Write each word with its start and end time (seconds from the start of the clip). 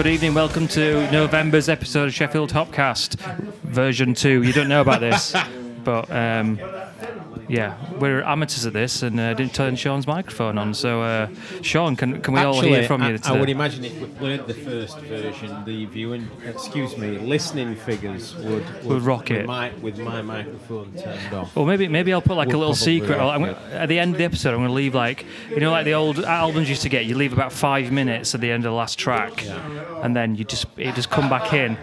Good 0.00 0.06
evening. 0.06 0.32
Welcome 0.32 0.66
to 0.68 1.10
November's 1.12 1.68
episode 1.68 2.06
of 2.06 2.14
Sheffield 2.14 2.54
Hopcast, 2.54 3.16
version 3.64 4.14
two. 4.14 4.42
You 4.42 4.54
don't 4.54 4.66
know 4.70 4.80
about 4.80 5.00
this, 5.00 5.36
but 5.84 6.10
um, 6.10 6.58
yeah, 7.50 7.76
we're 7.98 8.22
amateurs 8.22 8.64
at 8.64 8.72
this, 8.72 9.02
and 9.02 9.18
uh, 9.18 9.34
didn't 9.34 9.54
turn 9.54 9.74
Sean's 9.74 10.06
microphone 10.06 10.56
on. 10.56 10.72
So, 10.72 11.02
uh, 11.02 11.28
Sean, 11.62 11.96
can 11.96 12.20
can 12.20 12.34
we 12.34 12.40
all 12.40 12.60
hear 12.60 12.84
from 12.84 13.02
you 13.02 13.08
I, 13.08 13.16
today? 13.16 13.28
I 13.28 13.40
would 13.40 13.48
imagine 13.48 13.84
if 13.84 14.00
we 14.00 14.06
played 14.06 14.46
the 14.46 14.54
first 14.54 14.98
version, 15.00 15.64
the 15.64 15.84
viewing, 15.86 16.30
excuse 16.46 16.96
me, 16.96 17.18
listening 17.18 17.74
figures 17.74 18.36
would 18.36 18.84
Would 18.84 19.02
rock 19.02 19.30
with 19.30 19.38
it. 19.38 19.46
My, 19.46 19.72
with 19.82 19.98
my 19.98 20.22
microphone 20.22 20.92
turned 20.94 21.34
off. 21.34 21.56
Well, 21.56 21.66
maybe 21.66 21.88
maybe 21.88 22.12
I'll 22.12 22.22
put 22.22 22.36
like 22.36 22.52
a 22.52 22.56
little 22.56 22.76
secret. 22.76 23.18
I'm 23.18 23.40
gonna, 23.40 23.58
at 23.72 23.88
the 23.88 23.98
end 23.98 24.14
of 24.14 24.18
the 24.18 24.24
episode, 24.24 24.50
I'm 24.50 24.60
going 24.60 24.68
to 24.68 24.74
leave 24.74 24.94
like 24.94 25.26
you 25.50 25.58
know, 25.58 25.72
like 25.72 25.84
the 25.84 25.94
old 25.94 26.20
albums 26.20 26.68
used 26.68 26.82
to 26.82 26.88
get. 26.88 27.04
You 27.04 27.16
leave 27.16 27.32
about 27.32 27.52
five 27.52 27.90
minutes 27.90 28.32
at 28.32 28.40
the 28.40 28.50
end 28.52 28.64
of 28.64 28.70
the 28.70 28.76
last 28.76 28.96
track, 28.96 29.44
and 30.02 30.14
then 30.14 30.36
you 30.36 30.44
just 30.44 30.66
it 30.76 30.94
just 30.94 31.10
come 31.10 31.28
back 31.28 31.52
in. 31.52 31.76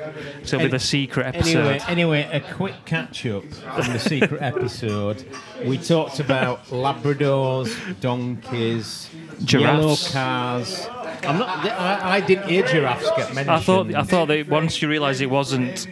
So 0.44 0.56
it'll 0.56 0.68
be 0.68 0.72
the 0.72 0.80
secret 0.80 1.28
episode. 1.28 1.82
Anyway, 1.88 2.22
anyway, 2.22 2.30
a 2.32 2.40
quick 2.54 2.86
catch 2.86 3.26
up 3.26 3.44
from 3.44 3.92
the 3.92 4.00
secret 4.00 4.42
episode. 4.42 5.26
We 5.66 5.78
talked 5.78 6.20
about 6.20 6.66
Labradors, 6.68 8.00
donkeys, 8.00 9.10
yellow 9.40 9.96
cars. 10.12 10.88
I'm 11.24 11.40
not. 11.40 11.66
I, 11.66 12.18
I 12.18 12.22
didn't 12.22 12.48
hear 12.50 12.64
giraffes 12.66 13.10
get 13.18 13.34
mentioned. 13.34 13.50
I 13.52 13.60
thought 13.60 13.94
I 13.96 14.04
thought 14.04 14.28
that 14.28 14.48
once 14.48 14.82
you 14.82 14.88
realise 14.90 15.20
it 15.22 15.30
wasn't. 15.30 15.88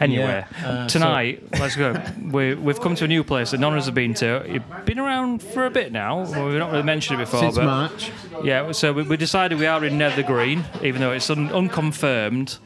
Anyway, 0.00 0.44
Yeah, 0.62 0.66
uh, 0.66 0.88
tonight 0.88 1.42
let's 1.58 1.76
go. 1.76 2.00
We, 2.22 2.54
we've 2.54 2.80
come 2.80 2.94
to 2.94 3.04
a 3.04 3.08
new 3.08 3.22
place 3.22 3.50
that 3.50 3.60
none 3.60 3.74
of 3.74 3.78
us 3.80 3.84
have 3.84 3.94
been 3.94 4.14
to. 4.14 4.36
It's 4.56 4.64
been 4.86 4.98
around 4.98 5.42
for 5.42 5.66
a 5.66 5.70
bit 5.70 5.92
now. 5.92 6.22
Well, 6.22 6.46
we've 6.48 6.58
not 6.58 6.70
really 6.70 6.84
mentioned 6.84 7.20
it 7.20 7.24
before, 7.24 7.40
since 7.40 7.56
but 7.56 7.64
March. 7.66 8.10
yeah. 8.42 8.72
So 8.72 8.94
we, 8.94 9.02
we 9.02 9.18
decided 9.18 9.58
we 9.58 9.66
are 9.66 9.84
in 9.84 9.98
Nether 9.98 10.22
Green, 10.22 10.64
even 10.82 11.02
though 11.02 11.12
it's 11.12 11.28
un, 11.28 11.50
unconfirmed. 11.52 12.56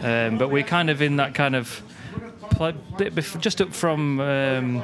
Um, 0.00 0.36
but 0.36 0.50
we're 0.50 0.62
kind 0.64 0.90
of 0.90 1.00
in 1.00 1.16
that 1.16 1.34
kind 1.34 1.56
of 1.56 1.68
pla- 1.68 1.78
bit 1.78 1.78
bef- 1.78 1.89
just 3.40 3.60
up 3.60 3.72
from. 3.72 4.20
Um, 4.20 4.76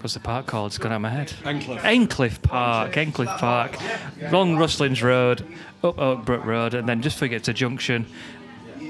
what's 0.00 0.14
the 0.14 0.20
park 0.20 0.46
called? 0.46 0.70
It's 0.70 0.78
gone 0.78 0.92
out 0.92 0.96
of 0.96 1.02
my 1.02 1.10
head. 1.10 1.32
Endcliffe. 1.44 1.84
Endcliffe 1.84 2.42
Park, 2.42 2.96
Endcliffe 2.96 3.38
Park, 3.38 3.78
Long 4.30 4.56
Rustlings 4.56 5.02
Road, 5.02 5.46
up 5.82 5.96
Oakbrook 5.96 6.44
Road, 6.44 6.74
and 6.74 6.88
then 6.88 7.02
just 7.02 7.18
forget 7.18 7.44
to 7.44 7.52
Junction. 7.52 8.06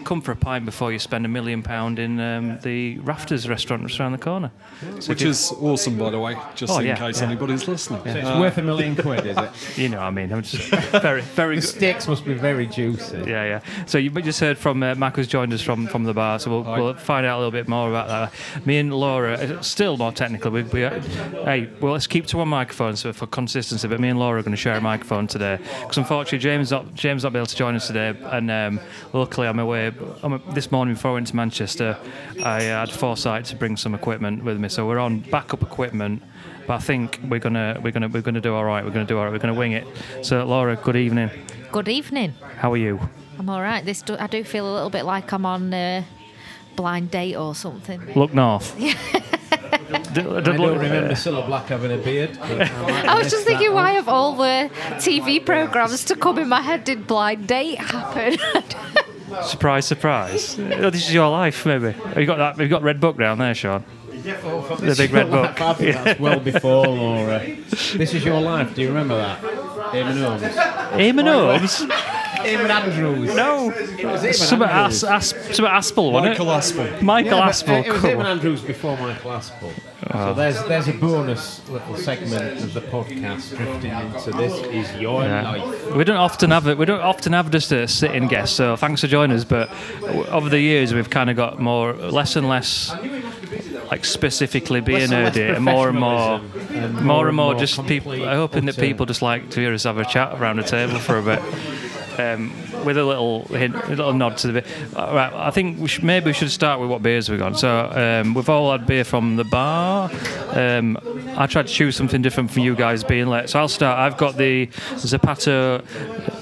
Come 0.05 0.21
for 0.21 0.33
a 0.33 0.37
pint 0.37 0.65
before 0.67 0.93
you 0.93 0.99
spend 0.99 1.25
a 1.25 1.29
million 1.29 1.63
pound 1.63 1.99
in 1.99 2.21
um, 2.21 2.59
the 2.61 2.99
Rafters 2.99 3.49
restaurant 3.49 3.87
just 3.87 3.99
around 3.99 4.13
the 4.13 4.19
corner. 4.19 4.51
So 5.01 5.09
Which 5.09 5.23
is 5.23 5.51
awesome, 5.61 5.97
by 5.99 6.11
the 6.11 6.21
way, 6.21 6.37
just 6.55 6.73
Oh, 6.73 6.79
in 6.79 6.87
yeah, 6.87 6.97
case 6.97 7.21
yeah. 7.21 7.27
anybody's 7.29 7.67
listening. 7.67 8.03
So 8.05 8.11
it's 8.11 8.29
Uh, 8.29 8.37
worth 8.39 8.59
a 8.59 8.63
million 8.71 8.97
quid, 8.97 9.25
is 9.27 9.37
it? 9.39 9.51
you 9.79 9.89
know, 9.89 9.97
what 9.99 10.05
I 10.05 10.11
mean, 10.11 10.31
I'm 10.33 10.43
just 10.43 10.69
very, 11.01 11.23
very 11.23 11.57
The 11.57 11.61
good. 11.63 11.69
steaks 11.69 12.07
must 12.07 12.25
be 12.25 12.35
very 12.35 12.67
juicy. 12.67 13.17
Yeah, 13.27 13.45
yeah. 13.45 13.61
So 13.87 13.97
you 13.99 14.11
just 14.11 14.41
heard 14.41 14.59
from 14.59 14.83
uh, 14.83 14.95
Mac 14.95 15.17
who's 15.17 15.27
joined 15.27 15.53
us 15.55 15.63
from, 15.63 15.87
from 15.87 16.05
the 16.05 16.13
bar, 16.13 16.39
so 16.39 16.51
we'll, 16.51 16.63
we'll 16.63 16.95
find 16.95 17.25
out 17.25 17.37
a 17.37 17.39
little 17.39 17.51
bit 17.51 17.67
more 17.67 17.89
about 17.89 18.09
that. 18.09 18.67
Me 18.67 18.79
and 18.79 18.93
Laura, 18.93 19.33
uh, 19.35 19.63
still 19.63 19.97
more 19.97 20.13
technical. 20.13 20.51
We, 20.51 20.65
we, 20.65 20.85
uh, 20.85 21.01
hey, 21.45 21.71
well, 21.81 21.93
let's 21.95 22.07
keep 22.07 22.27
to 22.27 22.37
one 22.37 22.49
microphone 22.49 22.97
so 22.97 23.13
for 23.15 23.27
consistency. 23.27 23.89
But 23.89 24.01
me 24.01 24.09
and 24.11 24.19
Laura 24.19 24.41
are 24.41 24.43
going 24.43 24.51
to 24.57 24.57
share 24.61 24.77
a 24.77 24.81
microphone 24.83 25.27
today 25.27 25.59
because 25.81 25.97
unfortunately 25.97 26.39
James 26.41 26.71
not 26.71 26.95
James 26.95 27.23
not 27.25 27.33
be 27.33 27.39
able 27.39 27.47
to 27.47 27.57
join 27.57 27.75
us 27.75 27.87
today, 27.87 28.15
and 28.25 28.51
um, 28.51 28.81
luckily 29.15 29.47
I'm 29.49 29.59
away. 29.59 29.93
I'm, 30.23 30.43
this 30.55 30.71
morning 30.73 30.95
before 30.95 31.13
I 31.13 31.15
went 31.15 31.27
to 31.29 31.37
Manchester, 31.37 31.97
I 32.45 32.63
had 32.63 32.91
foresight 32.91 33.45
to 33.47 33.57
bring 33.57 33.77
some 33.77 33.95
equipment 33.95 34.45
with 34.45 34.59
me, 34.59 34.69
so 34.69 34.87
we're 34.87 34.99
on 34.99 35.21
backup 35.21 35.63
equipment. 35.63 36.23
But 36.67 36.75
I 36.75 36.79
think 36.79 37.21
we're 37.29 37.41
gonna 37.41 37.81
we're 37.83 37.93
gonna 37.93 38.09
we're 38.09 38.23
gonna 38.23 38.41
do 38.41 38.55
all 38.55 38.65
right. 38.65 38.85
We're 38.85 38.91
gonna 38.91 39.05
do 39.05 39.19
all 39.19 39.25
right. 39.25 39.33
We're 39.33 39.39
gonna 39.39 39.55
wing 39.55 39.73
it. 39.73 39.87
So 40.23 40.45
Laura, 40.45 40.77
good 40.77 40.97
evening. 40.97 41.31
Good 41.73 41.89
evening. 41.89 42.35
How 42.57 42.73
are 42.73 42.77
you? 42.77 43.01
I'm 43.39 43.51
all 43.51 43.61
right. 43.61 43.85
This 43.85 44.03
do, 44.03 44.17
I 44.19 44.27
do 44.27 44.45
feel 44.45 44.71
a 44.71 44.73
little 44.73 44.91
bit 44.91 45.05
like 45.05 45.33
I'm 45.33 45.45
on 45.45 45.75
a 45.75 46.07
blind 46.77 47.11
date 47.11 47.37
or 47.37 47.55
something. 47.55 48.01
Look 48.15 48.33
north. 48.33 48.75
I 49.85 50.41
don't 50.41 50.79
remember 50.79 51.15
Cilla 51.15 51.47
Black 51.47 51.67
having 51.67 51.93
a 51.93 51.99
beard. 51.99 52.39
I 52.43 53.05
I 53.09 53.19
was 53.19 53.31
just 53.31 53.45
thinking, 53.45 53.73
why 53.73 53.93
have 53.93 54.09
all 54.09 54.37
the 54.37 54.71
TV 54.97 55.45
programs 55.45 56.05
to 56.05 56.17
come 56.17 56.39
in 56.39 56.49
my 56.49 56.61
head 56.61 56.85
did 56.85 57.07
blind 57.07 57.47
date 57.49 57.79
happen? 57.79 58.39
Surprise, 59.43 59.87
surprise. 59.87 60.59
Oh, 60.59 60.91
this 60.91 61.07
is 61.09 61.15
your 61.15 61.29
life, 61.31 61.67
maybe. 61.67 61.93
Have 61.93 62.19
you 62.19 62.27
got 62.27 62.39
that? 62.39 62.57
Have 62.57 62.61
you 62.61 62.69
got 62.69 62.83
Red 62.83 63.01
Book 63.01 63.19
down 63.19 63.39
there, 63.39 63.55
Sean? 63.55 63.85
The 64.11 64.95
big 64.97 65.13
red 65.13 65.31
book. 65.31 65.61
I 65.61 65.75
think 65.75 65.97
that's 65.97 66.21
well 66.21 66.41
before 66.41 66.87
Laura. 66.87 67.41
This 67.69 68.15
is 68.15 68.25
your 68.25 68.41
life. 68.41 68.75
Do 68.75 68.81
you 68.83 68.89
remember 68.89 69.17
that? 69.17 69.41
Eamonn 69.43 70.23
Holmes. 70.23 70.43
Eamonn 70.95 71.31
Holmes? 71.31 71.81
Eamonn 72.45 72.71
Andrews. 72.71 73.35
No. 73.35 73.71
It 73.71 74.05
was 74.05 74.23
Eamonn 74.23 74.35
Some 74.35 74.63
Andrews. 74.63 75.05
As, 75.05 75.33
As, 75.35 75.57
some 75.57 75.67
Aspel, 75.67 76.13
wasn't 76.13 76.33
Michael 76.33 76.51
it? 76.51 76.55
Aspel. 76.57 77.03
Michael 77.03 77.39
Yeah, 77.39 77.47
but, 77.47 77.51
Aspel. 77.55 77.85
It 77.87 77.93
was 77.93 78.01
cool. 78.01 78.11
Eamonn 78.11 78.25
Andrews 78.25 78.63
before 78.63 78.97
Michael 78.97 79.31
Aspel. 79.33 79.71
Oh. 80.17 80.29
So 80.29 80.35
there's 80.35 80.63
there's 80.65 80.87
a 80.89 80.93
bonus 80.93 81.61
little 81.69 81.97
segment 81.97 82.61
of 82.63 82.73
the 82.73 82.81
podcast 82.81 83.57
drifting 83.57 83.91
into 83.91 84.31
this 84.31 84.55
is 84.67 85.01
your 85.01 85.25
Yeah. 85.25 85.43
life. 85.51 85.95
We 85.97 86.05
don't 86.05 86.17
often 86.17 86.51
have 86.53 86.69
it. 86.69 86.79
We 86.79 86.87
don't 86.87 87.01
often 87.01 87.33
have 87.33 87.51
just 87.51 87.73
a 87.73 87.89
sitting 87.89 88.29
guest. 88.29 88.55
So 88.55 88.77
thanks 88.77 89.01
for 89.01 89.09
joining 89.09 89.37
us. 89.37 89.43
But 89.45 89.71
over 90.31 90.49
the 90.49 90.61
years, 90.61 90.95
we've 90.95 91.11
kind 91.11 91.31
of 91.31 91.37
got 91.37 91.59
more, 91.59 91.93
less 91.95 92.37
and 92.37 92.49
less, 92.49 92.95
like 93.91 94.05
specifically 94.05 94.81
being 94.81 95.03
and 95.03 95.11
less 95.11 95.35
nerdy, 95.37 95.57
and 95.57 95.65
more 95.65 95.89
and 95.89 95.99
more, 95.99 96.41
and 96.71 96.95
more 97.05 97.27
and 97.29 97.37
more, 97.37 97.53
more 97.53 97.55
just 97.55 97.85
people. 97.87 98.13
I'm 98.13 98.37
hoping 98.37 98.67
that 98.67 98.77
people 98.79 99.07
just 99.07 99.21
like 99.23 99.51
to 99.51 99.61
hear 99.61 99.75
us 99.75 99.83
have 99.83 99.99
a 99.99 100.05
chat 100.05 100.41
around 100.41 100.57
the 100.57 100.63
table 100.63 100.99
for 101.01 101.19
a 101.19 101.23
bit. 101.23 101.43
Um, 102.19 102.53
with 102.85 102.97
a 102.99 103.05
little 103.05 103.45
hint, 103.47 103.75
a 103.75 103.89
little 103.89 104.13
nod 104.13 104.37
to 104.39 104.47
the 104.49 104.53
bit. 104.61 104.67
Uh, 104.95 105.11
Right, 105.15 105.33
I 105.33 105.51
think 105.51 105.79
we 105.81 105.89
should, 105.89 106.05
maybe 106.05 106.27
we 106.27 106.33
should 106.33 106.51
start 106.51 106.81
with 106.81 106.89
what 106.91 107.03
beers 107.03 107.29
we've 107.29 107.39
got. 107.39 107.59
So 107.59 107.91
um, 108.25 108.35
we've 108.35 108.49
all 108.49 108.71
had 108.73 108.87
beer 108.87 109.05
from 109.05 109.37
the 109.37 109.45
bar. 109.45 110.11
Um, 110.51 110.97
I 111.37 111.47
tried 111.47 111.67
to 111.67 111.73
choose 111.73 111.97
something 111.97 112.23
different 112.23 112.51
from 112.51 112.63
you 112.63 112.75
guys 112.77 113.03
being 113.05 113.27
late. 113.29 113.49
So 113.49 113.59
I'll 113.59 113.69
start. 113.69 113.99
I've 113.99 114.17
got 114.19 114.37
the 114.37 114.67
Zapato. 114.97 115.83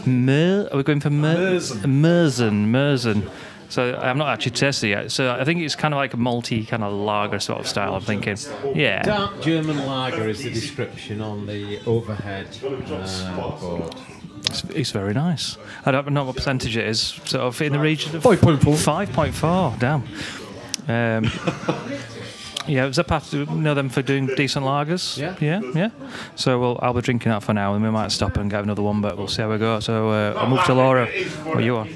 Mer- 0.06 0.68
are 0.72 0.76
we 0.76 0.82
going 0.82 1.00
for 1.00 1.10
Mer- 1.10 1.36
Merzen? 1.36 2.66
Merzen. 2.66 3.30
So 3.68 3.96
I'm 3.96 4.18
not 4.18 4.28
actually 4.28 4.52
tasted 4.52 4.88
it 4.88 4.90
yet. 4.90 5.12
So 5.12 5.32
I 5.32 5.44
think 5.44 5.60
it's 5.62 5.74
kind 5.74 5.94
of 5.94 5.98
like 5.98 6.12
a 6.12 6.18
multi 6.18 6.66
kind 6.66 6.84
of 6.84 6.92
lager 6.92 7.38
sort 7.38 7.60
of 7.60 7.66
style. 7.66 7.94
I'm 7.94 8.02
thinking, 8.02 8.36
yeah. 8.74 9.02
Dark 9.02 9.40
German 9.40 9.86
lager 9.86 10.28
is 10.28 10.42
the 10.42 10.50
description 10.50 11.22
on 11.22 11.46
the 11.46 11.80
overhead 11.86 12.48
uh, 12.62 13.58
board. 13.58 13.94
It's, 14.52 14.64
it's 14.64 14.90
very 14.90 15.14
nice. 15.14 15.56
I 15.86 15.92
don't 15.92 16.10
know 16.10 16.24
what 16.24 16.36
percentage 16.36 16.76
it 16.76 16.86
is. 16.86 17.00
Sort 17.00 17.42
of 17.42 17.60
in 17.62 17.72
the 17.72 17.78
region 17.78 18.14
of 18.14 18.22
5.4. 18.22 18.76
Five 18.76 19.12
point 19.12 19.34
four. 19.34 19.74
Damn. 19.78 20.02
Um, 20.88 21.24
yeah, 22.68 22.88
Zapato. 22.90 23.48
Know 23.48 23.72
them 23.72 23.88
for 23.88 24.02
doing 24.02 24.26
decent 24.26 24.66
lagers. 24.66 25.16
Yeah. 25.16 25.36
yeah, 25.40 25.62
yeah. 25.74 25.90
So 26.36 26.60
we'll, 26.60 26.78
I'll 26.82 26.92
be 26.92 27.00
drinking 27.00 27.30
that 27.32 27.42
for 27.42 27.54
now, 27.54 27.74
and 27.74 27.82
we 27.82 27.90
might 27.90 28.12
stop 28.12 28.36
and 28.36 28.50
get 28.50 28.62
another 28.62 28.82
one, 28.82 29.00
but 29.00 29.16
we'll 29.16 29.28
see 29.28 29.40
how 29.40 29.50
we 29.50 29.56
go. 29.56 29.80
So 29.80 30.10
uh, 30.10 30.34
I'll 30.36 30.48
move 30.48 30.64
to 30.64 30.74
Laura. 30.74 31.06
What 31.44 31.56
are 31.56 31.62
you 31.62 31.76
on? 31.76 31.88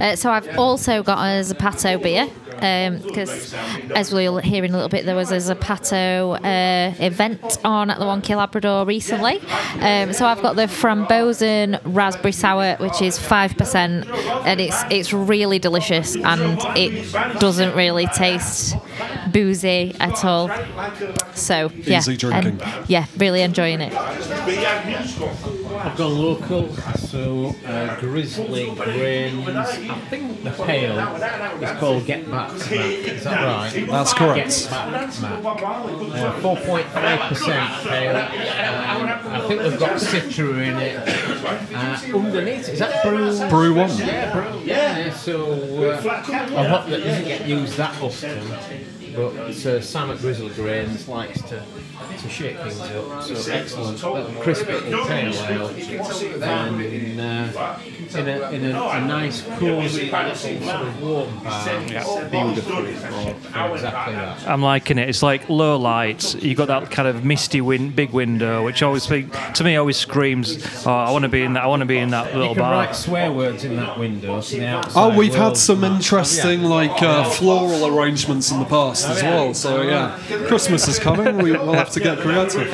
Uh, 0.00 0.16
so 0.16 0.30
I've 0.30 0.58
also 0.58 1.02
got 1.02 1.18
a 1.18 1.40
Zapato 1.40 2.02
beer 2.02 2.30
because, 2.56 3.54
as 3.94 4.12
we'll 4.12 4.38
hear 4.38 4.64
in 4.64 4.70
a 4.70 4.74
little 4.74 4.88
bit, 4.88 5.04
there 5.04 5.14
was 5.16 5.30
a 5.30 5.36
Zapato 5.36 6.34
uh, 6.42 6.94
event 7.02 7.58
on 7.64 7.90
at 7.90 7.98
the 7.98 8.04
Wonky 8.04 8.36
Labrador 8.36 8.84
recently. 8.86 9.40
Um, 9.80 10.12
so 10.12 10.26
I've 10.26 10.42
got 10.42 10.56
the 10.56 10.66
Frambozen 10.66 11.80
Raspberry 11.84 12.32
Sour, 12.32 12.76
which 12.76 13.02
is 13.02 13.18
five 13.18 13.56
percent, 13.56 14.06
and 14.46 14.60
it's 14.60 14.82
it's 14.90 15.12
really 15.12 15.58
delicious, 15.58 16.16
and 16.16 16.58
it 16.76 17.12
doesn't 17.40 17.74
really 17.76 18.06
taste 18.08 18.76
boozy 19.32 19.94
at 20.00 20.24
all. 20.24 20.48
So 21.34 21.70
yeah, 21.74 21.98
Easy 21.98 22.16
drinking. 22.16 22.60
and, 22.62 22.88
yeah, 22.88 23.06
really 23.18 23.42
enjoying 23.42 23.80
it. 23.80 23.92
I've 25.84 25.98
got 25.98 26.10
local, 26.12 26.72
so 26.96 27.54
uh, 27.66 28.00
Grizzly 28.00 28.70
Grains. 28.74 29.46
I 29.48 29.64
think 30.08 30.42
the 30.42 30.50
pale 30.50 30.98
is 31.62 31.78
called 31.78 32.06
Get 32.06 32.30
Back 32.30 32.52
Mac. 32.54 32.72
Is 32.72 33.24
that 33.24 33.44
right? 33.44 33.86
That's 33.86 34.14
correct. 34.14 34.48
Get 34.62 34.70
Back 34.70 35.20
Mac. 35.20 35.44
Uh, 35.44 36.40
4.5% 36.40 37.86
pale. 37.86 38.16
Um, 38.16 39.32
I 39.34 39.44
think 39.46 39.60
they've 39.60 39.78
got 39.78 40.00
Citra 40.00 40.66
in 40.66 40.78
it. 40.78 40.96
Uh, 41.74 42.16
underneath, 42.18 42.68
is 42.70 42.78
that 42.78 43.02
brew? 43.04 43.48
Brew 43.50 43.74
one. 43.74 43.90
Yeah, 43.98 44.32
brew. 44.32 44.60
Yeah, 44.64 45.12
so 45.12 45.52
uh, 45.52 46.00
a 46.02 46.68
hop 46.68 46.86
that 46.88 47.02
doesn't 47.04 47.24
get 47.24 47.46
used 47.46 47.76
that 47.76 48.00
often. 48.00 48.93
But 49.14 49.66
uh, 49.66 49.80
Sam 49.80 50.10
at 50.10 50.18
Grizzly 50.18 50.50
Grains 50.50 51.08
likes 51.08 51.40
to, 51.42 51.62
to 52.18 52.28
shake 52.28 52.56
things 52.58 52.80
up. 52.80 53.22
So 53.22 53.52
excellent, 53.52 54.02
little 54.02 54.42
crisp 54.42 54.66
little 54.66 55.06
pale 55.06 55.32
ale, 55.48 55.68
and 55.68 56.80
in, 56.82 57.20
uh, 57.20 57.78
in, 58.14 58.28
a, 58.28 58.50
in 58.50 58.64
a, 58.66 58.80
a 58.80 59.00
nice 59.06 59.42
cosy 59.58 60.10
sort 60.10 60.68
of 60.68 61.02
warm 61.02 61.38
bar. 61.44 61.64
Beautiful 62.30 62.76
for, 62.84 63.34
for 63.34 63.74
exactly 63.74 64.14
that. 64.14 64.48
I'm 64.48 64.62
liking 64.62 64.98
it. 64.98 65.08
It's 65.08 65.22
like 65.22 65.48
low 65.48 65.76
lights. 65.76 66.34
You've 66.34 66.58
got 66.58 66.68
that 66.68 66.90
kind 66.90 67.08
of 67.08 67.24
misty 67.24 67.60
win- 67.60 67.90
big 67.90 68.10
window, 68.10 68.64
which 68.64 68.82
always 68.82 69.04
speak, 69.04 69.26
to 69.54 69.64
me 69.64 69.76
always 69.76 69.96
screams, 69.96 70.58
"Oh, 70.86 70.90
I 70.92 71.10
want 71.10 71.22
to 71.22 71.28
be 71.28 71.42
in 71.42 71.52
that. 71.54 71.64
I 71.64 71.66
want 71.66 71.80
to 71.80 71.86
be 71.86 71.98
in 71.98 72.10
that 72.10 72.26
little 72.26 72.34
You 72.34 72.48
little 72.48 72.54
can 72.54 72.62
bar." 72.62 72.72
write 72.86 72.96
swear 72.96 73.32
words 73.32 73.64
in 73.64 73.76
that 73.76 73.98
window. 73.98 74.40
So 74.40 74.56
the 74.56 74.92
Oh, 74.96 75.16
we've 75.16 75.34
had 75.34 75.56
some 75.56 75.84
interesting 75.84 76.62
like 76.64 77.02
uh, 77.02 77.24
floral 77.30 77.86
arrangements 77.86 78.50
in 78.50 78.58
the 78.58 78.64
past 78.64 79.03
as 79.04 79.22
well. 79.22 79.54
So 79.54 79.82
yeah, 79.82 80.18
Christmas 80.46 80.88
is 80.88 80.98
coming. 80.98 81.38
We, 81.38 81.52
we'll 81.52 81.74
have 81.74 81.90
to 81.90 82.00
get 82.00 82.18
creative. 82.18 82.68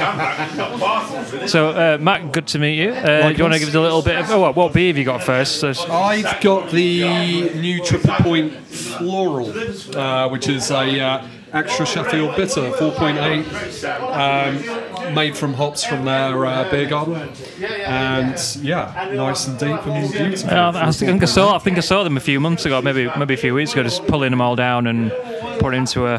So, 1.48 1.70
uh, 1.70 1.98
Mac, 2.00 2.32
good 2.32 2.46
to 2.48 2.58
meet 2.58 2.78
you. 2.78 2.90
Uh, 2.90 3.30
do 3.30 3.36
you 3.36 3.44
want 3.44 3.54
to 3.54 3.60
give 3.60 3.68
us 3.68 3.74
a 3.74 3.80
little 3.80 4.02
bit 4.02 4.18
of 4.18 4.30
oh, 4.30 4.40
what, 4.40 4.56
what 4.56 4.72
beer 4.72 4.88
have 4.88 4.98
you 4.98 5.04
got 5.04 5.22
first? 5.22 5.60
So, 5.60 5.72
I've 5.90 6.40
got 6.40 6.70
the 6.70 7.50
new 7.54 7.84
Triple 7.84 8.14
Point 8.16 8.52
Floral, 8.54 9.52
uh, 9.96 10.28
which 10.28 10.48
is 10.48 10.70
a 10.70 11.00
uh, 11.00 11.26
extra 11.52 11.86
Sheffield 11.86 12.36
bitter, 12.36 12.70
4.8, 12.70 15.08
um, 15.08 15.14
made 15.14 15.36
from 15.36 15.54
hops 15.54 15.84
from 15.84 16.04
their 16.04 16.46
uh, 16.46 16.70
beer 16.70 16.88
garden, 16.88 17.30
and 17.62 18.36
yeah, 18.62 19.10
nice 19.14 19.46
and 19.46 19.58
deep 19.58 19.86
and 19.86 20.12
beautiful. 20.12 20.50
Uh, 20.50 20.72
I 20.74 20.92
think 20.92 21.22
I 21.22 21.26
saw. 21.26 21.56
I 21.56 21.58
think 21.58 21.78
I 21.78 21.80
saw 21.80 22.04
them 22.04 22.16
a 22.16 22.20
few 22.20 22.40
months 22.40 22.66
ago, 22.66 22.80
maybe 22.82 23.10
maybe 23.18 23.34
a 23.34 23.38
few 23.38 23.54
weeks 23.54 23.72
ago, 23.72 23.82
just 23.82 24.06
pulling 24.06 24.30
them 24.30 24.40
all 24.40 24.56
down 24.56 24.86
and 24.86 25.12
putting 25.60 25.80
into 25.80 26.06
a 26.06 26.18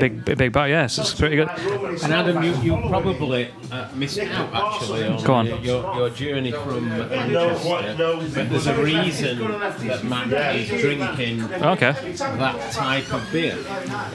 big 0.00 0.24
big, 0.24 0.38
big 0.38 0.52
bag. 0.52 0.70
Yes, 0.70 0.98
it's 0.98 1.14
pretty 1.14 1.36
good. 1.36 1.48
And 2.02 2.12
Adam, 2.12 2.42
you, 2.42 2.54
you 2.62 2.88
probably 2.88 3.50
uh, 3.70 3.88
missed 3.94 4.18
out 4.18 4.52
actually 4.54 5.06
on, 5.06 5.22
Go 5.24 5.34
on. 5.34 5.46
Your, 5.46 5.94
your 5.94 6.10
journey 6.10 6.52
from 6.52 6.88
Manchester. 6.88 7.94
But 8.34 8.50
there's 8.50 8.66
a 8.66 8.82
reason 8.82 9.38
that 9.38 10.04
Mac 10.04 10.54
is 10.54 10.80
drinking 10.80 11.42
Okay, 11.62 11.92
that 11.92 12.72
type 12.72 13.12
of 13.12 13.22
beer, 13.32 13.54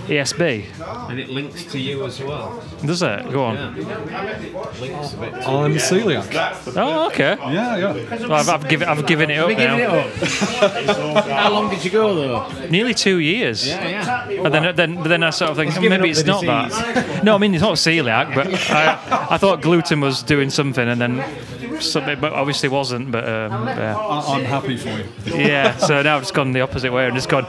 ESB. 0.07 0.65
and 1.09 1.19
it 1.19 1.29
links 1.29 1.63
to 1.65 1.79
you 1.79 2.05
as 2.05 2.19
well. 2.21 2.63
Does 2.85 3.01
it? 3.01 3.31
Go 3.31 3.43
on. 3.45 3.55
Yeah. 3.55 4.69
Links 4.79 5.13
a 5.13 5.17
bit. 5.17 5.31
To 5.31 5.47
I'm 5.49 5.73
celiac. 5.75 6.73
Oh, 6.77 7.07
okay. 7.07 7.35
Yeah, 7.39 7.77
yeah. 7.77 8.27
Well, 8.27 8.33
I've, 8.33 8.49
I've 8.49 8.67
given 8.69 8.87
I've 8.87 9.05
given 9.05 9.29
it 9.29 9.37
up 9.37 9.45
Are 9.45 9.47
we 9.47 9.53
it 9.55 9.57
now. 9.67 9.99
up? 9.99 11.25
How 11.27 11.51
long 11.51 11.69
did 11.69 11.83
you 11.83 11.91
go 11.91 12.15
though? 12.15 12.67
Nearly 12.69 12.93
two 12.93 13.17
years. 13.19 13.67
Yeah, 13.67 13.87
yeah. 13.87 14.29
And 14.45 14.53
then, 14.53 14.75
then, 14.75 15.03
then 15.03 15.23
I 15.23 15.29
sort 15.29 15.51
of 15.51 15.57
think 15.57 15.72
giving 15.75 15.89
maybe 15.89 16.03
up 16.03 16.09
it's 16.11 16.23
the 16.23 16.27
not 16.27 16.43
that. 16.45 17.23
No, 17.23 17.35
I 17.35 17.37
mean 17.37 17.53
it's 17.53 17.61
not 17.61 17.75
celiac, 17.75 18.35
but 18.35 18.47
I, 18.71 19.27
I 19.31 19.37
thought 19.37 19.61
gluten 19.61 19.99
was 20.01 20.23
doing 20.23 20.49
something, 20.49 20.87
and 20.87 20.99
then 20.99 21.81
something, 21.81 22.19
but 22.19 22.33
obviously 22.33 22.69
wasn't. 22.69 23.11
But 23.11 23.25
um, 23.27 23.67
yeah. 23.67 23.95
I- 23.97 24.35
I'm 24.35 24.45
happy 24.45 24.77
for 24.77 24.89
you. 24.89 25.05
yeah, 25.25 25.75
so 25.77 26.01
now 26.01 26.15
I've 26.15 26.21
just 26.23 26.33
gone 26.33 26.51
the 26.51 26.61
opposite 26.61 26.91
way 26.91 27.05
and 27.05 27.15
just 27.15 27.29
gone 27.29 27.45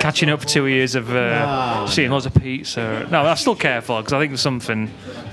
catching 0.00 0.28
up 0.30 0.40
for 0.40 0.46
two 0.46 0.66
years 0.66 0.94
of 0.94 1.10
uh, 1.10 1.86
seeing 1.86 2.10
loads 2.10 2.26
of 2.26 2.34
pizza. 2.34 3.06
No, 3.10 3.22
I'm 3.22 3.36
still 3.36 3.56
careful 3.56 3.98
because 3.98 4.12
I 4.12 4.18
think 4.18 4.30
there's 4.32 4.40
something. 4.40 4.90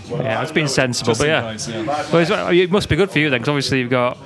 Yeah, 0.10 0.42
it's 0.42 0.52
been 0.52 0.68
sensible, 0.68 1.14
but 1.16 1.28
yeah. 1.28 1.44
Well, 2.12 2.50
it 2.52 2.72
must 2.72 2.90
be 2.90 2.96
good 2.96 3.12
for 3.12 3.20
you 3.20 3.30
then, 3.30 3.42
because 3.42 3.50
obviously 3.50 3.80
you've 3.80 3.92
got 3.92 4.18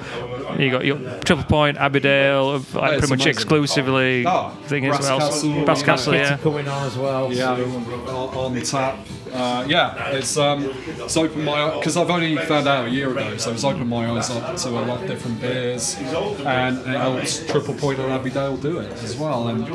you 0.60 0.72
got 0.72 0.86
your 0.86 0.98
Triple 1.22 1.46
Point, 1.46 1.78
Abbeydale, 1.78 2.74
like 2.74 2.94
it's 2.94 3.00
pretty 3.00 3.14
much 3.14 3.26
amazing. 3.26 3.30
exclusively. 3.30 4.26
Oh, 4.26 4.50
thing 4.66 4.86
as 4.86 5.00
well. 5.00 5.18
Brass 5.20 5.32
Castle. 5.42 5.66
Brass 5.66 5.84
Castle, 5.84 6.14
yeah. 6.16 6.38
Coming 6.38 6.68
on 6.68 6.88
as 6.88 6.98
well. 6.98 7.32
Yeah, 7.34 7.52
on, 7.52 8.56
on 8.56 8.62
tap. 8.62 8.98
Uh, 9.34 9.66
yeah, 9.68 10.10
it's 10.10 10.38
um, 10.38 10.64
it's 10.88 11.18
opened 11.18 11.44
my 11.44 11.76
because 11.76 11.98
I've 11.98 12.12
only 12.12 12.38
found 12.38 12.68
out 12.68 12.88
a 12.88 12.90
year 12.92 13.10
ago, 13.10 13.36
so 13.38 13.52
it's 13.52 13.64
opened 13.64 13.90
my 13.90 14.08
eyes 14.12 14.30
up 14.30 14.56
to 14.58 14.70
a 14.70 14.86
lot 14.86 15.02
of 15.02 15.08
different 15.08 15.42
beers, 15.42 15.96
and 15.98 16.78
it 16.78 16.86
helps 16.86 17.44
Triple 17.48 17.74
Point 17.74 18.00
and 18.00 18.12
Abbeydale 18.12 18.62
do 18.62 18.78
it 18.78 18.92
as 19.04 19.18
well. 19.18 19.48
And 19.48 19.66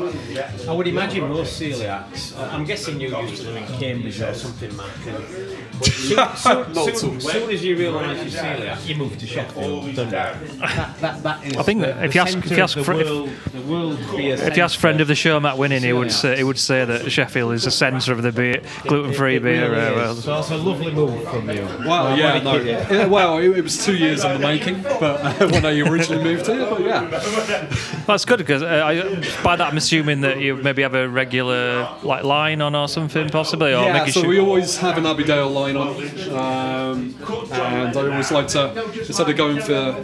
I 0.67 0.71
would 0.71 0.87
imagine 0.87 1.27
most 1.27 1.59
celiacs. 1.59 2.37
uh, 2.37 2.43
I'm 2.53 2.63
guessing 2.63 3.01
you 3.01 3.09
used 3.19 3.43
to 3.43 3.51
live 3.51 3.69
in 3.69 3.79
Cambridge 3.79 4.21
or 4.21 4.33
something, 4.33 4.75
Mac. 4.77 5.68
And 5.79 5.93
soon, 5.93 6.17
soon, 6.35 6.73
Not 6.73 6.97
soon, 6.97 7.15
at 7.15 7.23
all. 7.23 7.31
soon 7.31 7.49
as 7.51 7.63
you 7.63 7.75
realise 7.77 8.17
you're 8.33 8.43
celiac, 8.43 8.87
you 8.87 8.95
move 8.95 9.17
to 9.17 9.25
Sheffield. 9.27 9.95
Don't 9.95 10.05
you? 10.05 10.11
That, 10.11 10.97
that, 11.01 11.23
that 11.23 11.45
is 11.45 11.55
I 11.57 11.63
think 11.63 11.81
that 11.81 12.03
if 12.03 12.13
you 12.15 12.21
ask- 12.21 12.37
if 12.37 12.51
you 12.51 12.61
ask 12.63 12.77
of 12.77 12.85
for- 12.85 12.95
the 12.95 13.01
if- 13.01 13.07
world, 13.09 13.29
the 13.53 13.61
world 13.61 13.99
beer 14.15 14.35
If 14.35 14.57
you 14.57 14.63
ask 14.63 14.79
friend 14.79 14.99
of 15.01 15.07
the 15.07 15.15
show, 15.15 15.39
Matt 15.39 15.57
Winning, 15.57 15.81
he 15.83 15.93
would 15.93 16.11
say 16.11 16.37
he 16.37 16.43
would 16.43 16.59
say 16.59 16.85
that 16.85 17.11
Sheffield 17.11 17.53
is 17.53 17.63
the 17.63 17.71
centre 17.71 18.11
of 18.11 18.21
the 18.21 18.31
beer, 18.31 18.61
gluten-free 18.87 19.37
It 19.37 19.43
beer. 19.43 19.69
really 19.71 19.85
uh, 19.87 19.95
world. 19.95 20.17
So 20.17 20.35
that's 20.35 20.49
a 20.51 20.57
lovely 20.57 20.91
move 20.91 21.23
from 21.29 21.49
you. 21.49 21.61
well, 21.85 22.07
I'm 22.07 22.19
yeah, 22.19 22.39
no, 22.41 22.57
kidding. 22.57 22.67
yeah, 22.97 23.05
well, 23.05 23.37
it, 23.37 23.49
it 23.57 23.61
was 23.63 23.83
two 23.85 23.95
years 23.95 24.23
in 24.23 24.33
the 24.33 24.39
making, 24.39 24.81
but 24.81 25.39
when 25.51 25.65
I 25.65 25.79
originally 25.79 26.23
moved 26.23 26.47
here, 26.47 26.65
but 26.69 26.81
yeah, 26.81 27.09
That's 28.09 28.25
good 28.25 28.39
because 28.39 28.63
uh, 28.63 28.65
I, 28.65 29.43
by 29.43 29.55
that 29.55 29.67
I'm 29.67 29.77
assuming 29.77 30.21
that 30.21 30.39
you 30.39 30.55
maybe 30.55 30.81
have 30.81 30.95
a 30.95 31.07
regular 31.07 31.87
like 32.01 32.23
line 32.23 32.59
on 32.59 32.73
or 32.73 32.87
something 32.87 33.29
possibly, 33.29 33.71
or 33.75 33.83
yeah. 33.83 34.05
So 34.05 34.21
sure. 34.21 34.29
we 34.29 34.39
always 34.39 34.77
have 34.77 34.97
an 34.97 35.03
Abbeydale 35.03 35.53
line 35.53 35.77
on, 35.77 35.89
um, 36.35 37.15
and 37.51 37.95
I 37.95 38.09
always 38.11 38.31
like 38.31 38.47
to 38.47 38.83
instead 38.97 39.29
of 39.29 39.37
going 39.37 39.59
for 39.59 39.95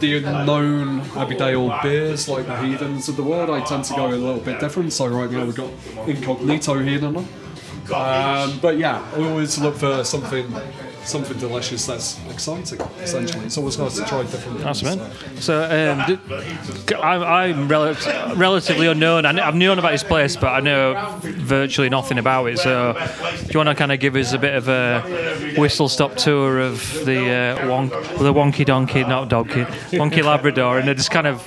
the 0.00 0.20
known 0.46 1.02
Abbeydale 1.02 1.82
beers 1.82 2.26
like 2.26 2.46
the 2.46 2.56
heathens 2.62 3.10
of 3.10 3.16
the 3.16 3.22
world, 3.22 3.50
I 3.50 3.62
tend 3.62 3.84
to 3.84 3.94
go 3.94 4.06
a 4.06 4.16
little 4.16 4.40
bit 4.40 4.58
different. 4.58 4.94
So 4.94 5.08
right 5.08 5.30
now 5.30 5.44
we've 5.44 5.54
got 5.54 5.70
Incognito 6.06 6.78
heathen 6.78 7.16
on. 7.16 7.28
Um, 7.92 8.58
but 8.60 8.78
yeah, 8.78 9.06
I 9.14 9.22
always 9.28 9.58
look 9.58 9.76
for 9.76 10.04
something 10.04 10.50
something 11.06 11.38
delicious 11.38 11.86
that's 11.86 12.18
exciting. 12.30 12.80
Essentially, 13.00 13.46
it's 13.46 13.56
always 13.58 13.78
nice 13.78 13.96
to 13.96 14.04
try 14.04 14.22
different. 14.22 14.58
That's 14.60 14.80
things. 14.82 14.96
man. 14.96 15.10
So 15.40 15.62
um, 15.64 16.18
d- 16.86 16.94
I'm, 16.96 17.22
I'm 17.22 17.68
rel- 17.68 17.94
relatively 18.36 18.86
unknown. 18.88 19.24
I 19.26 19.32
kn- 19.32 19.44
I've 19.44 19.54
known 19.54 19.78
about 19.78 19.92
this 19.92 20.02
place, 20.04 20.36
but 20.36 20.48
I 20.48 20.60
know 20.60 21.18
virtually 21.22 21.88
nothing 21.88 22.18
about 22.18 22.46
it. 22.46 22.58
So 22.58 22.92
do 22.94 23.52
you 23.52 23.58
want 23.58 23.68
to 23.68 23.74
kind 23.74 23.92
of 23.92 24.00
give 24.00 24.16
us 24.16 24.32
a 24.32 24.38
bit 24.38 24.54
of 24.54 24.68
a 24.68 25.54
whistle-stop 25.56 26.16
tour 26.16 26.60
of 26.60 26.80
the 27.04 27.18
uh, 27.30 27.58
wonk, 27.66 27.90
the 28.18 28.32
Wonky 28.32 28.64
Donkey, 28.64 29.02
not 29.04 29.28
Donkey, 29.28 29.62
Wonky 29.92 30.22
Labrador, 30.24 30.78
and 30.78 30.88
it's 30.88 31.08
kind 31.08 31.26
of 31.26 31.46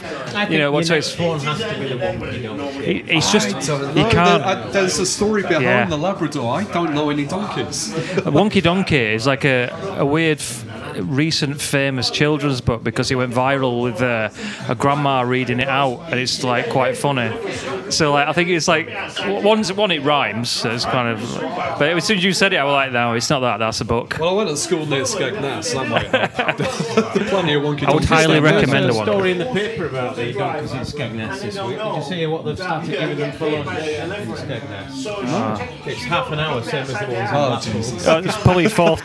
you 0.49 0.57
know 0.57 0.71
what's 0.71 0.89
it's 0.89 1.17
one 1.17 1.39
has 1.41 1.59
to 1.59 1.79
be 1.79 1.87
the 1.89 1.97
one 1.97 2.19
you 2.41 2.49
it- 2.83 3.09
it's 3.09 3.31
just 3.31 3.53
I 3.69 3.89
you 3.93 4.03
can't. 4.09 4.13
There- 4.43 4.45
I- 4.65 4.69
there's 4.71 4.99
a 4.99 5.05
story 5.05 5.41
behind 5.41 5.63
Yeah. 5.63 5.85
the 5.85 5.97
Labrador. 5.97 6.53
I 6.53 6.63
don't 6.63 6.93
know 6.93 7.09
any 7.09 7.25
donkeys. 7.25 7.93
A 8.19 8.31
Wonky 8.31 8.61
Donkey 8.61 8.97
is 9.17 9.25
like 9.27 9.43
a, 9.45 9.48
a 9.49 10.05
weird, 10.05 10.39
f- 10.39 10.65
recent, 11.01 11.61
famous 11.61 12.09
children's 12.09 12.61
book 12.61 12.83
because 12.83 13.11
it 13.11 13.15
went 13.15 13.33
viral 13.33 13.81
with 13.83 14.01
uh, 14.01 14.29
a 14.67 14.75
grandma 14.75 15.21
reading 15.21 15.59
it 15.59 15.67
out, 15.67 15.99
and 16.11 16.19
it's 16.19 16.43
like 16.43 16.69
quite 16.69 16.97
funny. 16.97 17.29
So 17.91 18.13
like, 18.13 18.27
I 18.27 18.33
think 18.33 18.49
it's 18.49 18.67
like 18.67 18.87
w- 19.17 19.41
once 19.45 19.71
one 19.71 19.91
it 19.91 20.01
rhymes, 20.03 20.49
so 20.49 20.69
it's 20.71 20.85
kind 20.85 21.09
of. 21.09 21.39
But 21.79 21.89
as 21.97 22.05
soon 22.05 22.17
as 22.17 22.23
you 22.23 22.33
said 22.33 22.53
it, 22.53 22.57
I 22.57 22.63
was 22.63 22.73
like, 22.73 22.91
no, 22.91 23.13
it's 23.13 23.29
not 23.29 23.39
that. 23.41 23.57
That's 23.57 23.81
a 23.81 23.85
book. 23.85 24.17
Well, 24.19 24.29
I 24.29 24.33
went 24.33 24.49
to 24.49 24.57
school 24.57 24.85
near 24.85 25.03
Skegness. 25.03 25.73
That 25.73 25.87
might 25.89 26.07
help. 26.07 26.57
Plenty 27.29 27.53
of 27.53 27.63
wonky 27.63 27.83
I 27.83 27.91
would 27.93 28.03
donkeys 28.03 28.09
highly 28.09 28.33
there. 28.39 28.41
recommend 28.41 28.85
There's 28.85 28.95
a 28.95 28.99
a 28.99 29.01
one. 29.01 29.05
story 29.07 29.31
in 29.31 29.37
the 29.37 29.45
paper 29.45 29.85
about 29.87 30.15
the 30.15 30.33
donkeys 30.33 30.71
in 30.71 30.79
Skegness 30.79 31.41
this 31.41 31.55
week. 31.61 31.77
Did 31.77 31.95
you 31.95 32.03
see 32.03 32.25
what 32.27 32.45
they've 32.45 32.57
started 32.57 32.89
giving 32.91 33.17
them 33.17 33.31
for 33.37 33.49
lunch 33.49 33.67
in 33.87 34.09
Skegness? 34.09 35.05
Ah. 35.07 35.67
It's 35.85 36.03
half 36.03 36.31
an 36.31 36.39
hour, 36.39 36.61
same 36.63 36.81
as 36.83 36.87
the 36.89 36.93
ones 36.93 37.09
in 37.11 37.15
Oh, 37.27 37.47
Blackpool. 37.49 37.73
Jesus. 37.73 38.07
Oh, 38.07 38.17
it's 38.19 38.37
probably 38.41 38.67
four. 38.67 38.97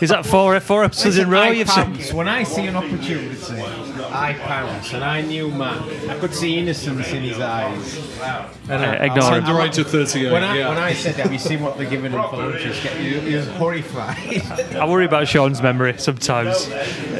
Is 0.00 0.10
that 0.10 0.24
four 0.26 0.58
four 0.60 0.84
episodes 0.84 1.18
in 1.18 1.28
row? 1.30 1.44
You've 1.50 1.68
seen? 1.70 1.84
pounce. 1.84 2.12
When 2.12 2.28
I 2.28 2.42
see 2.44 2.66
an 2.66 2.76
opportunity, 2.76 3.36
I 4.12 4.34
pounce. 4.34 4.92
And 4.92 5.04
I 5.04 5.20
knew 5.22 5.48
Mac. 5.50 5.80
I 6.08 6.18
could 6.18 6.34
see 6.34 6.58
innocence 6.58 7.10
in 7.12 7.22
his 7.22 7.40
eyes. 7.40 7.98
And 8.68 8.84
I, 8.84 8.96
Uh, 8.98 9.04
ignore 9.04 9.34
him. 9.36 9.44
Under 9.44 9.60
age 9.62 9.78
of 9.78 9.88
38, 9.88 10.32
When 10.32 10.42
I, 10.44 10.58
yeah. 10.58 10.68
when 10.68 10.78
I 10.78 10.92
said, 10.92 11.14
have 11.16 11.32
you 11.32 11.38
seen 11.38 11.60
what 11.60 11.76
they're 11.78 11.88
giving 11.88 12.12
him 12.12 12.22
for 12.28 12.36
lunch? 12.36 12.62
He 12.62 13.20
he 13.20 13.34
was 13.36 13.48
horrified. 13.48 14.42
I 14.76 14.86
worry 14.88 15.04
about 15.04 15.28
Sean's 15.28 15.62
memory 15.62 15.94
sometimes. 15.98 16.68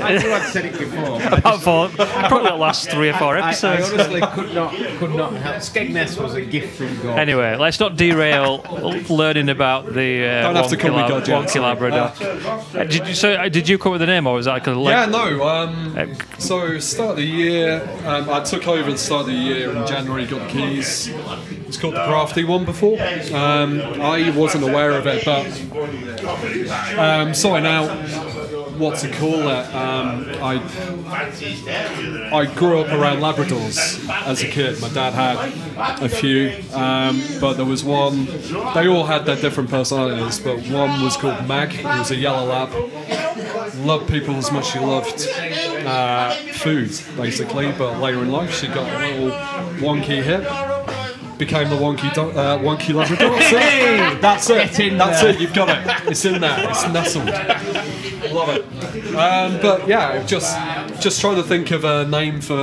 I 0.01 0.19
knew 0.19 0.33
I'd 0.33 0.49
said 0.53 0.65
it 0.67 0.79
before. 0.79 1.19
but 1.19 1.33
I 1.35 1.39
About 1.39 1.63
four, 1.63 1.89
probably 1.89 2.49
the 2.51 2.57
last 2.57 2.91
three 2.91 3.09
or 3.11 3.15
four 3.15 3.37
I, 3.37 3.41
I 3.41 3.49
episodes. 3.49 3.93
honestly 3.93 4.21
could 4.35 4.55
not 4.55 4.75
could 4.99 5.15
not 5.15 5.33
help. 5.35 5.57
Skegness 5.57 6.21
was 6.21 6.35
a 6.35 6.43
gift 6.43 6.77
from 6.77 7.01
God. 7.03 7.19
Anyway, 7.19 7.57
let's 7.57 7.81
not 7.81 7.97
derail 7.97 8.63
learning 9.09 9.49
about 9.49 9.93
the 9.93 10.25
uh, 10.25 10.43
Don't 10.43 10.57
have 10.57 10.69
to 10.69 10.77
Wonky, 10.77 10.81
call 10.81 11.03
me 11.03 11.09
God 11.09 11.29
yet, 11.29 11.55
Labrador. 11.57 12.13
Uh, 12.21 12.85
did 12.85 13.09
you, 13.09 13.15
so, 13.15 13.33
uh, 13.35 13.49
did 13.49 13.69
you 13.69 13.79
come 13.79 13.91
up 13.91 13.93
with 13.95 14.01
the 14.01 14.07
name, 14.07 14.27
or 14.27 14.35
was 14.35 14.47
that 14.47 14.53
like 14.53 14.67
a 14.67 14.73
Yeah, 14.73 15.07
no. 15.07 15.47
Um, 15.47 16.17
so 16.39 16.79
start 16.81 17.11
of 17.11 17.17
the 17.17 17.25
year, 17.25 17.83
um, 18.05 18.29
I 18.31 18.41
took 18.41 18.67
over 18.67 18.89
at 18.89 18.93
the 18.93 18.99
start 18.99 19.23
of 19.23 19.27
the 19.29 19.33
year 19.33 19.71
in 19.73 19.87
January. 19.87 20.27
Got 20.27 20.47
the 20.47 20.53
keys. 20.53 21.09
It's 21.67 21.77
called 21.77 21.95
the 21.95 22.05
Crafty 22.05 22.45
one 22.45 22.65
before. 22.65 22.99
Um, 23.35 23.81
I 24.01 24.31
wasn't 24.37 24.65
aware 24.65 24.93
of 24.93 25.07
it, 25.07 25.25
but 25.25 25.47
um, 26.99 27.33
sorting 27.35 27.67
out 27.67 27.89
what 28.79 28.99
to 28.99 29.11
call 29.13 29.49
it. 29.49 29.75
Um, 29.75 30.27
I 30.43 30.61
I 32.33 32.47
grew 32.55 32.81
up 32.81 32.89
around 32.89 33.19
Labradors 33.19 34.09
as 34.27 34.43
a 34.43 34.49
kid. 34.49 34.81
My 34.81 34.89
dad 34.89 35.13
had 35.13 36.03
a 36.03 36.09
few, 36.09 36.53
um, 36.73 37.23
but 37.41 37.55
there 37.55 37.67
was 37.67 37.85
one. 37.85 38.27
They 38.75 38.89
all 38.89 39.05
had 39.05 39.27
their 39.27 39.37
different 39.37 39.71
personalities, 39.71 40.41
but 40.41 40.59
one 40.69 41.03
was 41.03 41.17
called 41.17 41.47
Mag. 41.47 41.71
He 41.71 41.85
was 41.85 42.11
a 42.11 42.17
yellow 42.17 42.47
lab. 42.47 42.71
Loved 43.77 44.11
people 44.11 44.37
as 44.37 44.51
much 44.53 44.65
as 44.65 44.71
she 44.73 44.79
loved 44.79 45.29
uh, 45.87 46.31
food, 46.55 46.91
basically. 47.17 47.73
But 47.73 48.01
later 48.01 48.23
in 48.23 48.31
life, 48.31 48.53
she 48.55 48.67
got 48.67 48.89
a 48.89 49.07
little 49.07 49.31
wonky 49.81 50.23
hip. 50.23 50.45
Became 51.41 51.71
the 51.71 51.77
wonky, 51.77 52.13
do- 52.13 52.39
uh, 52.39 52.59
wonky 52.59 52.93
Labrador. 52.95 53.41
See? 53.41 54.21
that's 54.21 54.51
it. 54.51 54.79
in 54.79 54.99
That's 54.99 55.23
there. 55.23 55.31
it. 55.31 55.41
You've 55.41 55.55
got 55.55 55.71
it. 55.71 56.09
It's 56.11 56.23
in 56.27 56.39
there. 56.41 56.69
It's 56.69 56.87
nestled. 56.89 57.29
Love 58.31 58.51
it. 58.51 58.65
Um, 59.15 59.59
but 59.63 59.89
yeah, 59.89 60.23
just 60.25 60.55
just 61.01 61.21
trying 61.21 61.37
to 61.37 61.43
think 61.43 61.71
of 61.71 61.85
a 61.85 62.07
name 62.07 62.41
for 62.43 62.55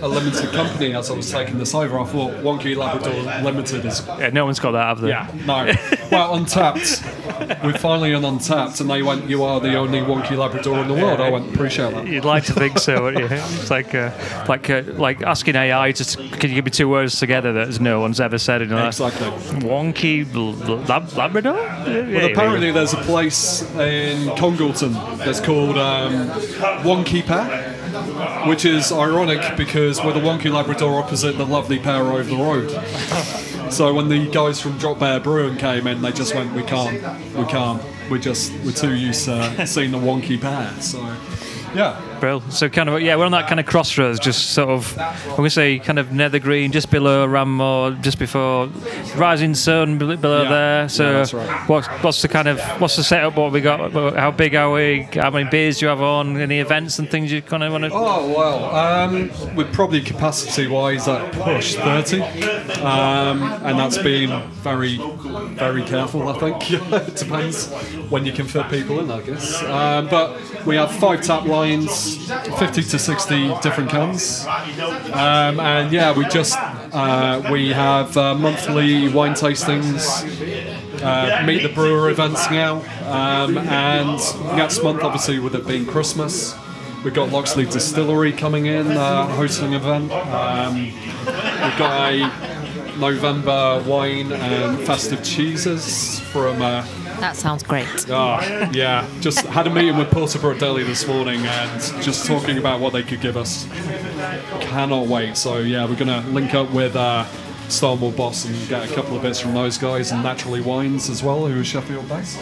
a 0.00 0.06
limited 0.08 0.50
company 0.52 0.94
as 0.94 1.10
I 1.10 1.14
was 1.14 1.30
taking 1.30 1.58
this 1.58 1.74
over. 1.74 1.98
I 1.98 2.04
thought 2.04 2.32
Wonky 2.42 2.76
Labrador 2.76 3.12
Limited 3.42 3.84
is 3.84 4.06
Yeah, 4.06 4.30
no 4.30 4.44
one's 4.44 4.60
got 4.60 4.70
that, 4.72 4.84
have 4.86 5.00
they? 5.00 5.08
yeah 5.08 5.28
no. 5.44 5.64
Well, 6.10 6.38
Untappd. 6.38 7.64
We're 7.64 7.76
finally 7.78 8.14
on 8.14 8.22
Untappd, 8.22 8.80
and 8.80 8.88
they 8.88 9.02
went, 9.02 9.28
"You 9.28 9.42
are 9.42 9.58
the 9.60 9.74
only 9.76 9.98
Wonky 10.00 10.36
Labrador 10.36 10.78
in 10.78 10.88
the 10.88 10.94
world." 10.94 11.20
I 11.20 11.28
went, 11.28 11.52
"Appreciate 11.52 11.92
that." 11.92 12.06
You'd 12.06 12.24
like 12.24 12.44
to 12.44 12.52
think 12.52 12.78
so, 12.78 13.02
wouldn't 13.02 13.28
you? 13.30 13.36
It's 13.36 13.70
like 13.70 13.94
uh, 13.94 14.10
like 14.48 14.70
uh, 14.70 14.82
like 14.92 15.22
asking 15.22 15.56
AI 15.56 15.90
to 15.92 16.04
can 16.38 16.50
you 16.50 16.54
give 16.56 16.64
me 16.64 16.70
two 16.70 16.88
words 16.88 17.18
together 17.18 17.52
that 17.52 17.80
no 17.80 18.00
one's 18.04 18.20
ever 18.20 18.36
said 18.38 18.60
in 18.62 18.68
last 18.70 19.00
Exactly. 19.00 19.28
wonky 19.68 20.24
lab- 20.88 21.12
Labrador. 21.16 21.54
But 21.84 22.30
apparently, 22.32 22.70
there's 22.70 22.92
a 22.92 22.98
place 22.98 23.62
in 23.76 24.28
Congleton 24.36 24.92
that's 25.18 25.40
called 25.40 25.78
um, 25.78 26.28
Wonky 26.84 27.24
Pear, 27.24 27.72
which 28.46 28.64
is 28.66 28.92
ironic 28.92 29.56
because 29.56 30.02
we're 30.04 30.12
the 30.12 30.20
Wonky 30.20 30.52
Labrador 30.52 30.98
opposite 31.02 31.38
the 31.38 31.46
lovely 31.46 31.78
pear 31.78 32.02
over 32.02 32.22
the 32.22 32.36
road. 32.36 32.70
So 33.70 33.92
when 33.94 34.08
the 34.08 34.28
guys 34.30 34.60
from 34.60 34.76
Drop 34.78 35.00
Bear 35.00 35.18
Brewing 35.18 35.56
came 35.56 35.86
in, 35.88 36.00
they 36.02 36.12
just 36.12 36.32
went, 36.34 36.52
"We 36.52 36.62
can't, 36.62 36.92
we 37.34 37.44
can't. 37.46 37.82
We're 38.08 38.18
just 38.18 38.52
we're 38.62 38.70
too 38.72 38.94
used 38.94 39.24
to 39.24 39.66
seeing 39.66 39.90
the 39.90 39.98
Wonky 39.98 40.38
Pear." 40.40 40.70
So, 40.80 41.00
yeah. 41.74 41.98
Brill. 42.24 42.40
So 42.50 42.70
kind 42.70 42.88
of 42.88 43.02
yeah, 43.02 43.16
we're 43.16 43.26
on 43.26 43.32
that 43.32 43.48
kind 43.48 43.60
of 43.60 43.66
crossroads, 43.66 44.18
just 44.18 44.52
sort 44.54 44.70
of 44.70 44.98
I'm 44.98 45.36
gonna 45.36 45.50
say 45.50 45.78
kind 45.78 45.98
of 45.98 46.10
nether 46.10 46.38
green, 46.38 46.72
just 46.72 46.90
below 46.90 47.28
Ranmoor, 47.28 48.00
just 48.00 48.18
before 48.18 48.68
rising 49.14 49.54
sun 49.54 49.98
below 49.98 50.44
Yeah. 50.44 50.48
there. 50.48 50.88
So 50.88 51.04
Yeah, 51.04 51.36
right. 51.36 51.68
what's 51.68 51.86
what's 52.02 52.22
the 52.22 52.28
kind 52.28 52.48
of 52.48 52.58
what's 52.80 52.96
the 52.96 53.04
setup? 53.04 53.36
What 53.36 53.52
we 53.52 53.60
got? 53.60 53.92
How 54.16 54.30
big 54.30 54.54
are 54.54 54.72
we? 54.72 55.06
How 55.14 55.28
many 55.30 55.50
beers 55.50 55.80
do 55.80 55.84
you 55.84 55.90
have 55.90 56.00
on? 56.00 56.40
Any 56.40 56.60
events 56.60 56.98
and 56.98 57.10
things 57.10 57.30
you 57.30 57.42
kind 57.42 57.62
of 57.62 57.72
want 57.72 57.84
to? 57.84 57.90
Oh 57.92 58.32
well, 58.34 58.74
um, 58.74 59.30
we're 59.54 59.70
probably 59.72 60.00
capacity-wise 60.00 61.06
at 61.06 61.30
push 61.32 61.74
30, 61.74 62.22
um, 62.80 63.42
and 63.66 63.78
that's 63.78 63.98
been 63.98 64.48
very, 64.62 64.96
very 65.56 65.82
careful. 65.82 66.26
I 66.28 66.38
think 66.38 66.70
it 66.92 67.16
depends 67.16 67.70
when 68.08 68.24
you 68.24 68.32
can 68.32 68.46
fit 68.46 68.70
people 68.70 69.00
in, 69.00 69.10
I 69.10 69.20
guess. 69.20 69.62
Um, 69.62 70.08
but 70.08 70.40
we 70.64 70.76
have 70.76 70.90
five 70.90 71.20
tap 71.20 71.44
lines, 71.44 72.13
50 72.14 72.82
to 72.82 72.98
60 72.98 73.54
different 73.62 73.90
cans, 73.90 74.46
um, 75.12 75.60
and 75.60 75.92
yeah, 75.92 76.16
we 76.16 76.26
just 76.28 76.56
uh, 76.58 77.48
we 77.50 77.70
have 77.70 78.16
uh, 78.16 78.34
monthly 78.34 79.08
wine 79.08 79.32
tastings. 79.32 80.30
Uh, 81.02 81.44
meet 81.44 81.62
the 81.62 81.68
brewer 81.68 82.08
events 82.08 82.50
now, 82.50 82.76
um, 83.10 83.58
and 83.58 84.18
next 84.56 84.82
month, 84.82 85.02
obviously, 85.02 85.38
with 85.38 85.54
it 85.54 85.66
being 85.66 85.84
Christmas, 85.84 86.54
We've 87.04 87.12
got 87.12 87.28
Loxley 87.28 87.66
Distillery 87.66 88.32
coming 88.32 88.64
in, 88.64 88.92
uh, 88.92 89.26
hosting 89.26 89.74
event. 89.74 90.10
Um, 90.10 90.84
we've 90.84 91.78
got 91.78 92.10
a 92.10 92.98
November 92.98 93.84
wine 93.86 94.32
and 94.32 94.78
festive 94.86 95.22
cheeses 95.22 96.20
from. 96.20 96.62
Uh, 96.62 96.86
That 97.20 97.36
sounds 97.36 97.62
great. 97.62 97.86
ah, 98.10 98.70
yeah, 98.72 99.08
just 99.20 99.40
had 99.46 99.66
a 99.66 99.70
meeting 99.70 99.96
with 99.96 100.08
Porterbrook 100.10 100.58
Deli 100.58 100.82
this 100.84 101.06
morning 101.06 101.40
and 101.40 101.80
just 102.02 102.26
talking 102.26 102.58
about 102.58 102.80
what 102.80 102.92
they 102.92 103.02
could 103.02 103.20
give 103.20 103.36
us. 103.36 103.66
Cannot 104.60 105.06
wait. 105.06 105.36
So 105.36 105.58
yeah, 105.58 105.86
we're 105.88 105.96
gonna 105.96 106.20
link 106.28 106.54
up 106.54 106.70
with 106.70 106.96
uh, 106.96 107.24
Starmore 107.68 108.14
Boss 108.16 108.44
and 108.44 108.68
get 108.68 108.90
a 108.90 108.94
couple 108.94 109.16
of 109.16 109.22
bits 109.22 109.40
from 109.40 109.54
those 109.54 109.78
guys 109.78 110.12
and 110.12 110.22
Naturally 110.22 110.60
Wines 110.60 111.08
as 111.08 111.22
well, 111.22 111.46
who 111.46 111.60
are 111.60 111.64
Sheffield 111.64 112.08
based. 112.08 112.38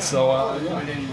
So 0.00 0.30
uh, 0.30 0.58
yeah. 0.62 1.06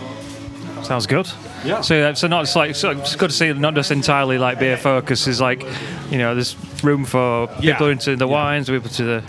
Sounds 0.83 1.07
good. 1.07 1.29
Yeah. 1.65 1.81
So, 1.81 2.01
uh, 2.09 2.13
so 2.13 2.27
not 2.27 2.43
it's 2.43 2.55
like 2.55 2.75
so 2.75 2.91
it's 2.91 3.15
good 3.15 3.29
to 3.29 3.35
see 3.35 3.53
not 3.53 3.73
just 3.75 3.91
entirely 3.91 4.37
like 4.37 4.59
beer 4.59 4.77
focus 4.77 5.27
is 5.27 5.39
like, 5.41 5.63
you 6.11 6.17
know, 6.17 6.35
there's 6.35 6.55
room 6.83 7.05
for 7.05 7.47
people 7.59 7.87
Yeah. 7.87 7.91
into 7.93 8.15
the 8.15 8.27
wines, 8.27 8.69
people 8.69 8.89
to 8.89 9.03
the, 9.03 9.23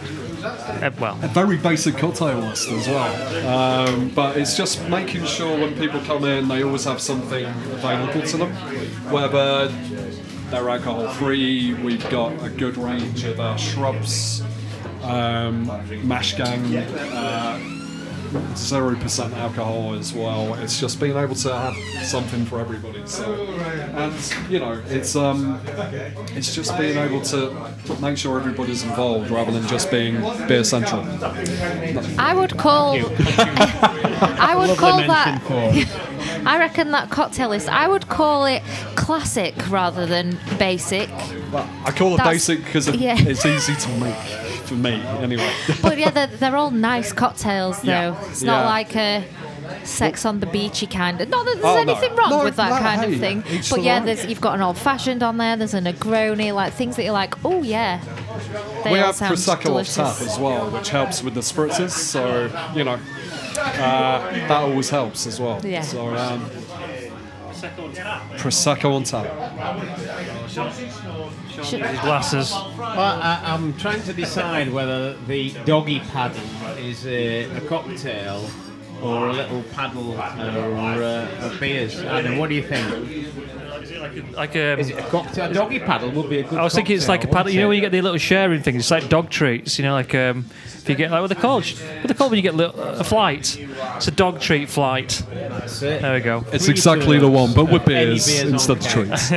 uh, 0.44 0.90
well, 0.98 1.18
a 1.22 1.28
very 1.28 1.56
basic 1.56 1.96
cocktail 1.96 2.38
list 2.40 2.68
as 2.70 2.88
well. 2.88 3.86
Um, 3.86 4.10
but 4.14 4.36
it's 4.36 4.56
just 4.56 4.86
making 4.88 5.24
sure 5.26 5.56
when 5.58 5.74
people 5.78 6.00
come 6.00 6.24
in, 6.24 6.48
they 6.48 6.62
always 6.64 6.84
have 6.84 7.00
something 7.00 7.44
available 7.46 8.22
to 8.22 8.36
them. 8.36 8.50
Whether 9.10 9.68
they're 10.50 10.68
alcohol 10.68 11.08
free, 11.08 11.74
we've 11.74 12.08
got 12.10 12.32
a 12.44 12.48
good 12.50 12.76
range 12.76 13.24
of 13.24 13.38
our 13.40 13.56
shrubs, 13.58 14.42
um, 15.02 15.70
mash 16.06 16.34
gang. 16.34 16.76
Uh, 16.76 17.58
Zero 18.56 18.96
percent 18.96 19.34
alcohol 19.34 19.94
as 19.94 20.12
well. 20.12 20.54
It's 20.54 20.80
just 20.80 21.00
being 21.00 21.16
able 21.16 21.34
to 21.36 21.54
have 21.54 21.76
something 22.04 22.44
for 22.46 22.60
everybody. 22.60 23.02
So, 23.06 23.32
and 23.32 24.14
you 24.50 24.58
know, 24.58 24.82
it's 24.88 25.14
um, 25.16 25.60
it's 26.34 26.54
just 26.54 26.76
being 26.78 26.96
able 26.98 27.20
to 27.22 27.54
make 28.00 28.16
sure 28.18 28.38
everybody's 28.38 28.82
involved 28.82 29.30
rather 29.30 29.52
than 29.52 29.66
just 29.68 29.90
being 29.90 30.20
beer 30.48 30.64
central. 30.64 31.02
I 32.18 32.34
would 32.34 32.56
call. 32.56 32.94
I 32.96 34.54
would 34.56 34.76
call 34.78 34.98
that. 34.98 35.42
I 36.46 36.58
reckon 36.58 36.90
that 36.90 37.10
cocktail 37.10 37.50
list. 37.50 37.68
I 37.68 37.88
would 37.88 38.08
call 38.08 38.44
it 38.46 38.62
classic 38.96 39.54
rather 39.70 40.06
than 40.06 40.38
basic. 40.58 41.08
Well, 41.52 41.68
I 41.84 41.92
call 41.92 42.14
it 42.14 42.18
That's- 42.18 42.34
basic 42.34 42.64
because 42.64 42.88
it, 42.88 42.96
yeah. 42.96 43.16
it's 43.18 43.46
easy 43.46 43.74
to 43.74 43.88
make 43.98 44.53
for 44.74 44.80
me, 44.80 45.00
anyway. 45.22 45.52
But 45.82 45.98
yeah, 45.98 46.10
they're, 46.10 46.26
they're 46.26 46.56
all 46.56 46.70
nice 46.70 47.12
cocktails 47.12 47.80
though. 47.82 47.90
Yeah. 47.90 48.28
It's 48.30 48.42
not 48.42 48.60
Yeah. 48.62 48.66
like 48.66 48.96
a 48.96 49.24
sex 49.84 50.24
on 50.24 50.40
the 50.40 50.46
beachy 50.46 50.86
kind 50.86 51.20
of. 51.20 51.28
Not 51.28 51.44
that 51.46 51.54
there's 51.54 51.64
Oh, 51.64 51.82
no. 51.82 51.92
anything 51.92 52.16
wrong 52.16 52.30
No, 52.30 52.44
with 52.44 52.56
that 52.56 52.70
no, 52.70 52.78
kind 52.78 53.00
hey, 53.02 53.14
of 53.14 53.20
thing. 53.20 53.62
But 53.70 53.82
yeah, 53.82 54.00
there's 54.00 54.24
you've 54.26 54.40
got 54.40 54.54
an 54.54 54.62
old 54.62 54.76
fashioned 54.78 55.22
on 55.22 55.36
there. 55.38 55.56
There's 55.56 55.74
a 55.74 55.80
Negroni, 55.80 56.54
like 56.54 56.72
things 56.74 56.96
that 56.96 57.04
you're 57.04 57.12
like, 57.12 57.34
oh 57.44 57.62
yeah. 57.62 58.00
They 58.84 58.92
we 58.92 58.98
have 58.98 59.16
prosecco 59.16 59.62
delicious. 59.64 59.98
off 59.98 60.18
tap 60.18 60.28
as 60.28 60.38
well, 60.38 60.70
which 60.70 60.90
helps 60.90 61.22
with 61.22 61.34
the 61.34 61.40
spritzers. 61.40 61.90
So 61.90 62.50
you 62.74 62.84
know, 62.84 62.98
uh, 63.58 64.30
that 64.30 64.50
always 64.50 64.90
helps 64.90 65.26
as 65.26 65.40
well. 65.40 65.60
Yeah. 65.64 65.82
So 65.82 66.14
um, 66.16 66.44
prosecco 68.38 68.94
on 68.94 69.04
tap. 69.04 69.26
glasses. 72.02 72.50
Well, 72.52 72.98
I, 73.00 73.40
I'm 73.44 73.76
trying 73.78 74.02
to 74.02 74.12
decide 74.12 74.72
whether 74.72 75.14
the 75.26 75.50
doggy 75.64 76.00
paddle 76.00 76.40
is 76.78 77.06
a, 77.06 77.44
a 77.56 77.60
cocktail 77.62 78.48
or 79.02 79.28
a 79.28 79.32
little 79.32 79.62
paddle 79.74 80.12
or 80.12 81.02
uh, 81.02 81.46
of 81.46 81.60
beers. 81.60 82.00
Adam, 82.00 82.38
what 82.38 82.48
do 82.48 82.54
you 82.54 82.62
think? 82.62 83.63
Like 84.32 84.50
um, 84.50 84.78
Is 84.80 84.90
it 84.90 84.98
a 84.98 85.02
cocktail? 85.02 85.50
A 85.50 85.54
doggy 85.54 85.78
paddle 85.80 86.10
would 86.10 86.30
be 86.30 86.38
a 86.38 86.42
good 86.42 86.58
I 86.58 86.64
was 86.64 86.74
thinking 86.74 86.96
it's 86.96 87.08
like 87.08 87.24
a 87.24 87.28
paddle. 87.28 87.50
You 87.52 87.60
know 87.60 87.68
when 87.68 87.76
you 87.76 87.80
get 87.80 87.92
the 87.92 88.00
little 88.00 88.18
sharing 88.18 88.62
things, 88.62 88.80
it's 88.80 88.90
like 88.90 89.08
dog 89.08 89.30
treats. 89.30 89.78
You 89.78 89.84
know, 89.84 89.92
like 89.92 90.14
um, 90.14 90.46
if 90.64 90.88
you 90.88 90.94
get 90.94 91.10
like 91.10 91.20
what 91.20 91.28
they 91.28 91.34
called, 91.34 91.64
what 91.66 92.08
they 92.08 92.14
called 92.14 92.30
when 92.30 92.36
you 92.38 92.42
get 92.42 92.54
little, 92.54 92.80
a 92.80 93.04
flight. 93.04 93.58
It's 93.96 94.08
a 94.08 94.10
dog 94.10 94.40
treat 94.40 94.68
flight. 94.68 95.22
That's 95.30 95.82
it. 95.82 96.02
There 96.02 96.14
we 96.14 96.20
go. 96.20 96.44
It's 96.52 96.68
exactly 96.68 97.18
the 97.18 97.28
one, 97.28 97.54
but 97.54 97.66
with 97.66 97.82
of 97.82 97.86
beers 97.86 98.26
beers 98.26 98.50
instead 98.50 98.76
of 98.76 98.82
tap. 98.82 98.92
treats. 98.92 99.30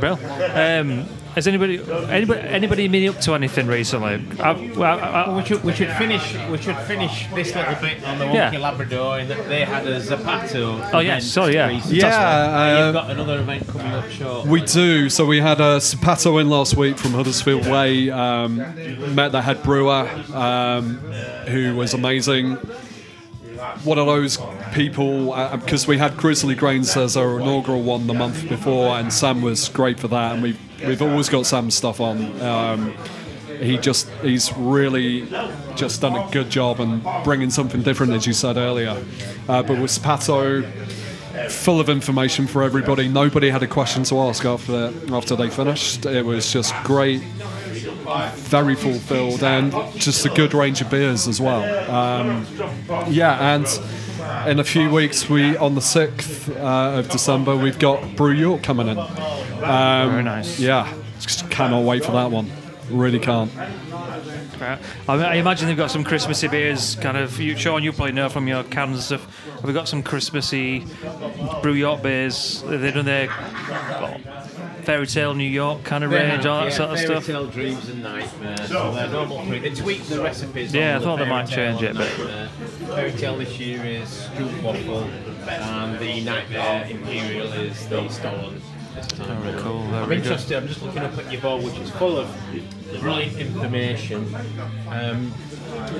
Brill. 0.00 0.18
Um, 0.52 1.06
has 1.34 1.46
anybody 1.46 1.78
anybody 2.08 2.40
anybody 2.40 2.88
been 2.88 3.08
up 3.08 3.20
to 3.22 3.34
anything 3.34 3.66
recently? 3.66 4.14
I've, 4.38 4.76
well, 4.76 4.98
I, 5.00 5.28
Well, 5.28 5.36
we 5.38 5.44
should 5.44 5.64
we 5.64 5.72
should 5.72 5.90
finish 5.92 6.36
we 6.50 6.58
should 6.58 6.76
finish 6.78 7.26
this 7.34 7.54
little 7.54 7.74
bit 7.76 8.04
on 8.04 8.18
the 8.18 8.26
Yeah. 8.26 8.50
Wonky 8.52 8.60
Labrador 8.60 9.18
in 9.20 9.28
that 9.28 9.48
they 9.48 9.64
had 9.64 9.86
a 9.86 10.00
Zapato. 10.00 10.90
Oh, 10.92 10.98
yes, 10.98 11.22
event 11.22 11.24
sorry, 11.24 11.54
yeah. 11.54 11.68
recently. 11.68 11.98
Yeah, 11.98 12.44
And 12.44 12.78
uh, 12.78 12.84
you've 12.86 12.94
got 12.94 13.10
another 13.10 13.38
event 13.40 13.66
coming 13.68 13.86
up 13.86 14.08
short. 14.10 14.46
We 14.46 14.60
do. 14.62 15.08
So 15.08 15.24
we 15.24 15.40
had 15.40 15.60
a 15.60 15.78
Zapato 15.78 16.40
in 16.40 16.48
last 16.50 16.76
week 16.76 16.98
from 16.98 17.12
Huddersfield 17.12 17.66
Way. 17.66 18.10
Um, 18.10 18.56
met 19.14 19.32
the 19.32 19.42
head 19.42 19.62
brewer, 19.62 20.08
um, 20.34 20.98
who 21.48 21.74
was 21.76 21.94
amazing. 21.94 22.56
One 23.84 23.98
of 23.98 24.06
those 24.06 24.38
people, 24.72 25.32
because 25.52 25.86
we 25.86 25.96
had 25.96 26.16
Grizzly 26.16 26.54
Grains 26.54 26.96
as 26.96 27.16
our 27.16 27.38
inaugural 27.40 27.82
one 27.82 28.06
the 28.06 28.14
month 28.14 28.48
before, 28.48 28.96
and 28.98 29.12
Sam 29.12 29.40
was 29.40 29.68
great 29.68 30.00
for 30.00 30.08
that. 30.08 30.34
And 30.34 30.42
we've 30.42 30.58
we've 30.86 31.02
always 31.02 31.28
got 31.28 31.46
Sam's 31.46 31.74
stuff 31.74 32.00
on. 32.00 32.40
Um, 32.40 32.94
he 33.60 33.78
just 33.78 34.08
he's 34.22 34.52
really 34.56 35.28
just 35.76 36.00
done 36.00 36.16
a 36.16 36.28
good 36.32 36.50
job 36.50 36.80
and 36.80 37.02
bringing 37.24 37.50
something 37.50 37.82
different, 37.82 38.12
as 38.12 38.26
you 38.26 38.32
said 38.32 38.56
earlier. 38.56 39.02
Uh, 39.48 39.62
but 39.62 39.78
with 39.78 39.90
Zapato, 39.90 40.64
full 41.48 41.80
of 41.80 41.88
information 41.88 42.46
for 42.46 42.62
everybody. 42.62 43.08
Nobody 43.08 43.50
had 43.50 43.62
a 43.62 43.66
question 43.66 44.04
to 44.04 44.18
ask 44.20 44.44
after 44.44 44.92
after 45.12 45.36
they 45.36 45.50
finished. 45.50 46.06
It 46.06 46.24
was 46.24 46.52
just 46.52 46.74
great, 46.84 47.22
very 48.36 48.74
fulfilled, 48.74 49.42
and 49.42 49.72
just 49.96 50.24
a 50.26 50.28
good 50.30 50.54
range 50.54 50.80
of 50.80 50.90
beers 50.90 51.28
as 51.28 51.40
well. 51.40 51.62
Um, 51.90 52.46
yeah, 53.08 53.54
and 53.54 53.66
in 54.48 54.58
a 54.58 54.64
few 54.64 54.90
weeks, 54.90 55.28
we 55.28 55.56
on 55.56 55.74
the 55.74 55.80
sixth 55.80 56.48
uh, 56.48 56.98
of 56.98 57.08
December, 57.10 57.56
we've 57.56 57.78
got 57.78 58.16
Brew 58.16 58.32
York 58.32 58.62
coming 58.62 58.88
in. 58.88 58.98
Um, 58.98 60.10
Very 60.10 60.22
nice. 60.22 60.58
Yeah, 60.58 60.92
just 61.20 61.50
cannot 61.50 61.84
wait 61.84 62.04
for 62.04 62.12
that 62.12 62.30
one. 62.30 62.50
Really 62.90 63.18
can't. 63.18 63.50
I, 64.60 64.78
I 65.08 65.34
imagine 65.34 65.66
they've 65.66 65.76
got 65.76 65.90
some 65.90 66.04
Christmassy 66.04 66.46
beers. 66.46 66.94
Kind 66.96 67.16
of, 67.16 67.40
you, 67.40 67.56
Sean, 67.56 67.82
you 67.82 67.92
probably 67.92 68.12
know 68.12 68.28
from 68.28 68.46
your 68.46 68.62
cans 68.64 68.94
and 68.94 69.02
stuff. 69.02 69.46
Have 69.54 69.64
we 69.64 69.72
got 69.72 69.88
some 69.88 70.02
Christmassy 70.02 70.86
Brew 71.62 71.72
York 71.72 72.02
beers? 72.02 72.62
They've 72.62 72.94
done 72.94 73.04
their 73.04 73.28
Fairy 74.82 75.06
Tale 75.06 75.34
New 75.34 75.44
York 75.44 75.84
kind 75.84 76.02
of 76.04 76.10
They 76.10 76.16
range, 76.18 76.42
have, 76.42 76.46
all 76.46 76.60
that 76.64 76.70
yeah, 76.70 76.76
sort 76.76 76.90
of 76.90 76.98
stuff. 76.98 77.08
fairy 77.08 77.22
stuff. 77.24 77.26
tale 77.26 77.46
dreams 77.46 77.88
and 77.88 78.02
nightmares. 78.02 78.68
So 78.68 78.92
they're 78.94 79.08
normal 79.08 79.44
three. 79.46 79.58
They 79.60 79.70
tweak 79.70 80.02
the 80.04 80.20
recipes. 80.20 80.74
Yeah, 80.74 80.90
on 80.90 80.96
I 80.96 80.98
the 80.98 81.04
thought 81.04 81.18
they 81.20 81.28
might 81.28 81.46
change 81.46 81.82
it, 81.82 81.94
but- 81.96 82.08
Fairy 82.94 83.12
tale 83.12 83.36
this 83.38 83.58
year 83.58 83.84
is 83.84 84.08
stroop 84.34 84.62
waffle, 84.62 85.04
and 85.48 85.98
the 85.98 86.20
nightmare 86.24 86.86
imperial 86.90 87.46
is 87.52 87.88
the 87.88 88.08
stolen. 88.08 88.60
This 88.94 89.06
time. 89.06 89.40
Very 89.42 89.58
cool, 89.62 89.80
I'm 89.84 89.90
very 89.90 90.06
good. 90.06 90.18
interested. 90.18 90.56
I'm 90.58 90.68
just 90.68 90.82
looking 90.82 91.02
up 91.02 91.16
at 91.16 91.32
your 91.32 91.40
board, 91.40 91.64
which 91.64 91.78
is 91.78 91.90
full 91.92 92.18
of 92.18 92.28
brilliant 93.00 93.38
information. 93.38 94.34
Um, 94.90 95.32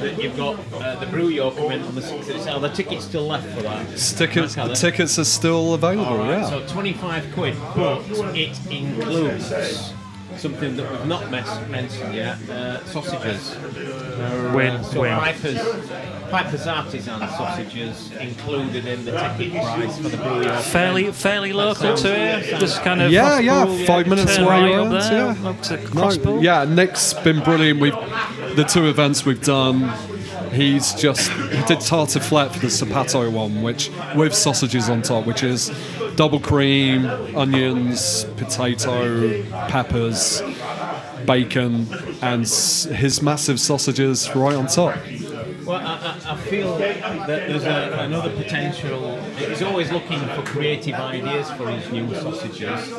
that 0.01 0.23
you've 0.23 0.37
got 0.37 0.59
uh, 0.75 0.97
the 1.01 1.07
Brew 1.07 1.29
York 1.29 1.57
event 1.57 1.85
on 1.85 1.95
the 1.95 2.01
6th 2.01 2.21
of 2.21 2.27
December. 2.27 2.69
The 2.69 2.75
tickets 2.75 3.05
still 3.05 3.27
left 3.27 3.49
for 3.49 3.63
that. 3.63 3.87
Tickets, 3.97 4.55
they- 4.55 4.75
tickets 4.75 5.19
are 5.19 5.25
still 5.25 5.75
available. 5.75 6.19
right, 6.19 6.41
Yeah. 6.41 6.51
so 6.51 6.67
25 6.67 7.33
quid, 7.35 7.57
but 7.75 8.03
it 8.37 8.59
includes 8.71 9.93
something 10.39 10.77
that 10.77 10.91
we've 10.91 11.07
not 11.07 11.31
mes- 11.31 11.69
mentioned 11.69 12.15
yet 12.15 12.37
uh, 12.49 12.85
sausages. 12.87 13.57
Win, 14.55 14.83
So 14.85 15.01
win. 15.01 15.19
Piper's, 15.19 15.59
Piper's 16.31 16.67
Artisan 16.67 17.21
sausages 17.21 18.13
included 18.13 18.87
in 18.87 19.05
the 19.05 19.13
ticket 19.13 19.53
price 19.53 19.99
for 19.99 20.09
the 20.09 20.17
brewery. 20.17 20.63
Fairly, 20.63 21.13
fairly 21.13 21.53
local 21.53 21.97
to 21.97 22.09
here. 22.17 22.59
Just 22.59 22.83
kind 22.83 23.03
of 23.03 23.11
Yeah, 23.11 23.39
yeah, 23.39 23.65
Crosspool, 23.67 23.87
five 23.87 24.07
minutes 24.07 24.39
away 24.39 24.47
right 24.47 24.75
up 24.75 24.91
there, 24.91 25.35
yeah. 25.35 25.49
up 25.49 25.63
to 25.63 26.25
No, 26.25 26.41
yeah, 26.41 26.65
Nick's 26.65 27.15
been 27.15 27.41
brilliant. 27.43 27.81
We've 27.81 27.95
the 28.57 28.65
two 28.65 28.87
events 28.87 29.25
we've 29.25 29.43
done. 29.43 29.93
He's 30.53 30.93
just 30.95 31.31
he 31.31 31.63
did 31.65 31.79
tartiflette 31.79 32.53
for 32.53 32.59
the 32.59 32.67
Zapato 32.67 33.31
one, 33.33 33.63
which 33.63 33.91
with 34.15 34.35
sausages 34.35 34.91
on 34.91 35.01
top, 35.01 35.25
which 35.25 35.43
is 35.43 35.71
double 36.17 36.41
cream, 36.41 37.07
onions, 37.37 38.25
potato, 38.37 39.43
peppers, 39.69 40.43
bacon, 41.27 41.87
and 42.21 42.43
his 42.43 43.23
massive 43.23 43.61
sausages 43.61 44.35
right 44.35 44.55
on 44.55 44.67
top. 44.67 44.97
Well, 45.73 45.81
I, 45.81 46.21
I, 46.27 46.37
feel 46.37 46.77
that 46.77 47.27
there's 47.27 47.65
a, 47.65 47.97
another 48.01 48.29
potential. 48.37 49.19
He's 49.37 49.63
always 49.63 49.91
looking 49.91 50.21
for 50.21 50.43
creative 50.43 50.97
ideas 50.97 51.51
for 51.53 51.71
his 51.71 51.91
new 51.91 52.15
sausages, 52.15 52.93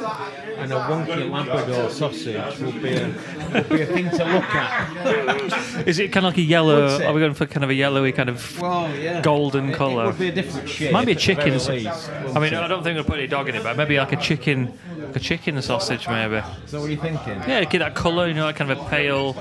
and 0.57 0.73
a 0.73 0.77
wonky 0.77 1.29
Labrador 1.29 1.91
sausage 1.91 2.59
would 2.61 2.81
be 2.81 2.95
a, 2.95 3.13
would 3.53 3.69
be 3.69 3.81
a 3.81 3.85
thing 3.85 4.09
to 4.09 4.25
look 4.25 4.55
at. 4.55 5.87
Is 5.87 5.99
it 5.99 6.11
kind 6.11 6.25
of 6.25 6.31
like 6.31 6.39
a 6.39 6.41
yellow? 6.41 6.99
Are 6.99 7.13
we 7.13 7.19
going 7.21 7.35
for 7.35 7.45
kind 7.45 7.63
of 7.63 7.69
a 7.69 7.75
yellowy 7.75 8.11
kind 8.11 8.29
of 8.29 8.59
Well, 8.59 8.89
yeah. 8.95 9.21
golden 9.21 9.69
It- 9.69 9.75
colour? 9.75 10.05
It 10.05 10.07
would 10.07 10.17
be 10.17 10.29
a 10.29 10.31
different 10.31 10.67
shape. 10.67 10.93
Might 10.93 11.05
be 11.05 11.11
a 11.11 11.15
chicken. 11.15 11.53
least, 11.53 11.69
I 11.69 12.39
mean, 12.39 12.53
it? 12.53 12.59
I 12.59 12.67
don't 12.67 12.81
think 12.81 12.95
we'll 12.95 13.03
put 13.03 13.19
any 13.19 13.27
dog 13.27 13.49
in 13.49 13.55
it, 13.55 13.61
but 13.61 13.77
maybe 13.77 13.99
like 13.99 14.13
a 14.13 14.17
chicken, 14.17 14.73
like 15.13 15.21
a 15.21 15.25
chicken 15.25 15.61
sausage, 15.61 16.07
maybe. 16.07 16.41
So 16.65 16.79
what 16.79 16.87
are 16.87 16.91
you 16.91 16.97
thinking? 16.97 17.35
Yeah, 17.47 17.63
get 17.65 17.79
that 17.79 17.93
colour, 17.95 18.27
you 18.27 18.33
know, 18.33 18.45
like 18.45 18.55
kind 18.55 18.71
of 18.71 18.79
a 18.79 18.89
pale. 18.89 19.33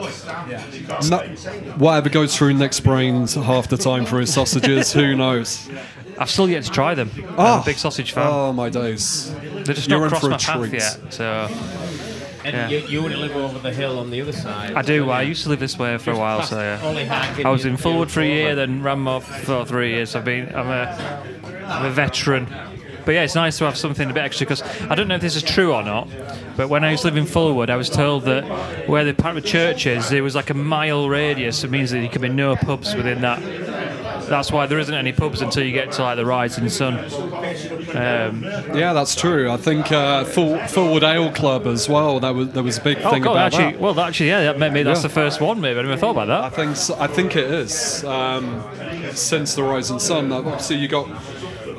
No, 1.08 1.18
whatever 1.78 2.08
goes 2.08 2.36
through 2.36 2.54
Nick's 2.54 2.80
brains 2.80 3.34
half 3.34 3.68
the 3.68 3.76
time 3.76 4.04
for 4.04 4.20
his 4.20 4.32
sausages, 4.32 4.92
who 4.92 5.16
knows? 5.16 5.68
I've 6.18 6.30
still 6.30 6.48
yet 6.48 6.64
to 6.64 6.70
try 6.70 6.94
them. 6.94 7.10
I'm 7.16 7.34
Ah. 7.38 7.62
a 7.62 7.64
big 7.64 7.76
sausage 7.78 8.12
fan. 8.12 8.26
Oh 8.28 8.52
my 8.52 8.68
days! 8.68 9.32
They're 9.64 9.74
just 9.74 9.88
you're 9.88 9.98
not 10.00 10.04
in 10.04 10.10
crossed 10.10 10.20
for 10.22 10.26
a 10.28 10.30
my 10.30 10.36
path 10.36 10.70
treat. 10.70 10.72
yet. 10.74 10.98
So 11.12 11.48
And 12.44 12.54
Yeah. 12.54 12.68
you, 12.68 12.78
you 12.88 13.00
only 13.04 13.16
live 13.16 13.36
over 13.36 13.58
the 13.60 13.72
hill 13.72 13.98
on 14.00 14.10
the 14.10 14.20
other 14.20 14.32
side. 14.32 14.72
I 14.74 14.82
do. 14.82 15.08
I 15.10 15.22
used 15.22 15.44
to 15.44 15.48
live 15.48 15.60
this 15.60 15.78
way 15.78 15.96
for 15.98 16.10
a 16.10 16.18
while. 16.18 16.42
So 16.42 16.58
yeah. 16.58 17.42
I 17.44 17.50
was 17.50 17.64
in 17.64 17.76
Fulwood 17.76 18.10
for 18.10 18.20
a 18.20 18.26
year, 18.26 18.54
then 18.54 18.82
Ranmoor 18.82 19.22
for 19.22 19.64
three 19.64 19.90
years. 19.94 20.14
I've 20.16 20.24
been. 20.24 20.54
I'm 20.54 20.68
a. 20.68 21.24
I'm 21.66 21.86
a 21.86 21.90
veteran. 21.90 22.46
But 23.04 23.12
yeah, 23.14 23.22
it's 23.22 23.34
nice 23.34 23.58
to 23.58 23.64
have 23.64 23.76
something 23.76 24.10
a 24.10 24.12
bit 24.14 24.22
extra 24.22 24.46
because 24.46 24.62
I 24.88 24.94
don't 24.94 25.08
know 25.08 25.16
if 25.16 25.20
this 25.20 25.36
is 25.36 25.42
true 25.42 25.72
or 25.74 25.82
not. 25.82 26.08
But 26.56 26.68
when 26.68 26.84
I 26.84 26.92
was 26.92 27.04
living 27.04 27.24
in 27.24 27.28
Fulwood, 27.28 27.70
I 27.70 27.76
was 27.76 27.88
told 27.90 28.24
that 28.24 28.44
where 28.88 29.04
the 29.04 29.14
part 29.14 29.36
of 29.36 29.42
the 29.42 29.48
church 29.48 29.86
is, 29.86 30.08
there 30.10 30.22
was 30.22 30.34
like 30.34 30.50
a 30.50 30.54
mile 30.54 31.08
radius. 31.08 31.64
It 31.64 31.70
means 31.70 31.90
that 31.90 31.98
there 32.00 32.08
can 32.08 32.22
be 32.22 32.28
no 32.28 32.56
pubs 32.56 32.94
within 32.94 33.20
that. 33.22 33.40
That's 34.28 34.52
why 34.52 34.66
there 34.66 34.78
isn't 34.78 34.94
any 34.94 35.12
pubs 35.12 35.42
until 35.42 35.64
you 35.64 35.72
get 35.72 35.92
to 35.92 36.02
like 36.02 36.16
the 36.16 36.24
Rising 36.24 36.68
Sun. 36.68 36.98
Um, 37.94 38.42
Yeah, 38.74 38.92
that's 38.92 39.14
true. 39.14 39.50
I 39.50 39.56
think 39.56 39.90
uh, 39.92 40.24
Full, 40.24 40.56
Fulwood 40.58 41.02
Ale 41.02 41.30
Club 41.32 41.66
as 41.66 41.88
well. 41.88 42.20
That 42.20 42.34
was 42.34 42.50
there 42.50 42.62
was 42.62 42.78
a 42.78 42.82
big 42.82 42.98
oh 43.02 43.10
thing 43.10 43.22
God, 43.22 43.32
about 43.32 43.46
actually, 43.54 43.72
that. 43.72 43.80
well, 43.80 43.98
actually, 44.00 44.28
yeah, 44.28 44.42
that 44.44 44.58
maybe 44.58 44.82
that's 44.82 45.00
Yeah. 45.00 45.08
the 45.08 45.14
first 45.14 45.40
one. 45.40 45.60
Maybe 45.60 45.78
I 45.78 45.82
never 45.82 45.96
thought 45.96 46.12
about 46.12 46.28
that. 46.28 46.44
I 46.44 46.50
think 46.50 47.00
I 47.00 47.06
think 47.06 47.36
it 47.36 47.50
is. 47.50 48.04
Um, 48.04 48.62
since 49.12 49.54
the 49.54 49.62
Rising 49.62 49.98
Sun, 49.98 50.32
obviously 50.32 50.76
you 50.76 50.88
got 50.88 51.08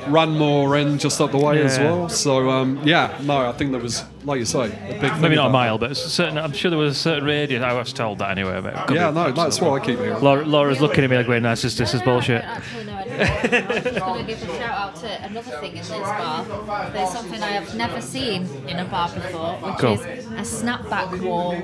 Ranmoor 0.05 0.81
in 0.81 0.97
just 0.97 1.19
up 1.21 1.31
the 1.31 1.37
way 1.37 1.61
as 1.63 1.79
well. 1.79 2.09
So 2.09 2.49
um, 2.49 2.81
yeah, 2.83 3.17
no, 3.23 3.49
I 3.49 3.51
think 3.53 3.71
there 3.71 3.81
was, 3.81 4.03
like 4.23 4.39
you 4.39 4.45
say, 4.45 4.65
a 4.65 4.99
big. 4.99 5.19
Maybe 5.19 5.35
not 5.35 5.47
a 5.47 5.49
mile, 5.49 5.77
but 5.77 5.91
a 5.91 5.95
certain. 5.95 6.37
I'm 6.37 6.53
sure 6.53 6.69
there 6.69 6.79
was 6.79 6.97
a 6.97 6.99
certain 6.99 7.25
radius. 7.25 7.63
I 7.63 7.73
was 7.73 7.93
told 7.93 8.19
that 8.19 8.31
anyway. 8.31 8.61
But 8.61 8.69
it 8.69 8.75
that. 8.75 8.87
could 8.87 8.95
Yeah, 8.95 9.11
no, 9.11 9.31
that's 9.31 9.59
what 9.61 9.81
I 9.81 9.85
keep 9.85 9.99
hearing. 9.99 10.21
Laura, 10.21 10.45
Laura's 10.45 10.81
looking 10.81 11.03
at 11.03 11.09
me 11.09 11.17
like, 11.17 11.27
"Wait, 11.27 11.41
no, 11.41 11.49
this 11.49 11.65
is 11.65 11.77
this 11.77 11.93
is 11.93 12.01
bullshit." 12.01 12.43
Actually, 12.43 12.85
no, 12.85 12.95
I 12.95 13.03
don't. 13.03 13.23
I'm 13.53 13.83
just 13.83 13.99
going 13.99 14.19
to 14.19 14.25
give 14.25 14.43
a 14.43 14.57
shout 14.57 14.77
out 14.77 14.95
to 14.97 15.23
another 15.23 15.51
thing 15.59 15.71
in 15.71 15.77
this 15.77 15.89
bar. 15.89 16.45
There's 16.91 17.11
something 17.11 17.41
I 17.43 17.51
have 17.51 17.75
never 17.75 18.01
seen 18.01 18.45
in 18.67 18.79
a 18.79 18.85
bar 18.85 19.13
before, 19.13 19.55
which 19.55 19.77
Go. 19.79 19.93
is 19.93 20.01
a 20.01 20.63
snapback 20.63 21.21
wall. 21.21 21.55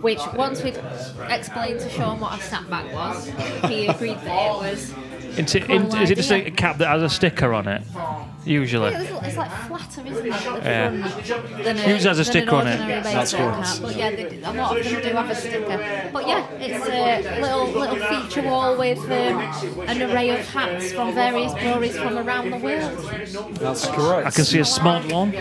which, 0.00 0.20
once 0.34 0.62
we'd 0.62 0.80
explained 1.28 1.80
to 1.80 1.88
Sean 1.90 2.20
what 2.20 2.32
a 2.32 2.42
snapback 2.42 2.92
was, 2.92 3.28
he 3.70 3.86
agreed 3.86 4.18
that 4.18 4.46
it 4.46 4.58
was. 4.58 4.94
Into, 5.36 5.64
in, 5.70 5.86
is 5.96 6.10
it 6.10 6.16
just 6.16 6.30
a 6.30 6.50
cap 6.50 6.78
that 6.78 6.88
has 6.88 7.02
a 7.02 7.08
sticker 7.08 7.52
on 7.52 7.66
it? 7.68 7.82
Usually. 8.44 8.92
It's, 8.92 9.26
it's 9.26 9.36
like 9.36 9.50
flatter, 9.50 10.06
isn't 10.06 10.26
it? 10.26 10.26
Yeah. 10.26 10.90
than 11.62 11.78
a, 11.78 11.88
Usually 11.88 12.08
has 12.08 12.18
a 12.18 12.24
sticker 12.24 12.54
on 12.56 12.66
it. 12.66 12.78
That's 12.78 13.32
baseball 13.32 13.52
correct. 13.52 13.68
cap. 13.68 13.82
But 13.82 13.96
yeah, 13.96 14.10
they, 14.10 14.42
a 14.42 14.52
lot 14.52 14.78
of 14.78 14.84
them 14.84 15.02
do 15.02 15.08
have 15.08 15.30
a 15.30 15.34
sticker. 15.34 16.10
But 16.12 16.28
yeah, 16.28 16.50
it's 16.54 16.86
a 16.86 17.40
little 17.40 17.66
little 17.68 17.96
feature 18.06 18.42
wall 18.42 18.76
with 18.76 18.98
um, 18.98 19.82
an 19.88 20.02
array 20.02 20.30
of 20.30 20.46
hats 20.48 20.92
from 20.92 21.14
various 21.14 21.52
breweries 21.54 21.96
from 21.96 22.18
around 22.18 22.50
the 22.50 22.58
world. 22.58 23.56
That's 23.56 23.86
correct. 23.86 24.26
I 24.26 24.30
can 24.30 24.44
see 24.44 24.58
a 24.58 24.64
smart 24.64 25.10
one. 25.12 25.32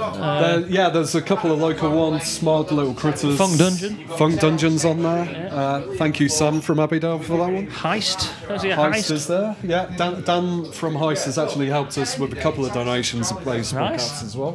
There- 0.00 0.66
yeah, 0.68 0.88
there's 0.88 1.14
a 1.14 1.22
couple 1.22 1.52
of 1.52 1.58
local 1.60 1.90
ones, 1.90 2.24
smart 2.24 2.72
little 2.72 2.94
critters. 2.94 3.36
Funk 3.36 3.58
Dungeon. 3.58 4.06
Funk 4.16 4.40
Dungeon's 4.40 4.84
on 4.84 5.02
there. 5.02 5.48
Uh, 5.52 5.80
thank 5.96 6.20
you, 6.20 6.28
Sam 6.28 6.60
from 6.60 6.78
Abbeydale, 6.78 7.22
for 7.22 7.36
that 7.38 7.52
one. 7.52 7.66
Heist. 7.68 8.30
Is 8.54 8.64
it 8.64 8.70
a 8.70 8.76
Heist 8.76 8.90
heist? 8.92 9.10
is 9.10 9.26
there. 9.26 9.56
Yeah, 9.62 9.86
Dan, 9.96 10.22
Dan 10.22 10.72
from 10.72 10.94
Heist 10.94 11.24
has 11.24 11.38
actually 11.38 11.68
helped 11.68 11.96
us 11.98 12.18
with 12.18 12.32
a 12.32 12.36
couple 12.36 12.64
of 12.64 12.72
donations 12.72 13.30
and 13.30 13.40
plays 13.40 13.72
Nice. 13.72 14.08
podcasts 14.10 14.24
as 14.24 14.36
well. 14.36 14.52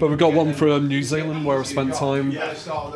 But 0.00 0.08
we've 0.08 0.18
got 0.18 0.32
one 0.32 0.54
from 0.54 0.88
New 0.88 1.02
Zealand 1.02 1.44
where 1.44 1.60
I 1.60 1.62
spent 1.64 1.94
time, 1.94 2.30
the 2.32 2.38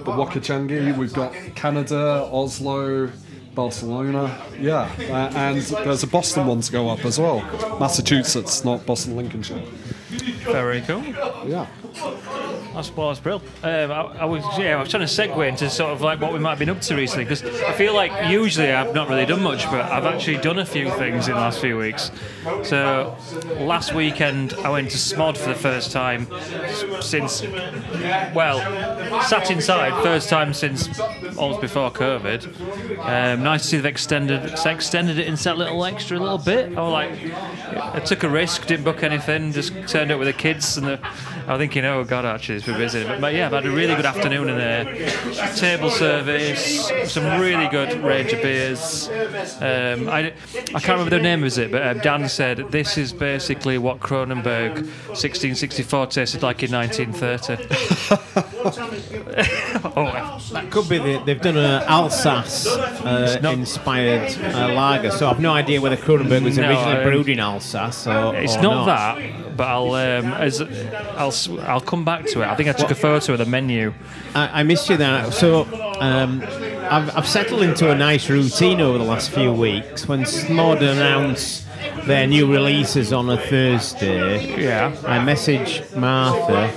Wakachangi. 0.06 0.96
We've 0.96 1.12
got 1.12 1.32
Canada, 1.54 2.28
Oslo, 2.32 3.10
Barcelona. 3.54 4.40
Yeah, 4.60 4.90
uh, 5.10 5.32
and 5.34 5.60
there's 5.60 6.02
a 6.02 6.06
Boston 6.06 6.46
one 6.46 6.60
to 6.60 6.72
go 6.72 6.88
up 6.88 7.04
as 7.04 7.18
well. 7.18 7.40
Massachusetts, 7.80 8.64
not 8.64 8.86
Boston, 8.86 9.16
Lincolnshire. 9.16 9.62
Very 10.10 10.80
cool. 10.82 11.04
Yeah. 11.46 11.66
That's 12.74 12.94
well, 12.96 13.08
that's 13.08 13.20
brilliant. 13.20 13.48
Um, 13.62 13.90
I, 13.90 14.20
I 14.20 14.24
was 14.24 14.44
yeah, 14.58 14.76
I 14.76 14.80
was 14.80 14.90
trying 14.90 15.06
to 15.06 15.12
segue 15.12 15.48
into 15.48 15.68
sort 15.70 15.92
of 15.92 16.00
like 16.00 16.20
what 16.20 16.32
we 16.32 16.38
might 16.38 16.50
have 16.50 16.58
been 16.58 16.70
up 16.70 16.80
to 16.82 16.96
recently 16.96 17.24
because 17.24 17.42
I 17.42 17.72
feel 17.72 17.94
like 17.94 18.30
usually 18.30 18.72
I've 18.72 18.94
not 18.94 19.08
really 19.08 19.26
done 19.26 19.42
much, 19.42 19.64
but 19.66 19.84
I've 19.86 20.06
actually 20.06 20.38
done 20.38 20.58
a 20.58 20.66
few 20.66 20.90
things 20.90 21.28
in 21.28 21.34
the 21.34 21.40
last 21.40 21.60
few 21.60 21.76
weeks. 21.76 22.10
So 22.62 23.16
last 23.58 23.92
weekend 23.94 24.54
I 24.54 24.70
went 24.70 24.90
to 24.90 24.96
Smod 24.96 25.36
for 25.36 25.48
the 25.48 25.54
first 25.54 25.90
time 25.90 26.26
since 27.00 27.42
well, 28.34 28.60
sat 29.22 29.50
inside 29.50 30.02
first 30.02 30.28
time 30.28 30.54
since 30.54 31.00
almost 31.36 31.60
before 31.60 31.90
COVID. 31.90 32.46
Um, 33.00 33.42
nice 33.42 33.62
to 33.62 33.68
see 33.68 33.76
they've 33.76 33.86
extended 33.86 34.54
extended 34.64 35.18
it 35.18 35.26
into 35.26 35.44
that 35.44 35.58
little 35.58 35.84
extra 35.84 36.18
little 36.18 36.38
bit. 36.38 36.76
I 36.76 36.80
was 36.80 36.92
like, 36.92 37.34
I 37.94 38.00
took 38.00 38.22
a 38.22 38.28
risk, 38.28 38.66
didn't 38.66 38.84
book 38.84 39.02
anything, 39.02 39.52
just 39.52 39.72
turned 40.00 40.12
up 40.12 40.18
with 40.18 40.28
the 40.28 40.32
kids 40.32 40.78
and 40.78 40.86
the 40.86 40.98
I'm 41.46 41.58
thinking, 41.58 41.84
oh 41.84 42.04
god, 42.04 42.24
actually, 42.24 42.56
it's 42.56 42.66
been 42.66 42.78
busy. 42.78 43.04
But, 43.04 43.20
but 43.20 43.34
yeah, 43.34 43.46
I've 43.46 43.52
had 43.52 43.66
a 43.66 43.70
really 43.70 43.94
good 43.96 44.06
afternoon 44.06 44.48
in 44.48 44.56
there. 44.56 44.84
Table 45.56 45.90
service, 45.90 46.88
some 47.12 47.40
really 47.40 47.68
good 47.68 48.02
range 48.02 48.32
of 48.32 48.40
beers. 48.40 49.08
Um, 49.60 50.08
I, 50.08 50.32
I 50.74 50.80
can't 50.80 50.88
remember 50.88 51.10
the 51.10 51.18
name 51.18 51.44
of 51.44 51.58
it, 51.58 51.70
but 51.70 51.86
um, 51.86 51.98
Dan 51.98 52.28
said 52.28 52.58
this 52.70 52.96
is 52.96 53.12
basically 53.12 53.76
what 53.78 54.00
Kronenbourg 54.00 54.74
1664 55.08 56.06
tasted 56.06 56.42
like 56.42 56.62
in 56.62 56.70
1930. 56.70 59.09
oh, 60.08 60.38
That 60.52 60.70
could 60.70 60.88
be 60.88 60.98
the, 60.98 61.22
they've 61.24 61.40
done 61.40 61.56
an 61.56 61.82
Alsace 61.84 62.66
uh, 62.66 63.40
inspired 63.44 64.32
uh, 64.54 64.72
lager, 64.74 65.10
so 65.10 65.28
I've 65.28 65.40
no 65.40 65.52
idea 65.52 65.80
whether 65.80 65.96
Kronenbourg 65.96 66.42
was 66.44 66.58
No, 66.58 66.68
originally 66.68 66.96
um, 66.98 67.02
brewed 67.04 67.28
in 67.28 67.40
Alsace 67.40 68.06
or 68.06 68.34
It's 68.36 68.56
or 68.56 68.62
not, 68.62 68.84
that, 68.86 69.56
but 69.56 69.66
I'll 69.66 69.92
um, 69.94 70.32
as 70.32 70.60
I'll 71.16 71.34
I'll 71.62 71.80
come 71.80 72.04
back 72.04 72.26
to 72.26 72.42
it. 72.42 72.46
I 72.46 72.54
think 72.56 72.68
I 72.68 72.72
took 72.72 72.90
a 72.90 72.94
photo 72.94 73.32
of 73.32 73.38
the 73.38 73.46
menu. 73.46 73.92
I, 74.34 74.60
I 74.60 74.62
missed 74.62 74.88
you 74.88 74.96
there. 74.96 75.30
So 75.32 75.64
um, 76.00 76.42
I've, 76.90 77.16
I've 77.16 77.28
settled 77.28 77.62
into 77.62 77.90
a 77.90 77.94
nice 77.94 78.28
routine 78.30 78.80
over 78.80 78.98
the 78.98 79.04
last 79.04 79.30
few 79.30 79.52
weeks. 79.52 80.08
When 80.08 80.22
Smod 80.22 80.78
announce 80.82 81.66
their 82.04 82.26
new 82.26 82.50
releases 82.50 83.12
on 83.12 83.28
a 83.30 83.36
Thursday, 83.36 84.62
Yeah. 84.62 84.94
I 85.06 85.22
message 85.22 85.82
Martha 85.94 86.70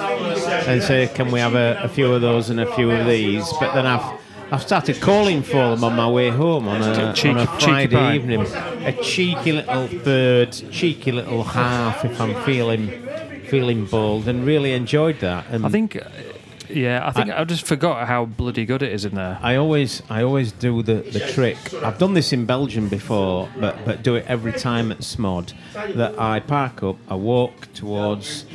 and 0.68 0.82
say, 0.84 1.08
"Can 1.14 1.32
we 1.32 1.40
have 1.40 1.56
a, 1.56 1.80
a 1.84 1.88
few 1.90 2.14
of 2.14 2.22
those 2.22 2.50
and 2.50 2.60
a 2.60 2.72
few 2.76 2.90
of 2.92 3.06
these?" 3.08 3.46
But 3.60 3.74
then 3.74 3.86
I've 3.86 4.20
I've 4.52 4.62
started 4.62 5.02
calling 5.02 5.42
for 5.42 5.70
them 5.76 5.84
on 5.84 5.96
my 5.96 6.08
way 6.10 6.30
home 6.30 6.68
on 6.68 6.82
a, 6.84 7.14
Cheeky- 7.14 7.30
on 7.30 7.38
a 7.40 7.48
Friday 7.60 8.16
evening. 8.16 8.42
A 8.86 8.92
cheeky 9.02 9.52
little 9.54 9.88
third, 9.88 10.52
cheeky 10.72 11.12
little 11.12 11.44
half 11.44 12.06
if 12.06 12.20
I'm 12.22 12.36
feeling 12.44 12.90
feeling 13.48 13.86
bold, 13.86 14.28
and 14.28 14.46
really 14.46 14.74
enjoyed 14.74 15.20
that. 15.20 15.46
And 15.50 15.66
I 15.66 15.70
think, 15.70 15.98
yeah, 16.70 17.06
I 17.06 17.12
think 17.12 17.30
I, 17.30 17.44
just 17.44 17.66
forgot 17.66 18.08
how 18.08 18.26
bloody 18.26 18.66
good 18.66 18.82
it 18.82 18.92
is 18.92 19.06
in 19.06 19.16
there. 19.16 19.40
I 19.42 19.56
always 19.56 20.02
I 20.10 20.24
always 20.24 20.52
do 20.52 20.82
the, 20.84 20.96
the 20.96 21.20
trick. 21.20 21.58
I've 21.76 21.98
done 21.98 22.14
this 22.14 22.34
in 22.34 22.46
Belgium 22.46 22.90
before, 22.90 23.50
but 23.60 23.84
but 23.86 24.04
do 24.04 24.16
it 24.16 24.26
every 24.28 24.54
time 24.54 24.92
at 24.92 25.00
Smod. 25.00 25.54
That 25.74 26.20
I 26.20 26.40
park 26.40 26.84
up, 26.84 26.98
I 27.10 27.16
walk 27.16 27.72
towards 27.74 28.46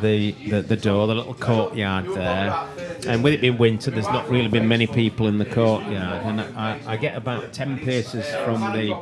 the, 0.00 0.32
the 0.48 0.62
the 0.62 0.76
door, 0.76 1.06
the 1.06 1.14
little 1.14 1.34
courtyard 1.34 2.06
there, 2.14 2.68
and 3.06 3.22
with 3.24 3.34
it 3.34 3.40
being 3.40 3.58
winter, 3.58 3.90
there's 3.90 4.06
not 4.06 4.28
really 4.28 4.48
been 4.48 4.68
many 4.68 4.86
people 4.86 5.26
in 5.26 5.38
the 5.38 5.44
courtyard, 5.44 6.24
and 6.24 6.40
I, 6.40 6.80
I 6.86 6.96
get 6.96 7.16
about 7.16 7.52
ten 7.52 7.78
paces 7.78 8.26
from 8.44 8.60
the 8.72 8.94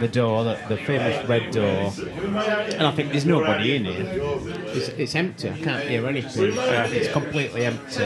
the 0.00 0.08
door, 0.08 0.44
the, 0.44 0.58
the 0.68 0.76
famous 0.76 1.26
red 1.28 1.50
door, 1.52 1.92
and 1.96 2.86
I 2.86 2.92
think 2.92 3.10
there's 3.10 3.26
nobody 3.26 3.76
in 3.76 3.84
here. 3.84 4.06
It's, 4.66 4.88
it's 4.88 5.14
empty. 5.14 5.50
I 5.50 5.58
can't 5.58 5.88
hear 5.88 6.06
anything. 6.06 6.52
It's 6.56 7.12
completely 7.12 7.64
empty. 7.66 8.01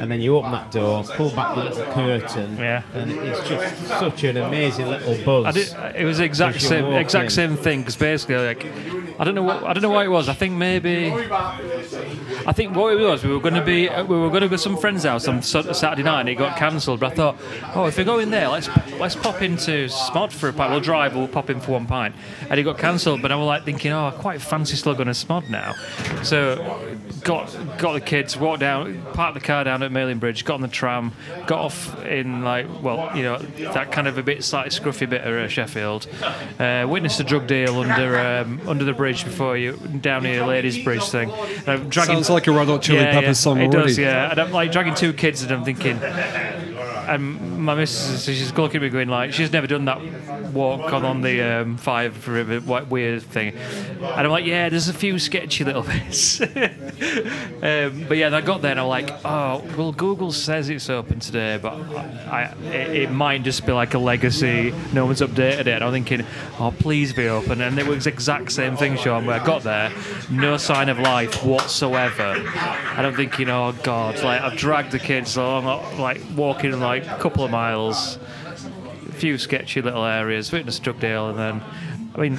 And 0.00 0.10
then 0.10 0.20
you 0.20 0.36
open 0.36 0.52
that 0.52 0.70
door, 0.70 1.02
pull 1.04 1.30
back 1.30 1.54
the 1.56 1.64
little 1.64 1.84
curtain, 1.92 2.56
Yeah. 2.56 2.82
and 2.94 3.10
it's 3.12 3.48
just 3.48 3.86
such 3.86 4.24
an 4.24 4.36
amazing 4.36 4.86
little 4.88 5.16
buzz. 5.24 5.46
I 5.46 5.50
did, 5.52 5.96
it 5.96 6.04
was 6.04 6.18
the 6.18 6.24
exact 6.24 6.60
same 6.60 6.86
exact 6.92 7.24
in. 7.26 7.30
same 7.30 7.56
thing 7.56 7.80
because 7.80 7.96
basically 7.96 8.36
like 8.36 8.66
I 9.18 9.24
don't 9.24 9.34
know 9.34 9.42
what 9.42 9.64
I 9.64 9.72
don't 9.72 9.82
know 9.82 9.90
what 9.90 10.06
it 10.06 10.10
was. 10.10 10.28
I 10.28 10.34
think 10.34 10.54
maybe 10.54 11.10
I 11.12 12.52
think 12.52 12.76
what 12.76 12.92
it 12.92 13.00
was 13.00 13.24
we 13.24 13.32
were 13.32 13.40
going 13.40 13.54
to 13.54 13.64
be 13.64 13.88
we 13.88 14.16
were 14.16 14.28
going 14.30 14.42
to 14.42 14.48
go 14.48 14.56
to 14.56 14.58
some 14.58 14.76
friend's 14.76 15.04
house 15.04 15.26
on 15.28 15.42
Saturday 15.42 16.02
night 16.02 16.20
and 16.20 16.28
it 16.28 16.34
got 16.36 16.56
cancelled. 16.56 17.00
But 17.00 17.12
I 17.12 17.14
thought, 17.16 17.36
oh, 17.74 17.86
if 17.86 17.96
we 17.98 18.04
go 18.04 18.18
in 18.18 18.30
there, 18.30 18.48
let's 18.48 18.68
let's 18.98 19.16
pop 19.16 19.42
into 19.42 19.86
Smod 19.88 20.32
for 20.32 20.48
a 20.48 20.52
pint. 20.52 20.70
We'll 20.70 20.80
drive. 20.80 21.16
We'll 21.16 21.28
pop 21.28 21.50
in 21.50 21.60
for 21.60 21.72
one 21.72 21.86
pint. 21.86 22.14
And 22.48 22.58
it 22.60 22.62
got 22.62 22.78
cancelled. 22.78 23.22
But 23.22 23.32
I 23.32 23.36
was 23.36 23.46
like 23.46 23.64
thinking, 23.64 23.92
oh, 23.92 24.08
I 24.08 24.10
quite 24.12 24.40
fancy 24.40 24.76
still 24.76 24.94
going 24.94 25.06
to 25.06 25.12
Smod 25.12 25.48
now. 25.50 25.74
So 26.22 26.80
got 27.24 27.78
got 27.78 27.92
the 27.92 28.00
kids, 28.00 28.36
walked 28.36 28.60
down, 28.60 29.02
parked 29.12 29.34
the 29.34 29.40
car 29.40 29.64
down 29.64 29.82
at 29.82 29.92
Malin 29.92 30.18
Bridge, 30.18 30.44
got 30.44 30.54
on 30.54 30.60
the 30.62 30.68
tram, 30.68 31.12
got 31.46 31.60
off 31.60 32.04
in 32.04 32.42
like 32.42 32.66
well, 32.82 33.16
you 33.16 33.22
know 33.22 33.38
that 33.38 33.92
kind 33.92 34.08
of 34.08 34.18
a 34.18 34.22
bit 34.22 34.44
slightly 34.44 34.70
scruffy 34.70 35.08
bit 35.08 35.22
of 35.22 35.34
uh, 35.34 35.48
Sheffield. 35.48 36.06
Uh, 36.58 36.86
witnessed 36.88 37.20
a 37.20 37.24
drug 37.24 37.46
deal 37.46 37.78
under 37.80 38.18
um, 38.18 38.60
under 38.66 38.84
the 38.84 38.92
bridge 38.92 39.24
before 39.24 39.56
you 39.56 39.76
down 40.00 40.22
near 40.22 40.44
Ladies 40.46 40.82
Bridge 40.82 41.04
thing. 41.08 41.30
And 41.30 41.68
I'm 41.68 41.88
dragging, 41.88 42.16
Sounds 42.16 42.30
like 42.30 42.46
a 42.46 42.52
Red 42.52 42.68
Hot 42.68 42.82
Chili 42.82 43.00
yeah, 43.00 43.12
Peppers 43.12 43.26
yeah, 43.26 43.32
song 43.32 43.60
it 43.60 43.74
already. 43.74 43.88
does, 43.88 43.98
yeah. 43.98 44.30
And 44.30 44.40
I'm 44.40 44.52
like 44.52 44.72
dragging 44.72 44.94
two 44.94 45.12
kids, 45.12 45.42
and 45.42 45.52
I'm 45.52 45.64
thinking. 45.64 45.98
And 47.08 47.64
my 47.64 47.74
missus, 47.74 48.24
she's 48.24 48.52
looking 48.52 48.76
at 48.76 48.82
me 48.82 48.88
going 48.90 49.08
like, 49.08 49.32
she's 49.32 49.52
never 49.52 49.66
done 49.66 49.86
that 49.86 50.00
walk 50.52 50.92
on, 50.92 51.04
on 51.04 51.20
the 51.20 51.40
um, 51.42 51.76
Five 51.76 52.26
River 52.28 52.60
weird 52.84 53.22
thing. 53.22 53.54
And 53.56 54.02
I'm 54.02 54.30
like, 54.30 54.44
yeah, 54.44 54.68
there's 54.68 54.88
a 54.88 54.94
few 54.94 55.18
sketchy 55.18 55.64
little 55.64 55.82
bits. 55.84 56.40
um, 56.40 56.48
but 58.08 58.16
yeah, 58.16 58.34
I 58.34 58.40
got 58.40 58.62
there 58.62 58.72
and 58.72 58.80
I'm 58.80 58.88
like, 58.88 59.10
oh, 59.24 59.64
well, 59.76 59.92
Google 59.92 60.32
says 60.32 60.68
it's 60.68 60.90
open 60.90 61.20
today, 61.20 61.58
but 61.60 61.74
I, 61.74 62.54
it, 62.64 62.96
it 62.96 63.10
might 63.10 63.42
just 63.42 63.66
be 63.66 63.72
like 63.72 63.94
a 63.94 63.98
legacy. 63.98 64.74
No 64.92 65.06
one's 65.06 65.20
updated 65.20 65.60
it. 65.60 65.68
And 65.68 65.84
I'm 65.84 65.92
thinking, 65.92 66.24
oh, 66.58 66.74
please 66.78 67.12
be 67.12 67.28
open. 67.28 67.60
And 67.60 67.78
it 67.78 67.86
was 67.86 68.06
exact 68.06 68.52
same 68.52 68.76
thing, 68.76 68.96
Sean, 68.96 69.26
where 69.26 69.40
I 69.40 69.44
got 69.44 69.62
there, 69.62 69.92
no 70.30 70.56
sign 70.56 70.88
of 70.88 70.98
life 70.98 71.44
whatsoever. 71.44 72.22
And 72.22 73.06
I'm 73.06 73.14
thinking, 73.14 73.48
oh, 73.48 73.72
God, 73.82 74.22
like 74.22 74.40
I've 74.40 74.56
dragged 74.56 74.92
the 74.92 74.98
kids 74.98 75.36
along, 75.36 75.98
like 75.98 76.20
walking 76.36 76.78
like 76.80 76.97
a 77.06 77.18
couple 77.18 77.44
of 77.44 77.50
miles 77.50 78.18
a 79.08 79.12
few 79.12 79.38
sketchy 79.38 79.82
little 79.82 80.04
areas, 80.04 80.52
witnessed 80.52 80.82
Drugdale, 80.82 81.30
and 81.30 81.38
then, 81.38 81.62
I 82.14 82.18
mean, 82.20 82.38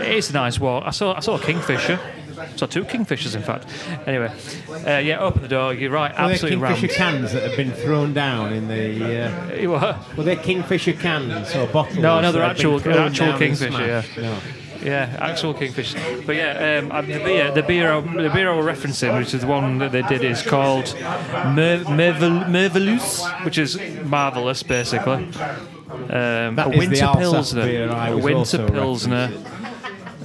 it's 0.00 0.30
a 0.30 0.32
nice 0.34 0.58
walk. 0.58 0.84
I 0.86 0.90
saw 0.90 1.14
I 1.16 1.20
saw 1.20 1.36
a 1.36 1.40
kingfisher. 1.40 1.98
Saw 2.56 2.66
two 2.66 2.84
kingfishers, 2.84 3.34
in 3.36 3.42
fact. 3.42 3.66
Anyway, 4.06 4.30
uh, 4.86 4.98
yeah, 4.98 5.18
open 5.20 5.40
the 5.42 5.48
door. 5.48 5.72
You're 5.72 5.90
right, 5.90 6.12
Were 6.12 6.18
absolutely 6.32 6.58
kingfisher 6.66 6.86
rammed. 7.00 7.20
cans 7.20 7.32
that 7.32 7.42
have 7.44 7.56
been 7.56 7.72
thrown 7.72 8.12
down 8.12 8.52
in 8.52 8.66
the? 8.68 9.24
Uh, 9.26 9.54
You 9.54 9.70
what? 9.70 10.16
were 10.16 10.24
they 10.24 10.36
kingfisher 10.36 10.92
cans 10.94 11.54
or 11.54 11.66
bottles? 11.68 11.96
No, 11.98 12.20
no, 12.20 12.32
they're 12.32 12.42
that 12.42 12.48
have 12.48 12.56
been 12.56 12.66
actual- 12.66 12.78
thrown 12.80 12.98
actual 12.98 13.26
down 13.26 13.34
and 13.34 13.38
kingfisher, 13.38 14.02
smashed? 14.02 14.18
No. 14.18 14.38
Yeah, 14.84 15.16
actual 15.18 15.54
kingfish. 15.54 15.94
But 16.26 16.36
yeah, 16.36 16.78
um, 16.82 17.06
the 17.06 17.18
beer, 17.18 17.50
the 17.52 17.62
beer, 17.62 17.90
I- 17.92 18.00
the 18.00 18.30
beer 18.30 18.50
I 18.50 18.56
was 18.56 18.66
referencing, 18.66 19.16
which 19.18 19.32
is 19.34 19.40
the 19.40 19.46
one 19.46 19.78
that 19.78 19.92
they 19.92 20.02
did, 20.02 20.22
is 20.22 20.42
called 20.42 20.94
Mer- 21.00 21.84
Mervel- 21.88 22.46
Mervelous, 22.48 23.24
which 23.44 23.56
is 23.58 23.78
marvelous, 24.04 24.62
basically. 24.62 25.28
Um, 26.10 26.58
a 26.58 26.68
winter 26.76 27.08
pilsner, 27.16 27.64
beer 27.64 27.90
I 27.90 28.08
a 28.08 28.16
winter 28.16 28.38
also 28.38 28.68
pilsner. 28.68 29.30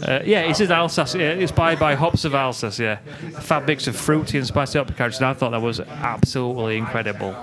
Uh, 0.02 0.19
yeah, 0.26 0.41
it 0.41 0.60
is 0.60 0.72
Alsace. 0.72 1.15
Yeah, 1.15 1.32
it's 1.32 1.52
by 1.52 1.76
by 1.76 1.93
hops 1.95 2.24
of 2.26 2.34
Alsace. 2.34 2.80
Yeah, 2.80 3.00
a 3.36 3.41
fab 3.41 3.67
mix 3.67 3.86
of 3.88 3.95
fruity 3.98 4.38
and 4.38 4.48
spicy 4.48 4.78
hop 4.80 4.95
characters. 4.95 5.19
And 5.19 5.28
I 5.28 5.34
thought 5.34 5.52
that 5.52 5.62
was 5.62 5.80
absolutely 5.82 6.78
incredible. 6.78 7.36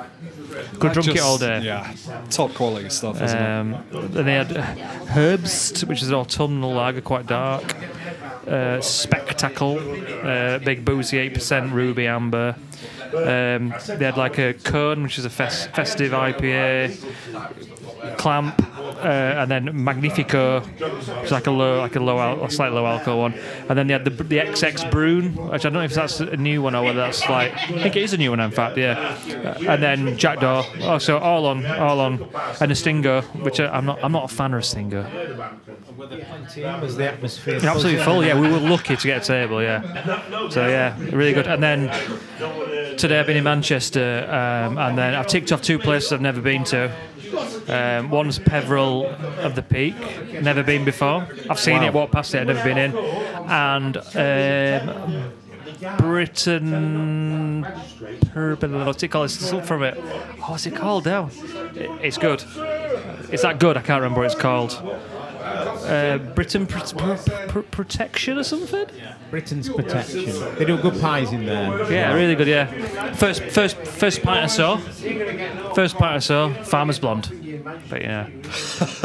Could 0.79 0.93
drink 0.93 1.09
it 1.17 1.21
all 1.21 1.39
day. 1.39 1.61
Yeah, 1.63 1.95
top 2.31 2.55
quality 2.55 2.89
stuff, 2.91 3.21
isn't 3.23 3.39
it? 3.39 3.47
Um, 3.47 3.85
then 4.13 4.25
they 4.25 4.35
had 4.35 4.49
Herbst, 4.49 5.85
which 5.89 6.03
is 6.03 6.09
an 6.09 6.15
autumnal 6.15 6.73
lager, 6.75 7.01
quite 7.01 7.27
dark. 7.27 7.75
Uh, 8.47 8.81
Spectacle, 8.81 9.79
uh, 10.25 10.59
big 10.59 10.85
boozy, 10.85 11.19
8% 11.31 11.73
ruby 11.73 12.07
amber. 12.07 12.55
Um, 13.13 13.75
they 13.89 14.05
had 14.05 14.17
like 14.17 14.39
a 14.39 14.55
Cone, 14.55 15.03
which 15.03 15.19
is 15.19 15.25
a 15.25 15.31
fes- 15.31 15.67
festive 15.69 16.13
IPA. 16.13 16.97
Clamp, 18.19 18.63
and 19.09 19.51
then 19.51 19.85
Magnifico, 19.85 20.61
which 20.61 21.25
is 21.25 21.31
like 21.33 21.47
a 21.47 21.51
low, 21.51 21.79
like 21.79 21.97
a 21.97 22.01
low, 22.01 22.19
al- 22.19 22.45
a 22.45 22.51
slightly 22.51 22.77
low 22.77 22.87
alcohol 22.87 23.21
one. 23.21 23.35
And 23.69 23.79
then 23.79 23.87
they 23.87 23.93
had 23.93 24.05
the 24.05 24.11
the 24.11 24.39
XX 24.39 24.91
Brune, 24.91 25.35
which 25.37 25.65
I 25.65 25.69
don't 25.69 25.75
know 25.75 25.83
if 25.83 25.95
that's 25.95 26.21
a 26.21 26.37
new 26.37 26.63
one 26.63 26.75
or 26.75 26.83
whether 26.83 26.99
that's 26.99 27.29
like, 27.29 27.53
I 27.55 27.67
think 27.83 27.97
it 27.97 28.03
is 28.03 28.13
a 28.13 28.17
new 28.17 28.31
one 28.31 28.41
in 28.41 28.51
fact, 28.51 28.77
yeah. 28.77 29.17
Uh, 29.29 29.73
and 29.73 29.83
then 29.83 30.17
Jackdaw, 30.17 30.65
oh, 30.83 30.99
so 30.99 31.19
all 31.19 31.47
on, 31.47 31.67
all 31.67 32.01
on, 32.01 32.29
and 32.61 32.73
a 32.73 32.75
Stingo, 32.75 33.23
which 33.43 33.61
I'm 33.61 33.87
not, 33.87 34.03
I'm 34.03 34.13
not 34.13 34.31
a 34.31 34.35
fan 34.35 34.55
of 34.55 34.65
plenty 36.57 36.63
in? 36.63 36.81
Was 36.81 36.97
the 36.97 37.07
atmosphere 37.07 37.61
Absolutely 37.63 38.03
full, 38.03 38.25
yeah. 38.25 38.39
We 38.39 38.49
were 38.49 38.59
lucky 38.59 38.97
to 38.97 39.07
get 39.07 39.23
a 39.23 39.27
table, 39.27 39.63
yeah. 39.63 40.49
So 40.51 40.67
yeah, 40.67 40.97
really 40.99 41.33
good. 41.33 41.47
And 41.47 41.63
then 41.63 41.89
today 42.97 43.21
I've 43.21 43.27
been 43.27 43.37
in 43.37 43.45
Manchester, 43.45 44.25
um, 44.29 44.79
and 44.79 44.99
then 44.99 45.15
I've 45.15 45.27
ticked 45.27 45.53
off 45.53 45.63
two 45.63 45.79
places 45.79 46.13
I've 46.13 46.21
never 46.21 46.41
been 46.41 46.65
to. 46.65 46.95
Um, 47.69 48.11
one's 48.11 48.39
Peveril 48.39 49.07
of 49.41 49.55
the 49.57 49.63
Peak, 49.63 49.95
never 50.43 50.63
been 50.63 50.85
before. 50.85 51.27
I've 51.51 51.59
seen 51.59 51.83
it, 51.83 51.93
walked 51.93 52.13
past 52.13 52.35
it, 52.35 52.41
I've 52.41 52.47
never 52.47 52.63
been 52.63 52.79
in. 52.79 52.97
And 53.49 53.97
um, 53.97 55.33
Britain, 55.99 57.63
what's 58.87 59.03
it 59.03 59.09
called? 59.09 59.25
It's 59.27 59.35
something 59.35 59.67
from 59.67 59.83
it. 59.83 59.95
Oh, 59.99 60.47
what's 60.51 60.67
it 60.67 60.75
called 60.77 61.07
now? 61.07 61.31
It's 61.75 62.19
good. 62.19 62.45
It's 63.33 63.43
that 63.43 63.59
good. 63.59 63.77
I 63.77 63.83
can't 63.83 64.01
remember 64.01 64.21
what 64.21 64.27
it's 64.33 64.41
called. 64.41 64.73
Uh, 65.43 66.19
Britain 66.19 66.67
Pr- 66.67 66.79
Pr- 66.81 67.47
Pr- 67.49 67.61
Protection 67.61 68.39
or 68.39 68.45
something. 68.45 68.87
Briton's 69.31 69.69
protection. 69.69 70.25
They 70.57 70.65
do 70.65 70.77
good 70.77 71.01
pies 71.01 71.33
in 71.33 71.47
there. 71.47 71.91
Yeah, 71.93 72.13
really 72.15 72.35
good. 72.35 72.49
Yeah. 72.49 72.67
First, 73.15 73.43
first, 73.43 73.77
first 73.77 74.23
pint 74.23 74.45
I 74.45 74.47
saw. 74.47 74.77
First 75.75 75.97
pint 75.97 76.15
I 76.17 76.19
saw. 76.19 76.53
Farmer's 76.65 76.99
Blonde. 76.99 77.31
But 77.89 78.03
yeah. 78.03 78.29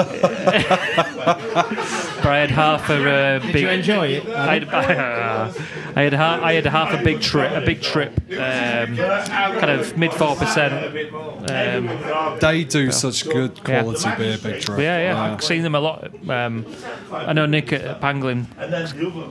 but 2.22 2.26
I 2.26 2.38
had 2.38 2.52
half 2.52 2.90
a 2.92 2.94
uh, 2.94 3.40
big. 3.40 3.54
Did 3.54 3.62
you 3.62 3.70
enjoy 3.70 4.08
it? 4.08 4.30
I 4.30 4.54
had, 4.60 4.70
I 5.96 6.04
had 6.04 6.14
half, 6.14 6.42
I 6.42 6.54
had 6.54 6.66
half 6.68 6.94
a 6.94 7.04
big 7.04 7.22
trip, 7.22 7.52
a 7.52 7.62
big 7.62 7.82
trip, 7.82 8.14
um, 8.32 8.96
kind 8.98 9.72
of 9.72 9.98
mid 9.98 10.14
four 10.14 10.36
percent. 10.36 11.12
Um, 11.50 12.40
They 12.40 12.64
do 12.64 12.92
such 12.92 13.26
good 13.26 13.64
quality 13.64 14.10
beer, 14.18 14.38
Big 14.38 14.62
Trip. 14.62 14.80
yeah, 14.80 15.00
yeah, 15.00 15.22
I've 15.22 15.44
seen 15.44 15.64
them 15.64 15.74
a 15.74 15.80
lot. 15.80 16.12
Um, 16.30 16.66
I 17.12 17.34
know 17.34 17.48
Nick 17.48 17.74
at 17.74 18.00
Pangolin, 18.00 18.46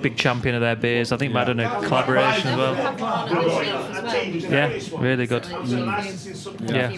big 0.03 0.16
champion 0.16 0.57
of 0.57 0.61
their 0.61 0.77
beers. 0.77 1.12
I 1.12 1.16
think 1.16 1.33
might 1.33 1.47
have 1.47 1.57
done 1.57 1.66
a 1.66 1.87
collaboration 1.87 2.49
as 2.49 2.57
well. 2.57 2.75
Yeah, 4.51 4.79
really 4.99 5.27
good. 5.27 5.47
Yeah. 6.62 6.90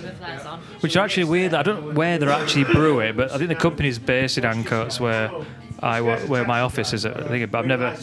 Which 0.80 0.96
are 0.96 1.04
actually 1.04 1.24
weird. 1.24 1.52
I 1.54 1.62
don't 1.62 1.88
know 1.88 1.92
where 1.92 2.18
they're 2.22 2.30
actually 2.30 2.64
brew 2.64 3.00
it, 3.00 3.16
but 3.16 3.32
I 3.32 3.38
think 3.38 3.48
the 3.48 3.54
company's 3.56 3.98
based 3.98 4.38
in 4.38 4.44
Ancoats, 4.44 5.00
where 5.00 5.30
I 5.80 6.00
where 6.00 6.44
my 6.44 6.60
office 6.60 6.92
is. 6.92 7.04
I 7.04 7.12
think, 7.26 7.50
but 7.50 7.58
I've 7.58 7.66
never, 7.66 7.96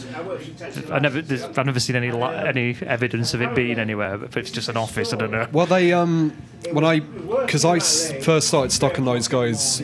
I've 0.92 1.02
never, 1.02 1.18
I've 1.18 1.66
never 1.66 1.80
seen 1.80 1.96
any 1.96 2.10
any 2.10 2.76
evidence 2.82 3.32
of 3.32 3.40
it 3.40 3.54
being 3.54 3.78
anywhere. 3.78 4.18
But 4.18 4.28
if 4.28 4.36
it's 4.36 4.50
just 4.50 4.68
an 4.68 4.76
office, 4.76 5.14
I 5.14 5.16
don't 5.16 5.30
know. 5.30 5.46
Well, 5.50 5.64
they 5.66 5.94
um 5.94 6.36
when 6.72 6.84
I 6.84 7.00
because 7.00 7.64
I 7.64 7.78
first 7.78 8.48
started 8.48 8.70
stocking 8.72 9.06
those 9.06 9.28
guys 9.28 9.82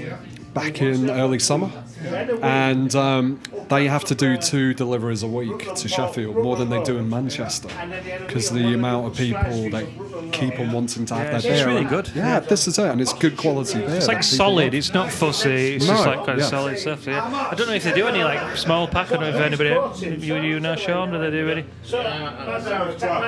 back 0.53 0.83
in 0.83 1.09
early 1.09 1.38
summer, 1.38 1.70
and 2.42 2.95
um, 2.95 3.40
they 3.69 3.87
have 3.88 4.05
to 4.05 4.14
do 4.14 4.37
two 4.37 4.75
deliveries 4.75 5.23
a 5.23 5.27
week 5.27 5.75
to 5.75 5.88
Sheffield 5.88 6.37
more 6.37 6.57
than 6.57 6.71
they 6.71 6.83
do 6.83 6.99
in 6.99 7.09
Manchester 7.11 7.69
because 8.27 8.51
the 8.51 8.75
amount 8.75 9.07
of 9.07 9.16
people 9.16 9.71
that 9.71 9.87
keep 10.33 10.59
on 10.59 10.73
wanting 10.73 11.07
to 11.07 11.14
have 11.14 11.27
Yeah, 11.45 11.51
beer. 11.51 11.53
it's 11.59 11.66
really 11.66 11.85
good. 11.85 12.11
Yeah, 12.14 12.40
this 12.40 12.66
is 12.69 12.79
it, 12.79 12.87
and 12.87 13.01
it's 13.01 13.12
good 13.12 13.37
quality 13.37 13.79
beer. 13.79 13.90
It's 13.90 14.09
like 14.09 14.23
solid. 14.23 14.66
love. 14.66 14.75
It's 14.75 14.92
not 14.92 15.11
fussy. 15.11 15.77
It's 15.77 15.87
just 15.87 16.07
like 16.07 16.19
kind 16.19 16.31
of 16.31 16.38
yeah. 16.38 16.45
solid 16.47 16.79
stuff. 16.79 17.07
Yeah. 17.07 17.25
I 17.51 17.55
don't 17.55 17.66
know 17.66 17.75
if 17.75 17.85
they 17.85 17.92
do 17.92 18.07
any 18.07 18.23
like 18.25 18.57
small 18.57 18.87
pack. 18.88 19.09
I 19.12 19.16
don't 19.16 19.21
know 19.21 19.29
if 19.29 19.37
anybody 19.37 20.27
you 20.27 20.37
you 20.37 20.61
know 20.61 20.77
Sean. 20.77 21.11
Do 21.12 21.19
they 21.19 21.31
do 21.31 21.49
any? 21.51 21.64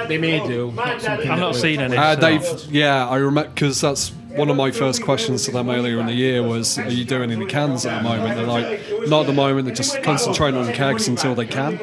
They 0.08 0.18
may 0.18 0.46
do. 0.46 0.72
I've 0.78 1.02
that 1.02 1.24
not 1.24 1.54
we- 1.54 1.60
seen 1.60 1.80
any. 1.80 1.96
Uh, 1.96 2.14
so- 2.14 2.20
they've 2.20 2.72
yeah, 2.72 3.08
I 3.08 3.16
remember 3.16 3.50
because 3.50 3.80
that's 3.80 4.12
one 4.38 4.48
of 4.50 4.56
my 4.56 4.70
first 4.70 5.02
questions 5.02 5.44
to 5.46 5.50
them 5.50 5.68
earlier 5.68 5.98
in 6.00 6.06
the 6.06 6.14
year 6.14 6.42
was, 6.42 6.78
"Are 6.78 6.88
you 6.88 7.04
doing 7.04 7.30
any 7.30 7.46
cans 7.46 7.84
at 7.84 7.98
the 8.02 8.08
moment?" 8.08 8.36
They're 8.36 8.46
like, 8.46 8.80
"Not 9.08 9.22
at 9.22 9.26
the 9.26 9.32
moment. 9.32 9.66
They're 9.66 9.74
just 9.74 10.02
concentrating 10.02 10.58
on 10.60 10.72
kegs 10.72 11.08
until 11.08 11.34
they 11.34 11.46
can." 11.46 11.78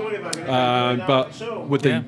Uh, 0.47 1.03
but 1.07 1.67
with 1.67 1.81
the 1.81 2.03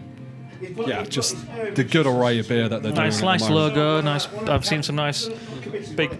yeah. 0.87 1.03
just 1.03 1.35
the 1.75 1.83
good 1.83 2.07
array 2.07 2.39
of 2.39 2.47
beer 2.47 2.67
that 2.69 2.81
they're 2.83 2.91
Nice, 2.91 3.19
doing. 3.19 3.29
at 3.29 3.39
the 3.39 3.45
nice 3.45 3.49
logo. 3.49 4.01
Nice. 4.01 4.27
I've 4.47 4.65
seen 4.65 4.83
some 4.83 4.95
nice, 4.95 5.29
big, 5.95 6.11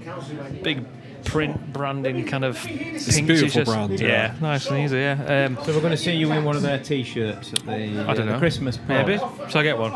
big 0.64 0.86
print 1.28 1.74
branding 1.74 2.26
kind 2.26 2.46
of 2.46 2.58
pink 2.64 3.28
beautiful 3.28 3.48
t-shirts. 3.50 3.70
brand, 3.70 4.00
Yeah. 4.00 4.08
yeah. 4.08 4.34
nice 4.42 4.68
and 4.70 4.80
easy. 4.80 4.98
Yeah. 4.98 5.46
Um, 5.48 5.58
So 5.66 5.74
we're 5.74 5.82
going 5.82 5.92
to 5.92 5.98
see 5.98 6.14
you 6.16 6.32
in 6.32 6.44
one 6.44 6.56
of 6.56 6.62
their 6.62 6.80
T-shirts 6.80 7.54
at 7.54 7.66
the, 7.66 7.72
I 7.74 7.88
don't 7.88 8.10
uh, 8.10 8.14
the 8.14 8.26
know. 8.26 8.40
Christmas 8.40 8.80
Maybe. 8.88 9.18
party. 9.18 9.52
So 9.52 9.60
I 9.60 9.64
get 9.64 9.78
one. 9.78 9.92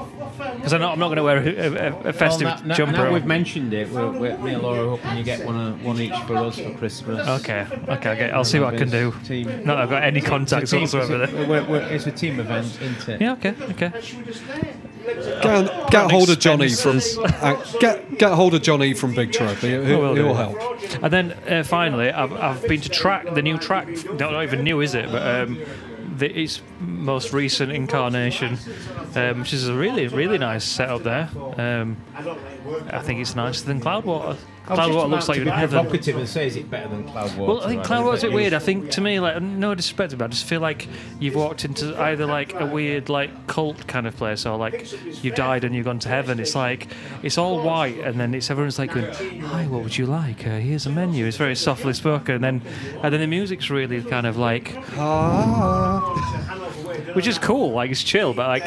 Because 0.58 0.74
I'm 0.74 0.82
not, 0.82 0.94
I'm 0.94 1.00
not 1.00 1.08
going 1.08 1.18
to 1.18 1.24
wear 1.24 1.38
a, 1.38 2.06
a, 2.06 2.10
a 2.10 2.14
festive 2.14 2.48
now, 2.48 2.62
now- 2.66 2.76
jumper. 2.76 2.94
now 2.98 3.08
on. 3.08 3.14
we've 3.14 3.26
mentioned 3.26 3.74
it, 3.74 3.90
we're, 3.90 4.12
we're, 4.12 4.38
me 4.40 4.54
and 4.54 4.62
Laura 4.64 4.84
are 4.86 4.90
hoping 4.98 5.18
you 5.18 5.24
get 5.24 5.46
one, 5.46 5.56
uh, 5.56 5.72
one 5.78 6.00
each 6.00 6.16
for 6.28 6.36
us 6.38 6.60
for 6.60 6.74
Christmas. 6.76 7.28
Okay. 7.42 7.66
Okay. 7.88 8.10
Okay. 8.12 8.32
I'll 8.32 8.44
see 8.44 8.60
what 8.60 8.74
I 8.74 8.78
can 8.78 8.90
do. 8.90 9.14
Team. 9.24 9.48
Not 9.48 9.66
that 9.66 9.78
I've 9.78 9.90
got 9.90 10.04
any 10.04 10.22
contacts 10.22 10.74
It's 10.74 10.74
a 10.74 10.76
team- 10.76 11.00
whatsoever. 11.00 11.24
it's 11.24 11.34
a- 11.34 11.36
we're- 11.48 11.66
we're- 11.66 11.96
it's 11.96 12.08
a 12.08 12.12
team 12.12 12.40
event, 12.40 12.66
isn't 12.82 13.10
it? 13.10 13.22
Yeah. 13.22 13.34
Okay. 13.34 13.54
Okay. 13.72 13.92
Get, 15.04 15.92
get 15.92 16.12
hold 16.12 16.30
of 16.30 16.40
Johnny 16.40 16.70
from 16.70 17.00
uh, 17.24 17.56
get 17.80 18.18
get 18.18 18.32
hold 18.34 18.54
of 18.54 18.62
Johnny 18.62 18.94
from 18.94 19.16
Big 19.16 19.32
Trip. 19.32 19.58
He, 19.58 19.78
will 19.78 20.16
he'll, 20.16 20.34
help. 20.34 20.58
And 21.04 21.12
then 21.12 21.32
uh, 21.48 21.64
finally, 21.64 22.12
I've, 22.12 22.34
I've 22.34 22.68
been 22.68 22.82
to 22.82 22.90
track 22.90 23.34
the 23.34 23.42
new 23.42 23.58
track. 23.58 23.88
Not, 23.88 24.20
not 24.20 24.44
even 24.44 24.64
new, 24.64 24.82
is 24.82 24.94
it? 24.94 25.12
But 25.12 25.24
um, 25.26 25.60
the, 26.18 26.40
its 26.40 26.62
most 26.80 27.34
recent 27.34 27.72
incarnation, 27.72 28.58
um, 29.16 29.40
which 29.40 29.54
is 29.54 29.68
a 29.68 29.74
really, 29.74 30.08
really 30.08 30.38
nice 30.38 30.64
setup 30.64 31.04
there. 31.04 31.30
Um, 31.58 31.98
I 32.92 33.00
think 33.00 33.20
it's 33.20 33.36
nicer 33.36 33.66
than 33.66 33.82
Cloudwater. 33.82 34.38
I 34.68 34.74
was 34.74 34.80
just 34.80 34.90
Cloudwater 34.90 35.10
looks 35.10 35.28
like 35.28 35.36
to 35.36 35.42
in 35.42 35.48
be 35.48 35.52
heaven. 35.52 35.80
provocative 35.82 36.18
and 36.18 36.30
say, 36.30 36.48
is 36.48 36.56
it 36.56 36.70
better 36.70 36.88
than 36.88 37.04
Cloudwater? 37.10 37.48
Well, 37.48 37.62
I 37.62 37.68
think 37.68 37.82
mean, 37.82 37.90
Cloudwater's 37.90 38.24
a 38.24 38.28
bit 38.28 38.34
weird. 38.36 38.54
I 38.54 38.60
think 38.60 38.92
to 38.92 39.02
me, 39.02 39.20
like, 39.20 39.42
no 39.42 39.74
disrespect, 39.76 40.18
but 40.18 40.26
I 40.26 40.28
just 40.28 40.46
feel 40.46 40.62
like 40.62 40.88
you've 41.20 41.36
walked 41.36 41.66
into 41.66 42.00
either 42.00 42.26
like 42.26 42.54
a 42.54 42.66
weird, 42.66 43.10
like, 43.10 43.48
cult 43.48 43.88
kind 43.88 44.08
of 44.08 44.16
place, 44.16 44.46
or 44.46 44.58
like 44.58 44.88
you 45.24 45.32
died 45.32 45.64
and 45.64 45.76
you've 45.76 45.86
gone 45.86 46.00
to 46.00 46.10
heaven. 46.10 46.40
It's 46.40 46.56
like 46.56 46.88
it's 47.24 47.38
all 47.38 47.62
white, 47.64 47.98
and 48.00 48.20
then 48.20 48.34
it's 48.34 48.50
everyone's 48.52 48.80
like 48.80 48.94
going, 48.94 49.12
"Hi, 49.42 49.66
what 49.66 49.84
would 49.84 49.98
you 49.98 50.06
like? 50.06 50.46
Uh, 50.46 50.58
here's 50.60 50.86
a 50.86 50.90
menu." 50.92 51.26
It's 51.26 51.38
very 51.38 51.56
softly 51.56 51.94
spoken, 51.94 52.36
and 52.36 52.44
then 52.44 52.62
and 53.04 53.14
then 53.14 53.20
the 53.20 53.28
music's 53.28 53.70
really 53.70 54.02
kind 54.04 54.28
of 54.28 54.38
like, 54.38 54.70
which 57.16 57.28
is 57.28 57.38
cool. 57.38 57.72
Like 57.72 57.92
it's 57.92 58.04
chill, 58.04 58.34
but 58.34 58.48
like 58.48 58.64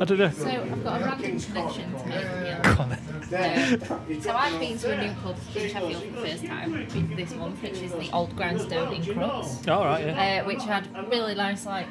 I 0.00 0.04
don't 0.06 0.18
know. 0.18 0.30
So 0.30 0.48
I've 0.48 0.82
got 0.82 1.02
a 1.02 1.04
random 1.04 1.38
connection 1.38 1.92
to 1.92 2.06
make 2.06 2.26
here. 2.26 2.60
Go 2.64 2.70
on 2.82 2.88
then. 2.88 3.00
Um, 3.30 4.20
so 4.22 4.32
I've 4.34 4.58
been 4.58 4.78
to 4.78 4.90
a 4.92 5.06
new 5.06 5.14
pub 5.22 5.36
in 5.54 5.68
Sheffield 5.68 6.02
for 6.02 6.10
the 6.10 6.26
first 6.26 6.46
time 6.46 7.16
this 7.16 7.34
month, 7.34 7.62
which 7.62 7.78
is 7.78 7.92
the 7.92 8.10
Old 8.12 8.34
Grindstone 8.34 8.94
in 8.94 9.02
Crookes, 9.02 9.68
All 9.68 9.84
right, 9.84 10.06
yeah. 10.06 10.42
uh, 10.42 10.46
which 10.46 10.62
had 10.62 10.88
really 11.10 11.34
nice, 11.34 11.66
like, 11.66 11.86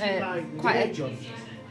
uh, 0.00 0.40
quite 0.58 0.98
a 0.98 1.18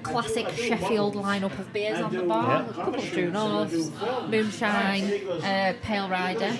classic 0.03 0.49
Sheffield 0.49 1.15
lineup 1.15 1.57
of 1.57 1.71
beers 1.71 2.01
on 2.01 2.13
the 2.13 2.23
bar. 2.23 2.65
A 2.69 2.73
couple 2.73 2.95
of 2.95 3.05
True 3.09 3.31
Norths, 3.31 3.89
Moonshine, 4.29 5.27
uh, 5.43 5.73
Pale 5.81 6.09
Rider. 6.09 6.57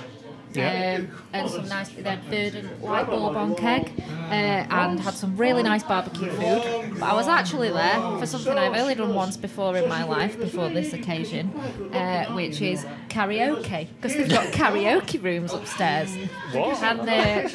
Yeah. 0.54 0.98
Um, 1.00 1.10
and 1.34 1.50
some 1.50 1.68
nice, 1.68 1.90
then 1.90 2.22
Verdant 2.30 2.80
White 2.80 3.08
Bourbon 3.08 3.56
keg, 3.56 3.92
uh, 4.00 4.32
and 4.32 5.00
had 5.00 5.14
some 5.14 5.38
really 5.38 5.64
nice 5.64 5.84
barbecue 5.84 6.30
food. 6.30 6.96
But 7.00 7.04
I 7.04 7.14
was 7.14 7.28
actually 7.28 7.70
there 7.70 8.00
for 8.18 8.26
something 8.26 8.58
I've 8.58 8.76
only 8.76 8.96
done 8.96 9.14
once 9.14 9.38
before 9.38 9.78
in 9.78 9.88
my 9.88 10.04
life, 10.04 10.40
before 10.40 10.70
this 10.70 10.94
occasion, 10.94 11.50
uh, 11.94 12.34
which 12.34 12.62
is 12.62 12.86
karaoke, 13.10 13.88
because 13.96 14.16
they've 14.16 14.30
got 14.30 14.48
karaoke 14.48 15.22
rooms 15.22 15.54
upstairs. 15.54 16.16
And 16.54 17.02
uh, 17.02 17.50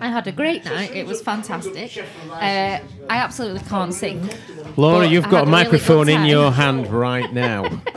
I 0.00 0.08
had 0.08 0.26
a 0.26 0.32
great 0.32 0.64
night. 0.64 0.94
It 0.94 1.06
was 1.06 1.20
fantastic. 1.22 1.96
Uh, 2.30 2.38
I 2.38 2.82
absolutely 3.08 3.60
can't 3.60 3.94
sing. 3.94 4.28
Laura, 4.76 5.06
you've 5.06 5.24
got 5.24 5.32
a 5.32 5.36
had 5.38 5.40
really 5.48 5.50
microphone 5.64 6.06
good 6.06 6.16
in 6.16 6.24
your 6.26 6.52
hand 6.52 6.88
right 6.88 7.32
now. 7.32 7.64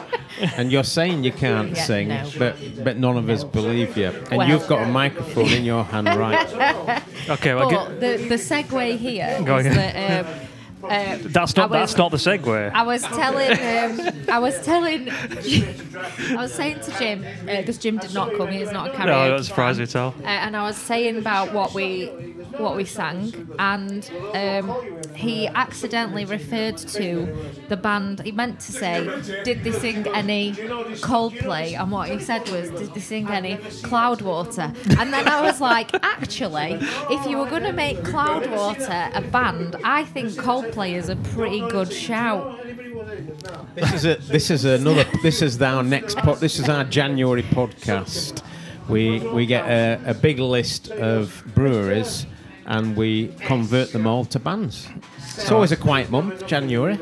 And 0.57 0.71
you're 0.71 0.83
saying 0.83 1.23
you 1.23 1.31
can't 1.31 1.75
Yeah, 1.75 1.83
sing, 1.83 2.07
no. 2.09 2.29
but 2.37 2.55
but 2.83 2.97
none 2.97 3.17
of 3.17 3.29
us 3.29 3.43
believe 3.43 3.97
you. 3.97 4.07
And 4.29 4.37
Well. 4.37 4.47
you've 4.49 4.67
got 4.67 4.83
a 4.87 4.91
microphone 4.91 5.49
in 5.49 5.63
your 5.65 5.83
hand 5.83 6.07
right. 6.17 7.01
Okay, 7.29 7.53
well, 7.53 7.69
But 7.69 7.99
get, 7.99 8.19
the, 8.19 8.27
the 8.29 8.35
segue 8.35 8.97
here 8.97 9.39
Go 9.45 9.57
is 9.57 9.67
on. 9.67 9.73
that. 9.73 10.25
Um, 10.25 10.47
Um, 10.81 10.89
uh, 10.89 11.17
that's 11.23 11.55
not 11.55 11.69
was- 11.69 11.79
that's 11.79 11.97
not 11.97 12.11
the 12.11 12.17
segue. 12.17 12.71
I 12.73 12.83
was 12.83 13.01
telling, 13.01 13.51
um, 13.51 14.13
I 14.29 14.39
was 14.39 14.59
telling, 14.61 15.09
I 16.29 16.35
was 16.37 16.53
saying 16.53 16.79
to 16.81 16.91
Jim 16.97 17.25
because 17.45 17.77
Jim 17.77 17.97
did 17.97 18.13
not 18.13 18.33
come. 18.35 18.47
He's 18.49 18.71
not 18.71 18.89
a 18.89 18.93
karaoke. 18.93 19.29
No, 19.29 19.37
me 19.37 19.43
fan. 19.43 19.81
at 19.81 19.95
all. 19.95 20.15
Uh, 20.23 20.27
and 20.27 20.55
I 20.55 20.63
was 20.63 20.77
saying 20.77 21.17
about 21.17 21.53
what 21.53 21.73
we, 21.73 22.07
what 22.57 22.77
we 22.77 22.85
sang, 22.85 23.49
and 23.59 24.09
um, 24.33 24.73
he 25.15 25.47
accidentally 25.49 26.23
referred 26.25 26.77
to 26.77 27.27
the 27.67 27.75
band. 27.77 28.21
He 28.21 28.31
meant 28.31 28.61
to 28.61 28.71
say, 28.71 29.03
"Did 29.43 29.63
they 29.65 29.71
sing 29.73 30.07
any 30.07 30.53
Coldplay?" 31.01 31.77
And 31.79 31.91
what 31.91 32.09
he 32.09 32.19
said 32.19 32.47
was, 32.49 32.69
"Did 32.69 32.93
they 32.93 33.01
sing 33.01 33.27
any 33.29 33.57
Cloudwater?" 33.83 34.73
And 34.97 35.11
then 35.11 35.27
I 35.27 35.41
was 35.41 35.59
like, 35.59 35.89
"Actually, 36.03 36.79
if 37.09 37.25
you 37.27 37.37
were 37.37 37.49
going 37.49 37.63
to 37.63 37.73
make 37.73 37.97
Cloudwater 37.99 39.15
a 39.15 39.21
band, 39.21 39.75
I 39.83 40.05
think 40.05 40.29
Coldplay 40.31 40.68
is 40.77 41.09
a 41.09 41.15
pretty 41.15 41.59
good 41.69 41.91
shout." 41.91 42.59
This 43.75 43.93
is 43.93 44.05
a 44.05 44.15
this 44.15 44.51
is 44.51 44.65
another 44.65 45.05
this 45.23 45.41
is 45.41 45.61
our 45.61 45.83
next 45.83 46.17
pod, 46.17 46.39
this 46.39 46.59
is 46.59 46.69
our 46.69 46.83
January 46.83 47.43
podcast. 47.43 48.41
We 48.87 49.19
we 49.19 49.45
get 49.45 49.65
a, 49.65 49.99
a 50.11 50.13
big 50.13 50.39
list 50.39 50.89
of 50.91 51.43
breweries 51.55 52.25
and 52.65 52.95
we 52.95 53.29
convert 53.39 53.91
them 53.91 54.05
all 54.05 54.25
to 54.25 54.39
bands. 54.39 54.87
It's 55.17 55.51
always 55.51 55.71
a 55.71 55.77
quiet 55.77 56.09
month, 56.11 56.45
January. 56.45 56.97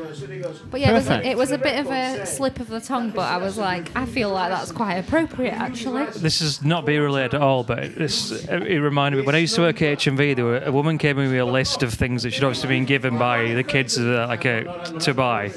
But 0.70 0.80
yeah, 0.80 0.90
it 0.90 0.94
was, 0.94 1.08
a, 1.08 1.26
it 1.26 1.36
was 1.36 1.50
a 1.50 1.58
bit 1.58 1.78
of 1.80 1.90
a 1.90 2.26
slip 2.26 2.60
of 2.60 2.68
the 2.68 2.80
tongue, 2.80 3.10
but 3.10 3.22
I 3.22 3.36
was 3.38 3.58
like, 3.58 3.94
I 3.96 4.06
feel 4.06 4.30
like 4.30 4.50
that's 4.50 4.72
quite 4.72 4.94
appropriate 4.94 5.52
actually. 5.54 6.06
This 6.06 6.40
is 6.40 6.62
not 6.62 6.84
beer 6.84 7.04
related 7.04 7.34
at 7.34 7.42
all, 7.42 7.64
but 7.64 7.94
this 7.94 8.30
it 8.48 8.78
reminded 8.78 9.18
me 9.18 9.26
when 9.26 9.34
I 9.34 9.38
used 9.38 9.54
to 9.56 9.62
work 9.62 9.82
at 9.82 9.98
HMV. 9.98 10.36
There 10.36 10.44
were, 10.44 10.58
a 10.58 10.72
woman 10.72 10.98
came 10.98 11.18
in 11.18 11.30
with 11.30 11.40
a 11.40 11.44
list 11.44 11.82
of 11.82 11.92
things 11.92 12.22
that 12.22 12.32
she'd 12.32 12.44
obviously 12.44 12.68
been 12.68 12.84
given 12.84 13.18
by 13.18 13.54
the 13.54 13.64
kids 13.64 13.98
uh, 13.98 14.26
like 14.28 14.46
uh, 14.46 14.62
to 15.00 15.14
buy. 15.14 15.52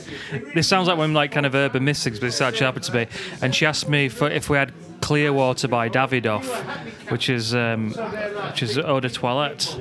This 0.53 0.67
sounds 0.67 0.87
like 0.87 0.97
one 0.97 1.13
like 1.13 1.31
kind 1.31 1.45
of 1.45 1.55
urban 1.55 1.83
myth 1.83 1.97
things, 1.97 2.19
but 2.19 2.27
this 2.27 2.41
actually 2.41 2.65
happened 2.65 2.85
to 2.85 2.93
me. 2.93 3.07
And 3.41 3.53
she 3.55 3.65
asked 3.65 3.89
me 3.89 4.09
for 4.09 4.29
if 4.29 4.49
we 4.49 4.57
had 4.57 4.73
clear 5.01 5.33
water 5.33 5.67
by 5.67 5.89
Davidoff, 5.89 6.45
which 7.11 7.29
is 7.29 7.53
um, 7.53 7.91
which 8.47 8.63
is 8.63 8.77
eau 8.77 8.99
de 8.99 9.09
toilette. 9.09 9.77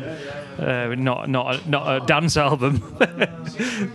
Uh, 0.58 0.94
not 0.96 1.28
not 1.28 1.54
a, 1.54 1.70
not 1.70 2.02
a 2.02 2.06
dance 2.06 2.36
album. 2.36 2.82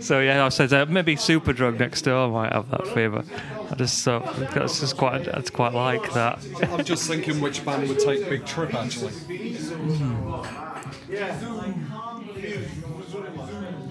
so 0.00 0.20
yeah, 0.20 0.44
I 0.44 0.48
said 0.48 0.72
uh, 0.72 0.86
maybe 0.86 1.16
Superdrug 1.16 1.78
next 1.78 2.02
door 2.02 2.28
might 2.28 2.52
have 2.52 2.70
that 2.70 2.86
flavour. 2.88 3.24
I 3.70 3.74
just 3.74 4.02
thought 4.04 4.34
that's 4.54 4.80
just 4.80 4.96
quite 4.96 5.24
that's 5.24 5.50
quite 5.50 5.74
like 5.74 6.12
that. 6.14 6.38
I'm 6.62 6.84
just 6.84 7.08
thinking 7.08 7.40
which 7.40 7.64
band 7.64 7.88
would 7.88 7.98
take 7.98 8.28
Big 8.28 8.46
Trip 8.46 8.74
actually. 8.74 9.12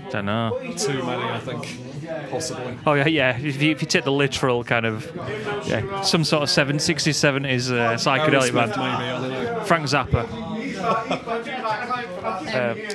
Don't 0.09 0.25
know. 0.25 0.59
Too 0.77 1.03
many, 1.03 1.23
I 1.23 1.39
think, 1.39 1.94
possibly. 2.29 2.77
Oh 2.85 2.93
yeah, 2.93 3.07
yeah. 3.07 3.37
If 3.37 3.61
you, 3.61 3.71
if 3.71 3.81
you 3.81 3.87
take 3.87 4.03
the 4.03 4.11
literal 4.11 4.63
kind 4.63 4.85
of 4.85 5.09
yeah, 5.67 6.01
some 6.01 6.23
sort 6.23 6.43
of 6.43 6.49
seven, 6.49 6.77
60s, 6.77 7.13
70s 7.13 7.71
uh, 7.71 7.93
psychedelic 7.95 8.51
Aerosmith, 8.51 8.53
band. 8.53 8.69
maybe, 8.71 8.81
I 8.81 9.19
don't 9.19 9.29
know. 9.55 9.63
Frank 9.65 9.85
Zappa. 9.85 10.54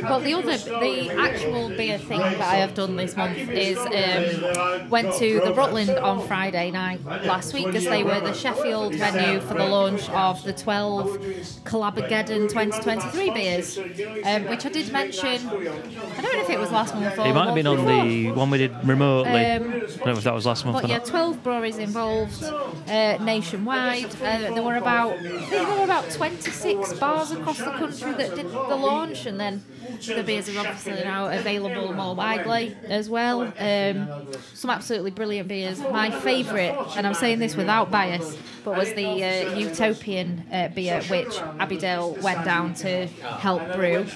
Well, 0.03 0.21
the 0.21 0.35
other, 0.35 0.57
the 0.57 1.11
actual 1.19 1.69
beer 1.71 1.99
thing 1.99 2.21
that 2.21 2.41
I 2.41 2.57
have 2.57 2.75
done 2.75 2.97
this 2.97 3.17
month 3.17 3.39
is 3.39 3.79
um, 3.79 4.89
went 4.91 5.15
to 5.15 5.41
the 5.41 5.53
Rutland 5.55 5.91
on 5.91 6.27
Friday 6.27 6.71
night 6.71 7.05
last 7.05 7.53
week 7.55 7.67
because 7.67 7.85
they 7.85 8.03
were 8.03 8.21
the 8.21 8.33
Sheffield 8.33 8.95
venue 8.95 9.41
for 9.41 9.55
the 9.55 9.67
launch 9.67 10.09
of 10.11 10.43
the 10.45 10.53
12 10.53 11.19
Collabogeddon 11.65 12.49
2023 12.49 13.31
beers, 13.31 13.79
um, 13.79 14.47
which 14.47 14.67
I 14.67 14.69
did 14.71 14.93
mention. 14.93 15.29
I 15.49 16.21
don't 16.23 16.33
know 16.33 16.43
if 16.43 16.51
it 16.51 16.59
was 16.59 16.71
last 16.71 16.95
month 16.95 17.15
or 17.15 17.17
not. 17.19 17.27
It 17.27 17.35
might 17.35 17.47
have 17.47 17.55
been 17.55 17.67
on 17.67 17.87
the 17.87 18.31
one 18.33 18.51
we 18.51 18.59
did 18.59 18.73
remotely. 18.87 19.31
Um, 19.31 19.63
I 19.63 19.69
don't 19.79 20.07
know 20.07 20.13
if 20.13 20.25
that 20.25 20.35
was 20.35 20.47
last 20.47 20.65
month 20.65 20.81
But 20.81 20.89
yeah, 20.91 20.99
not. 20.99 21.07
12 21.07 21.43
breweries 21.43 21.79
involved 21.79 22.43
uh, 22.43 23.19
nationwide. 23.23 24.15
Uh, 24.17 24.55
there 24.55 24.63
were 24.63 24.77
about, 24.77 25.13
I 25.13 25.23
think 25.23 25.51
there 25.51 25.79
were 25.79 25.85
about 25.85 26.11
26 26.11 26.95
bars 26.95 27.31
across 27.31 27.59
the 27.59 27.71
country 27.81 28.13
that 28.13 28.37
did 28.37 28.47
the 28.51 28.77
launch, 28.77 29.27
and 29.27 29.41
then 29.41 29.63
the 30.07 30.23
beers 30.23 30.49
are 30.49 30.59
obviously 30.59 31.03
now 31.05 31.29
available 31.29 31.93
more 31.93 32.15
widely 32.15 32.77
as 32.85 33.09
well. 33.09 33.43
Um, 33.59 34.27
some 34.55 34.71
absolutely 34.71 35.11
brilliant 35.11 35.49
beers. 35.49 35.81
My 35.81 36.11
favourite, 36.11 36.77
and 36.97 37.07
I'm 37.07 37.15
saying 37.15 37.39
this 37.39 37.57
without 37.57 37.91
bias, 37.91 38.37
but 38.65 38.77
was 38.77 38.93
the 38.95 39.25
uh, 39.25 39.57
Utopian 39.57 40.45
uh, 40.53 40.69
beer, 40.69 41.03
which 41.05 41.35
Abbeydale 41.59 42.23
went 42.23 42.45
down 42.45 42.75
to 42.75 43.07
help 43.07 43.63
brew. 43.75 44.07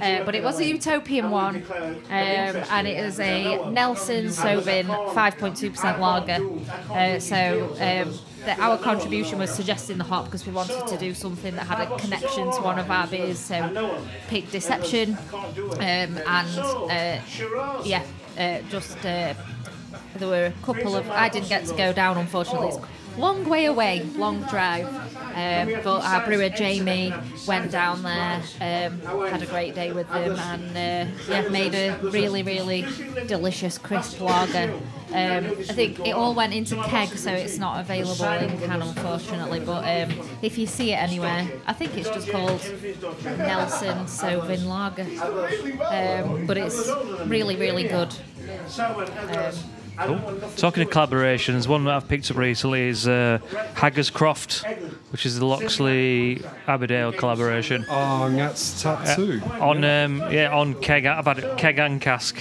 Uh, 0.00 0.24
but 0.24 0.34
it 0.34 0.42
was 0.42 0.60
a 0.60 0.66
Utopian 0.66 1.30
one, 1.30 1.56
um, 1.66 2.10
and 2.10 2.86
it 2.86 2.98
is 3.04 3.18
a 3.20 3.70
Nelson 3.70 4.26
Sauvin 4.26 4.86
5.2% 4.86 5.98
lager. 5.98 6.38
Uh, 6.92 7.18
so 7.18 7.76
um, 7.80 8.14
the, 8.44 8.60
our 8.60 8.78
contribution 8.78 9.38
was 9.38 9.50
suggesting 9.50 9.98
the 9.98 10.04
hop 10.04 10.26
because 10.26 10.46
we 10.46 10.52
wanted 10.52 10.86
to 10.86 10.96
do 10.96 11.14
something 11.14 11.54
that 11.56 11.66
had 11.66 11.90
a 11.90 11.96
connection 11.98 12.44
to 12.52 12.60
one 12.62 12.78
of 12.78 12.90
our 12.90 13.06
beers. 13.06 13.38
So 13.38 14.00
Pig 14.28 14.50
Deception, 14.50 15.16
um, 15.32 15.80
and 15.80 16.18
uh, 16.26 17.20
yeah, 17.84 18.02
uh, 18.38 18.60
just 18.70 18.98
uh, 18.98 19.34
there 20.16 20.28
were 20.28 20.46
a 20.46 20.64
couple 20.64 20.96
of. 20.96 21.08
I 21.10 21.28
didn't 21.28 21.48
get 21.48 21.66
to 21.66 21.74
go 21.74 21.92
down, 21.92 22.18
unfortunately. 22.18 22.80
Long 23.18 23.48
way 23.48 23.64
away, 23.64 24.04
long 24.16 24.42
drive. 24.42 24.86
Um, 25.34 25.80
but 25.84 26.04
our 26.04 26.24
brewer 26.24 26.48
Jamie 26.48 27.12
went 27.46 27.70
down 27.70 28.02
there, 28.02 28.42
um, 28.60 29.00
had 29.26 29.42
a 29.42 29.46
great 29.46 29.74
day 29.74 29.92
with 29.92 30.08
them, 30.08 30.36
and 30.36 30.70
uh, 30.76 31.12
yeah, 31.28 31.48
made 31.48 31.74
a 31.74 31.96
really, 32.02 32.42
really 32.42 32.84
delicious 33.26 33.78
crisp 33.78 34.20
lager. 34.20 34.72
Um, 35.10 35.46
I 35.68 35.72
think 35.72 36.00
it 36.00 36.12
all 36.12 36.34
went 36.34 36.54
into 36.54 36.76
keg, 36.84 37.08
so 37.16 37.32
it's 37.32 37.58
not 37.58 37.80
available 37.80 38.26
in 38.26 38.58
can, 38.60 38.82
unfortunately. 38.82 39.60
But 39.60 39.84
um, 39.84 40.28
if 40.42 40.58
you 40.58 40.66
see 40.66 40.92
it 40.92 40.96
anywhere, 40.96 41.46
I 41.66 41.72
think 41.72 41.96
it's 41.96 42.10
just 42.10 42.30
called 42.30 42.60
Nelson 43.38 44.06
Sauvin 44.06 44.66
Lager. 44.66 45.06
Um, 45.84 46.46
but 46.46 46.56
it's 46.56 46.90
really, 47.26 47.56
really 47.56 47.88
good. 47.88 48.14
Um, 49.98 50.40
Talking 50.56 50.82
of 50.84 50.90
collaborations, 50.90 51.66
one 51.66 51.84
that 51.84 51.94
I've 51.94 52.08
picked 52.08 52.30
up 52.30 52.36
recently 52.36 52.88
is 52.88 53.08
uh, 53.08 53.38
Haggers 53.74 54.10
Croft, 54.10 54.64
which 55.10 55.26
is 55.26 55.38
the 55.38 55.46
Loxley 55.46 56.36
Abbeydale 56.66 57.16
collaboration. 57.16 57.84
Oh, 57.88 58.24
and 58.24 58.38
that's 58.38 58.82
tattoo. 58.82 59.40
On 59.60 59.82
um, 59.84 60.18
yeah, 60.32 60.54
on 60.56 60.74
keg. 60.74 61.06
I've 61.06 61.24
had 61.24 61.38
it 61.40 61.58
keg 61.58 61.78
and 61.78 62.00
cask. 62.00 62.38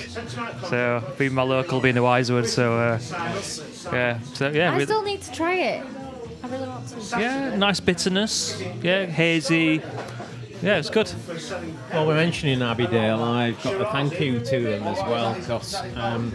So 0.68 1.04
being 1.18 1.34
my 1.34 1.44
local, 1.44 1.80
being 1.82 1.96
the 1.96 2.02
Wisewood. 2.02 2.48
So 2.48 2.78
uh, 2.78 3.00
yeah, 3.92 4.20
so 4.34 4.50
yeah, 4.50 4.74
I 4.74 4.84
still 4.84 5.04
need 5.04 5.22
to 5.24 5.32
try 5.32 5.56
it. 5.56 5.86
I 6.44 6.48
really 6.50 6.68
want 6.68 6.88
to. 6.88 7.20
yeah, 7.20 7.56
nice 7.56 7.80
bitterness. 7.80 8.62
Yeah, 8.84 9.06
hazy. 9.06 9.82
Yeah, 10.62 10.78
it's 10.78 10.90
good. 10.90 11.12
Well, 11.94 12.08
we're 12.08 12.16
mentioning 12.16 12.60
Abbeydale. 12.60 13.22
I've 13.22 13.62
got 13.62 13.78
to 13.78 13.86
thank 13.92 14.20
you 14.20 14.40
to 14.40 14.60
them 14.60 14.84
as 14.84 14.98
well 15.00 15.36
because 15.36 15.76
um, 15.96 16.34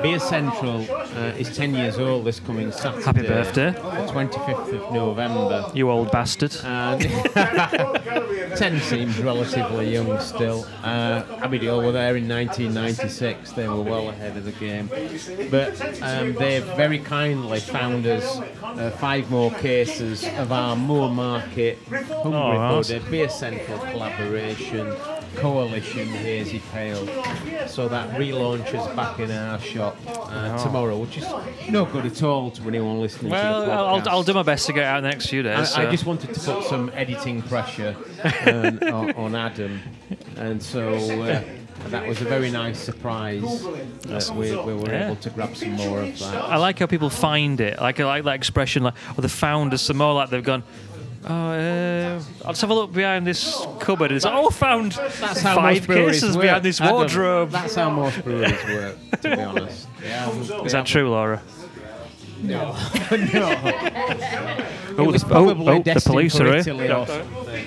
Beer 0.00 0.20
Central 0.20 0.86
uh, 0.90 1.32
is 1.36 1.54
10 1.56 1.74
years 1.74 1.98
old 1.98 2.24
this 2.24 2.38
coming 2.38 2.70
Saturday. 2.70 3.04
Happy 3.04 3.22
birthday. 3.26 3.70
The 3.72 4.12
25th 4.12 4.72
of 4.74 4.94
November. 4.94 5.70
You 5.74 5.90
old 5.90 6.12
bastard. 6.12 6.56
And 6.62 7.00
10 8.56 8.80
seems 8.80 9.18
relatively 9.18 9.92
young 9.92 10.20
still. 10.20 10.66
Uh, 10.84 11.22
Abbeydale 11.42 11.84
were 11.84 11.92
there 11.92 12.16
in 12.16 12.28
1996. 12.28 13.52
They 13.52 13.66
were 13.68 13.82
well 13.82 14.08
ahead 14.10 14.36
of 14.36 14.44
the 14.44 14.52
game. 14.52 14.88
But 15.50 15.80
um, 16.00 16.34
they've 16.34 16.64
very 16.76 17.00
kindly 17.00 17.58
found 17.58 18.06
us 18.06 18.38
uh, 18.62 18.90
five 19.00 19.28
more 19.32 19.50
cases 19.50 20.24
of 20.38 20.52
our 20.52 20.76
Moor 20.76 21.10
Market 21.10 21.78
Hungry 21.88 22.08
Oh, 22.34 22.52
nice. 22.76 22.88
Buddha 22.88 23.10
Beer 23.10 23.28
Central 23.28 23.63
collaboration 23.64 24.94
coalition 25.36 26.06
hazy 26.08 26.60
pale. 26.72 27.06
So 27.66 27.88
that 27.88 28.10
relaunches 28.18 28.94
back 28.94 29.18
in 29.18 29.30
our 29.30 29.58
shop 29.58 29.96
uh, 30.06 30.62
tomorrow, 30.62 30.98
which 30.98 31.18
is 31.18 31.26
no 31.68 31.84
good 31.84 32.06
at 32.06 32.22
all 32.22 32.50
to 32.52 32.62
anyone 32.68 33.00
listening 33.00 33.32
to 33.32 33.36
the 33.38 33.42
Well, 33.42 33.66
podcast. 33.66 34.06
I'll, 34.06 34.08
I'll 34.18 34.22
do 34.22 34.34
my 34.34 34.42
best 34.42 34.66
to 34.66 34.72
get 34.72 34.82
it 34.82 34.86
out 34.86 34.98
in 34.98 35.04
the 35.04 35.10
next 35.10 35.26
few 35.28 35.42
days. 35.42 35.58
I, 35.58 35.64
so. 35.64 35.82
I 35.82 35.90
just 35.90 36.06
wanted 36.06 36.32
to 36.34 36.40
put 36.40 36.64
some 36.64 36.90
editing 36.94 37.42
pressure 37.42 37.96
um, 38.46 38.78
on, 38.82 39.10
on 39.12 39.34
Adam, 39.34 39.80
and 40.36 40.62
so 40.62 40.94
uh, 41.22 41.42
that 41.88 42.06
was 42.06 42.20
a 42.20 42.24
very 42.24 42.50
nice 42.50 42.78
surprise 42.78 43.42
that 44.02 44.30
we, 44.36 44.54
we 44.56 44.74
were 44.74 44.90
Yeah. 44.90 45.06
able 45.06 45.16
to 45.16 45.30
grab 45.30 45.56
some 45.56 45.72
more 45.72 46.00
of 46.02 46.18
that. 46.20 46.34
I 46.44 46.56
like 46.56 46.78
how 46.78 46.86
people 46.86 47.10
find 47.10 47.60
it. 47.60 47.80
Like 47.80 47.98
I 47.98 48.04
like 48.04 48.24
that 48.24 48.34
expression, 48.36 48.84
like 48.84 48.94
or 49.18 49.22
the 49.22 49.28
founders. 49.28 49.80
Some 49.80 49.96
more 49.96 50.14
like 50.14 50.30
they've 50.30 50.44
gone. 50.44 50.62
Oh, 51.26 51.32
uh, 51.32 52.20
I'll 52.44 52.52
just 52.52 52.60
have 52.60 52.70
a 52.70 52.74
look 52.74 52.92
behind 52.92 53.26
this 53.26 53.64
cupboard. 53.80 54.12
It's 54.12 54.24
like, 54.26 54.34
oh, 54.34 54.50
found 54.50 54.92
That's 54.92 55.40
how 55.40 55.54
five 55.54 55.76
most 55.78 55.86
breweries 55.86 56.20
cases 56.20 56.36
work. 56.36 56.42
behind 56.42 56.64
this 56.64 56.80
Adam, 56.80 56.94
wardrobe. 56.96 57.50
That's 57.50 57.74
how 57.74 57.90
most 57.90 58.22
breweries 58.24 58.64
work, 58.64 58.96
to 59.22 59.36
be 59.36 59.42
honest. 59.42 59.88
Yeah, 60.02 60.30
Is 60.64 60.72
that 60.72 60.84
true, 60.86 61.08
Laura? 61.10 61.40
no. 62.42 62.76
Oh, 64.96 65.10
the, 65.10 65.26
oh, 65.32 65.50
oh, 65.50 65.82
the 65.82 66.02
police 66.06 66.36
for 66.36 66.46
are 66.46 66.54
Italy 66.56 66.86
here. 66.86 66.94
or 66.94 67.06
something. 67.08 67.66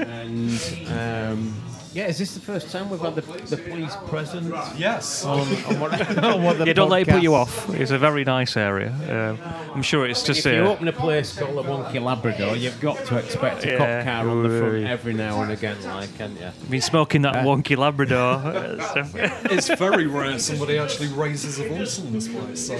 and 0.00 1.38
um, 1.38 1.54
yeah, 1.94 2.06
is 2.06 2.18
this 2.18 2.34
the 2.34 2.40
first 2.40 2.70
time 2.70 2.88
we've 2.90 3.00
had 3.00 3.14
the, 3.14 3.20
the 3.22 3.56
police 3.56 3.94
present 4.08 4.46
Yes. 4.78 5.24
on, 5.24 5.40
on 5.40 5.80
what, 5.80 6.18
on 6.24 6.42
what 6.42 6.58
the 6.58 6.64
Yeah, 6.66 6.72
don't 6.72 6.88
let 6.90 7.02
it 7.02 7.08
put 7.08 7.22
you 7.22 7.34
off. 7.34 7.68
It's 7.70 7.90
a 7.90 7.98
very 7.98 8.24
nice 8.24 8.56
area. 8.56 8.90
Um, 9.08 9.38
I'm 9.74 9.82
sure 9.82 10.06
it's 10.06 10.22
just. 10.22 10.46
If 10.46 10.54
you 10.54 10.64
Uh, 10.64 10.68
open 10.72 10.88
a 10.88 10.92
place 10.92 11.38
called 11.38 11.56
the 11.56 11.62
Wonky 11.62 12.00
Labrador, 12.02 12.56
you've 12.56 12.80
got 12.80 12.98
to 13.06 13.16
expect 13.18 13.64
a 13.64 13.68
Yeah. 13.68 13.78
cop 13.78 14.04
car 14.06 14.28
on 14.30 14.42
the 14.42 14.58
front 14.58 14.84
every 14.86 15.12
now 15.14 15.42
and 15.42 15.52
again, 15.52 15.76
like, 15.84 16.16
can't 16.16 16.38
you? 16.40 16.46
I've 16.46 16.70
been 16.70 16.80
smoking 16.80 17.22
that 17.22 17.44
wonky 17.44 17.76
Labrador. 17.76 18.34
uh, 18.44 18.94
so- 18.94 19.08
It's 19.50 19.68
very 19.68 20.06
rare 20.06 20.38
somebody 20.38 20.78
actually 20.78 21.08
raises 21.08 21.58
a 21.58 21.68
voice 21.68 21.98
in 21.98 22.12
this 22.12 22.28
place. 22.28 22.66
So 22.66 22.76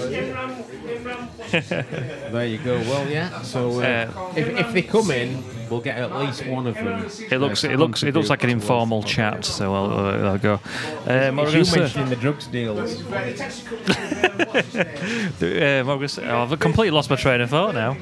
There 2.31 2.45
you 2.45 2.57
go. 2.57 2.77
Well, 2.81 3.07
yeah. 3.09 3.41
So 3.41 3.81
uh, 3.81 3.83
Uh, 4.15 4.33
if, 4.35 4.47
if 4.47 4.73
they 4.73 4.81
come 4.81 5.11
in, 5.11 5.43
we'll 5.73 5.81
get 5.81 5.97
at 5.97 6.15
least 6.15 6.45
one 6.45 6.67
of 6.67 6.75
them. 6.75 7.05
it 7.31 7.39
looks. 7.39 7.63
uh, 7.63 7.69
It 7.69 7.77
looks. 7.79 8.03
It 8.03 8.13
looks 8.13 8.29
like 8.29 8.43
an 8.43 8.49
informal 8.49 9.03
chat. 9.03 9.43
So 9.45 9.73
I'll, 9.73 9.91
uh, 9.91 10.29
I'll 10.31 10.37
go. 10.37 10.53
Um, 11.07 11.35
what 11.35 11.47
It's 11.47 11.53
was 11.53 11.53
you 11.53 11.59
I 11.59 11.63
gonna 11.63 11.65
say? 11.65 11.79
mentioning 11.79 12.09
the 12.09 12.15
drugs 12.15 12.47
deals. 12.47 13.03
What 13.03 13.25
was 14.53 14.75
I 14.75 15.83
gonna 15.83 16.07
say? 16.07 16.25
Oh, 16.29 16.43
I've 16.43 16.59
completely 16.59 16.91
lost 16.91 17.09
my 17.09 17.15
train 17.15 17.41
of 17.41 17.49
thought 17.49 17.73
now. 17.75 17.97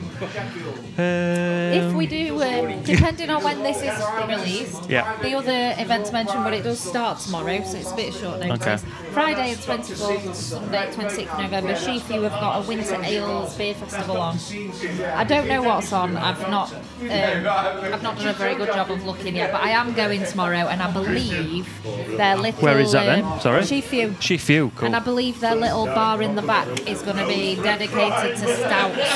If 0.98 1.84
Um, 1.84 1.96
we 1.96 2.06
do, 2.06 2.42
um, 2.44 2.84
depending 2.84 3.30
on 3.30 3.44
when 3.44 3.64
this 3.64 3.78
is 3.82 3.98
released, 4.28 4.90
Yeah. 4.90 5.06
the 5.22 5.34
other 5.36 5.74
events 5.78 6.12
mentioned, 6.12 6.44
but 6.44 6.54
it 6.54 6.64
does 6.64 6.80
start 6.80 7.20
tomorrow, 7.20 7.62
so 7.64 7.78
it's 7.78 7.92
a 7.92 7.96
bit 7.96 8.14
short 8.14 8.40
notice. 8.42 8.84
Okay. 8.84 8.92
Friday 9.14 9.54
the 9.54 9.62
24th, 9.62 10.36
Sunday 10.36 10.90
26th 10.94 11.38
November, 11.38 11.76
Sheaf 11.76 12.04
View 12.04 12.22
have 12.24 12.34
got 12.34 12.64
a 12.64 12.68
Winter 12.68 12.98
Ales 13.04 13.54
Beer 13.56 13.74
Festival 13.74 14.18
on. 14.18 14.38
I 15.16 15.24
don't 15.24 15.48
know 15.48 15.62
what's 15.62 15.94
on. 15.94 16.18
I've 16.18 16.50
not, 16.50 16.74
um, 16.74 16.80
I've 17.10 18.04
not 18.04 18.18
done 18.18 18.28
a 18.28 18.34
very 18.34 18.56
good 18.56 18.70
job 18.74 18.92
of 18.92 19.06
looking 19.06 19.36
yet, 19.38 19.52
but 19.54 19.62
I 19.62 19.70
am 19.70 19.94
going 19.94 20.24
tomorrow, 20.26 20.68
and 20.68 20.82
I 20.82 20.92
believe 20.92 21.68
their 22.18 22.36
little. 22.36 22.62
Where 22.62 22.80
is 22.80 22.92
that 22.92 23.06
then? 23.06 23.24
um, 23.24 23.40
Sorry? 23.40 23.62
Sheafew. 23.62 24.22
Sheaf 24.22 24.44
View. 24.46 24.72
Cool. 24.76 24.88
And 24.88 24.96
I 24.96 25.00
believe 25.00 25.40
their 25.40 25.56
little 25.56 25.86
bar 25.86 26.22
in 26.22 26.36
the 26.36 26.42
back 26.42 26.68
is 26.88 27.02
going 27.02 27.18
to 27.18 27.28
be 27.28 27.56
dedicated 27.56 28.38
to 28.38 28.58
stouts. 28.58 29.10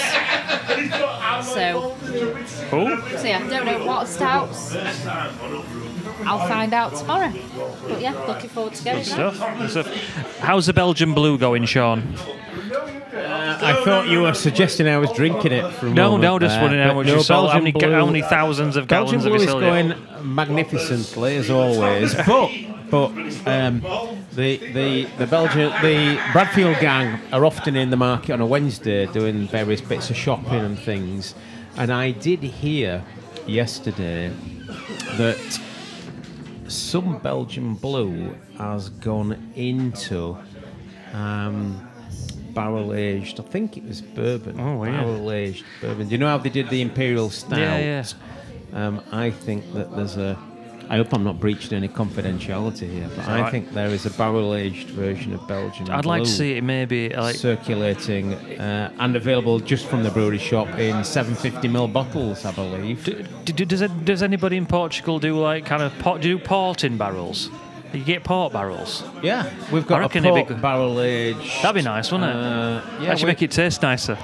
So, 1.54 1.65
Cool. 1.74 2.98
so 3.18 3.24
yeah, 3.28 3.48
don't 3.50 3.66
know 3.66 3.86
what 3.86 4.08
stouts. 4.08 4.76
I'll 6.26 6.48
find 6.48 6.74
out 6.74 6.96
tomorrow. 6.96 7.32
But 7.88 8.02
yeah, 8.02 8.14
looking 8.28 8.50
forward 8.50 8.74
to 8.76 8.84
going. 8.84 9.04
Stuff. 9.04 9.40
Good 9.60 9.70
stuff. 9.70 10.40
How's 10.40 10.66
the 10.66 10.74
Belgian 10.74 11.14
blue 11.14 11.38
going, 11.38 11.66
Sean? 11.66 12.00
Uh, 12.16 12.32
Uh, 13.16 13.58
I 13.62 13.84
thought 13.86 14.08
you 14.10 14.22
were 14.24 14.34
suggesting 14.34 14.88
I 14.88 14.98
was 14.98 15.12
drinking 15.14 15.54
it 15.54 15.72
from. 15.76 15.94
No, 15.94 16.18
no, 16.18 16.38
just 16.38 16.60
wondering 16.60 16.86
how 16.86 16.94
much 16.96 17.08
you 17.08 17.22
sold. 17.22 17.50
How 17.52 17.60
many, 17.60 17.72
Belgian 17.72 17.92
how 17.94 18.02
Blue- 18.04 18.12
many 18.14 18.22
thousands 18.24 18.76
of 18.76 18.88
Belgian 18.88 19.20
gallons 19.20 19.24
have 19.24 19.32
Blue 19.32 19.40
you 19.40 19.46
is 19.46 19.50
sold? 19.50 19.62
going 19.64 20.36
magnificently 20.36 21.38
as 21.38 21.50
always, 21.50 22.14
but 22.28 22.52
but 22.92 23.12
um, 23.48 23.82
the 24.34 24.58
the 24.58 25.08
the 25.18 25.28
Belgian 25.28 25.72
the 25.82 26.20
Bradfield 26.34 26.78
gang 26.82 27.20
are 27.32 27.46
often 27.46 27.76
in 27.78 27.90
the 27.90 27.98
market 27.98 28.34
on 28.34 28.42
a 28.42 28.46
Wednesday 28.46 29.06
doing 29.08 29.48
various 29.48 29.80
bits 29.82 30.10
of 30.10 30.18
shopping 30.18 30.60
and 30.60 30.78
things, 30.78 31.36
and 31.78 31.92
I 31.92 32.12
did 32.12 32.42
hear 32.42 33.04
yesterday 33.46 34.32
that 35.18 35.60
some 36.68 37.20
Belgian 37.20 37.76
Blue 37.76 38.36
has 38.58 38.90
gone 38.90 39.52
into. 39.56 40.38
Um, 41.14 41.88
Barrel 42.54 42.94
aged, 42.94 43.40
I 43.40 43.44
think 43.44 43.76
it 43.76 43.84
was 43.84 44.02
bourbon. 44.02 44.60
Oh, 44.60 44.84
yeah. 44.86 44.92
Barrel 45.04 45.32
aged 45.32 45.66
bourbon. 45.82 46.08
Do 46.08 46.12
you 46.14 46.18
know 46.18 46.28
how 46.28 46.38
they 46.38 46.50
did 46.50 46.70
the 46.70 46.82
imperial 46.82 47.30
stout? 47.30 47.60
Yeah, 47.60 47.80
yeah. 47.80 48.04
Um, 48.74 49.02
I 49.12 49.30
think 49.30 49.74
that 49.74 49.94
there's 49.96 50.18
a. 50.18 50.38
I 50.90 50.98
hope 50.98 51.14
I'm 51.14 51.24
not 51.24 51.40
breaching 51.40 51.74
any 51.74 51.88
confidentiality 51.88 52.90
here, 52.92 53.10
but 53.16 53.28
I 53.28 53.50
think 53.50 53.72
there 53.74 53.88
is 53.88 54.06
a 54.06 54.12
barrel-aged 54.12 54.90
version 54.90 55.34
of 55.34 55.48
Belgian. 55.48 55.90
I'd 55.90 56.06
like 56.06 56.24
to 56.24 56.30
see 56.30 56.58
it 56.58 56.64
maybe 56.64 57.10
like 57.10 57.36
circulating 57.36 58.34
uh, 58.34 58.92
and 59.00 59.16
available 59.16 59.60
just 59.60 59.88
from 59.88 60.04
the 60.04 60.12
brewery 60.12 60.38
shop 60.38 60.68
in 60.78 60.96
750ml 60.98 61.92
bottles, 61.92 62.46
I 62.46 62.52
believe. 62.52 63.04
D- 63.04 63.26
d- 63.54 63.66
does 63.66 63.82
it, 63.82 64.06
does 64.06 64.22
anybody 64.24 64.58
in 64.58 64.66
Portugal 64.66 65.20
do 65.20 65.40
like 65.40 65.66
kind 65.66 65.82
of 65.82 65.98
pot, 66.00 66.22
do 66.22 66.38
port 66.38 66.84
in 66.84 66.98
barrels? 66.98 67.50
You 67.94 68.04
get 68.04 68.24
port 68.24 68.52
barrels. 68.54 69.04
yeah, 69.24 69.50
we've 69.72 69.88
got 69.88 69.98
a 69.98 70.02
reckon 70.02 70.24
port 70.24 70.62
barrel-aged. 70.62 71.64
That'd 71.64 71.76
be 71.76 71.82
nice, 71.82 72.12
wouldn't 72.12 72.30
it? 72.30 72.36
Uh, 72.36 72.82
yeah, 73.02 73.12
Actually, 73.12 73.26
we- 73.26 73.32
make 73.32 73.42
it 73.42 73.52
taste 73.52 73.82
nicer. 73.82 74.18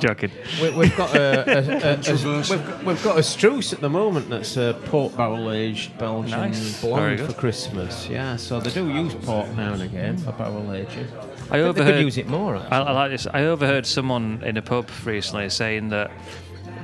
Joking. 0.00 0.30
We, 0.60 0.70
we've 0.70 0.96
got 0.96 1.14
a, 1.14 1.20
a, 1.20 1.56
a, 1.56 1.76
a, 1.76 1.94
Controversial. 1.94 2.56
we've, 2.56 2.86
we've 2.86 3.04
got 3.04 3.16
a 3.16 3.20
Struce 3.22 3.72
at 3.72 3.80
the 3.80 3.88
moment 3.88 4.28
that's 4.28 4.56
a 4.56 4.78
port 4.86 5.16
barrel 5.16 5.50
aged 5.50 5.96
Belgian 5.98 6.30
Nice. 6.30 6.80
Blonde 6.80 7.20
for 7.20 7.32
Christmas. 7.32 8.08
Yeah, 8.08 8.36
so 8.36 8.60
they 8.60 8.70
do 8.70 8.88
use 8.90 9.14
port 9.14 9.48
now 9.56 9.72
and 9.72 9.82
again 9.82 10.16
for 10.18 10.32
barrel 10.32 10.72
aging. 10.72 11.08
I 11.50 11.62
But 11.62 11.76
they 11.76 11.84
could 11.84 12.00
use 12.00 12.18
it 12.18 12.28
more. 12.28 12.56
I, 12.56 12.78
I 12.78 12.92
like 12.92 13.10
this. 13.10 13.26
I 13.32 13.44
overheard 13.44 13.86
someone 13.86 14.42
in 14.44 14.56
a 14.56 14.62
pub 14.62 14.90
recently 15.04 15.48
saying 15.48 15.88
that 15.90 16.10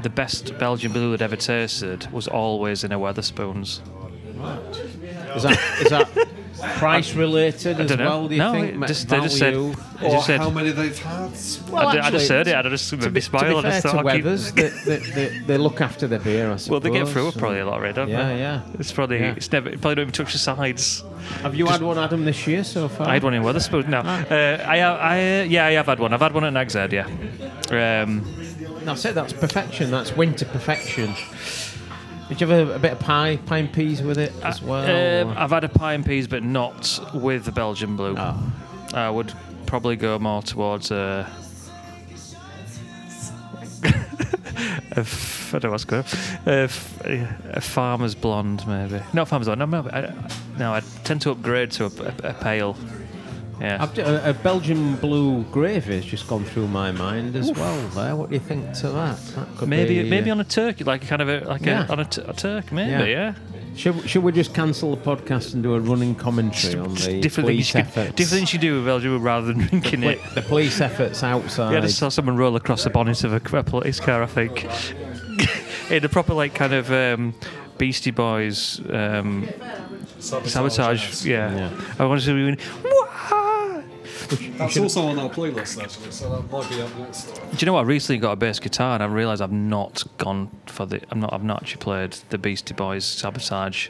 the 0.02 0.10
best 0.10 0.56
Belgian 0.58 0.92
blue 0.92 1.16
they'd 1.16 1.24
ever 1.24 1.36
tasted 1.36 2.10
was 2.12 2.28
always 2.28 2.84
in 2.84 2.92
a 2.92 2.98
Wetherspoons. 2.98 3.80
Is 5.36 5.42
that 5.44 5.58
is 5.80 5.90
that 5.90 6.21
price 6.78 7.14
related 7.14 7.80
as 7.80 7.88
don't 7.88 7.98
know. 7.98 8.04
well? 8.04 8.28
Do 8.28 8.34
you 8.34 8.38
No, 8.40 8.52
think? 8.52 8.74
Ma- 8.76 8.86
just- 8.86 9.08
they 9.08 9.20
just 9.20 9.38
said- 9.38 9.54
value? 9.54 9.74
They 10.00 10.06
Or 10.08 10.10
just 10.14 10.26
said- 10.26 10.40
how 10.40 10.50
many 10.50 10.70
they've 10.72 10.98
had. 10.98 11.30
Well, 11.70 11.88
I, 11.88 11.92
d- 11.92 11.98
I 11.98 12.10
just 12.10 12.24
actually, 12.24 12.28
heard 12.36 12.46
it. 12.48 12.54
I 12.56 12.62
just 12.70 12.90
To 12.90 12.96
be, 12.96 13.06
me 13.08 13.12
to 13.12 13.20
smile. 13.20 13.42
be 13.42 13.48
I 13.56 13.62
fair 13.62 13.70
just 13.70 13.82
to 13.82 13.88
thought 13.90 14.06
I'd 14.06 14.14
keep- 14.16 14.24
Weathers, 14.24 14.52
they, 14.52 14.68
they, 14.68 14.96
they, 14.98 15.38
they 15.46 15.58
look 15.58 15.80
after 15.80 16.06
their 16.08 16.18
beer. 16.18 16.50
I 16.50 16.56
suppose. 16.56 16.70
Well, 16.70 16.80
they 16.80 16.90
get 16.90 17.08
through 17.08 17.28
it 17.28 17.38
probably 17.38 17.60
a 17.60 17.66
lot, 17.66 17.80
right? 17.80 17.94
Don't 17.94 18.08
Yeah, 18.08 18.28
they? 18.28 18.38
yeah. 18.38 18.60
It's 18.78 18.90
probably 18.90 19.20
Yeah. 19.20 19.34
it's 19.36 19.52
never 19.52 19.68
it 19.68 19.80
probably 19.80 19.94
don't 19.96 20.02
even 20.02 20.12
touch 20.12 20.32
the 20.32 20.38
sides. 20.38 21.04
Have 21.42 21.54
you 21.54 21.66
had 21.66 21.82
one, 21.82 21.98
Adam, 21.98 22.24
this 22.24 22.46
year 22.48 22.64
so 22.64 22.88
far? 22.88 23.06
I 23.08 23.14
had 23.14 23.22
one 23.22 23.34
in 23.34 23.42
Wetherspoons. 23.44 23.86
No, 23.88 24.02
Ah. 24.04 24.24
uh, 24.28 24.64
I 24.68 24.76
have. 24.78 24.98
I 24.98 25.40
uh, 25.40 25.44
yeah, 25.44 25.66
I 25.66 25.72
have 25.72 25.86
had 25.86 26.00
one. 26.00 26.12
I've 26.12 26.20
had 26.20 26.32
one 26.34 26.44
at 26.44 26.52
Nag's 26.52 26.74
Head. 26.74 26.92
Yeah. 26.92 27.06
Um, 27.70 28.24
That's 28.84 29.04
it. 29.04 29.14
That's 29.14 29.32
perfection. 29.32 29.92
That's 29.92 30.16
winter 30.16 30.44
perfection. 30.46 31.14
Did 32.33 32.41
you 32.41 32.47
have 32.47 32.68
a, 32.70 32.74
a 32.76 32.78
bit 32.78 32.93
of 32.93 32.99
pie, 32.99 33.39
pine 33.45 33.68
peas 33.68 34.01
with 34.01 34.16
it 34.16 34.33
as 34.43 34.62
well? 34.62 35.28
um, 35.28 35.37
I've 35.37 35.51
had 35.51 35.64
a 35.64 35.68
pie 35.68 35.93
and 35.93 36.03
peas, 36.05 36.26
but 36.26 36.43
not 36.43 36.99
with 37.12 37.45
the 37.45 37.53
Belgian 37.53 37.95
blue. 37.95 38.14
Oh. 38.16 38.53
I 38.95 39.11
would 39.11 39.35
probably 39.66 39.97
go 39.97 40.18
more 40.18 40.41
towards 40.41 40.91
a. 40.91 41.30
a 43.85 45.01
f- 45.01 45.55
I 45.55 45.59
don't 45.59 45.64
know 45.64 45.72
what's 45.72 45.85
going. 45.85 46.05
A, 46.47 46.51
f- 46.62 47.05
a 47.05 47.61
farmer's 47.61 48.14
blonde, 48.14 48.66
maybe. 48.66 49.03
Not 49.12 49.28
farmer's 49.28 49.49
blonde. 49.49 49.59
No, 49.59 49.83
no, 49.83 49.91
I, 49.91 50.14
no, 50.59 50.72
I 50.72 50.80
tend 51.05 51.20
to 51.22 51.33
upgrade 51.33 51.70
to 51.72 51.85
a, 51.85 51.89
a, 51.89 52.30
a 52.30 52.33
pale. 52.33 52.78
Yeah. 53.61 53.78
I've, 53.80 53.94
d- 53.94 54.03
a, 54.03 54.30
a 54.30 54.34
Belgian 54.34 54.96
blue 54.96 55.44
gravy 55.44 55.94
has 55.96 56.05
just 56.05 56.26
gone 56.26 56.44
through 56.44 56.66
my 56.68 56.90
mind 56.90 57.36
as 57.36 57.53
well. 57.53 57.88
There, 57.90 58.16
what 58.16 58.30
do 58.30 58.34
you 58.34 58.40
think 58.40 58.72
to 58.78 58.88
that? 58.88 59.16
that 59.36 59.57
could 59.57 59.68
Maybe 59.68 60.03
be, 60.03 60.11
maybe 60.11 60.30
uh, 60.30 60.34
on 60.34 60.40
a 60.40 60.44
turkey, 60.44 60.84
like 60.84 61.05
a 61.05 61.07
kind 61.07 61.22
of 61.22 61.28
a 61.28 61.40
like 61.46 61.62
Yeah. 61.64 61.86
a 61.86 61.92
on 61.92 62.00
a, 62.00 62.05
t- 62.05 62.22
a 62.26 62.32
turk, 62.32 62.72
maybe. 62.72 62.90
Yeah. 62.90 63.05
Yeah. 63.05 63.34
Should, 63.76 64.09
should 64.09 64.22
we 64.22 64.32
just 64.32 64.53
cancel 64.53 64.94
the 64.94 65.00
podcast 65.03 65.55
and 65.55 65.62
do 65.62 65.74
a 65.74 65.80
running 65.80 66.14
commentary 66.14 66.74
on 66.78 66.92
the 66.94 67.20
different 67.20 67.22
things, 67.22 67.34
police 67.34 67.68
you 67.68 67.72
could, 67.82 67.88
efforts? 67.88 68.16
different 68.16 68.38
things 68.40 68.53
you 68.53 68.59
do 68.59 68.76
with 68.76 68.84
Belgium 68.84 69.22
rather 69.22 69.46
than 69.46 69.59
drinking 69.66 70.00
Poli- 70.03 70.14
it. 70.14 70.34
the 70.34 70.42
police 70.42 70.80
efforts 70.80 71.22
outside. 71.22 71.72
Yeah, 71.72 71.78
I 71.78 71.80
just 71.82 71.98
saw 71.98 72.09
someone 72.11 72.36
roll 72.36 72.55
across 72.57 72.84
the 72.84 72.90
bonnet 72.90 73.22
of 73.24 73.32
a, 73.32 73.57
a 73.59 73.62
police 73.62 73.98
car, 74.00 74.22
I 74.22 74.26
think. 74.26 74.66
In 75.90 76.05
a 76.05 76.09
proper, 76.09 76.34
like, 76.34 76.55
kind 76.55 76.72
of 76.74 76.90
um, 76.92 77.34
Beastie 77.78 78.11
Boys 78.11 78.80
um, 78.90 79.48
sabotage. 80.18 81.24
Yeah. 81.24 81.55
Yeah. 81.55 81.70
I 81.98 82.05
wanted 82.05 82.24
to 82.24 82.34
be 82.57 82.62
doing, 84.37 84.53
"Wah!" 84.59 84.59
That's 84.59 84.76
also 84.78 85.03
on 85.07 85.18
our 85.18 85.28
playlist, 85.30 85.83
actually, 85.83 86.11
so 86.11 86.30
that 86.30 86.51
might 86.51 86.68
be 86.70 86.80
up 86.83 86.95
next. 86.99 87.35
Do 87.35 87.41
you 87.59 87.66
know 87.66 87.72
what? 87.74 87.80
I 87.80 87.85
recently 87.85 88.18
got 88.18 88.33
a 88.33 88.37
bass 88.37 88.59
guitar 88.59 88.95
and 88.95 89.03
I 89.03 89.07
realised 89.07 89.41
I've 89.43 89.53
not 89.53 90.03
gone 90.18 90.51
for 90.66 90.87
the. 90.87 91.01
I'm 91.11 91.20
not. 91.20 91.33
I've 91.33 91.45
not 91.45 91.62
actually 91.62 91.80
played 91.80 92.12
the 92.30 92.39
Beastie 92.39 92.74
Boys 92.74 93.05
sabotage 93.05 93.89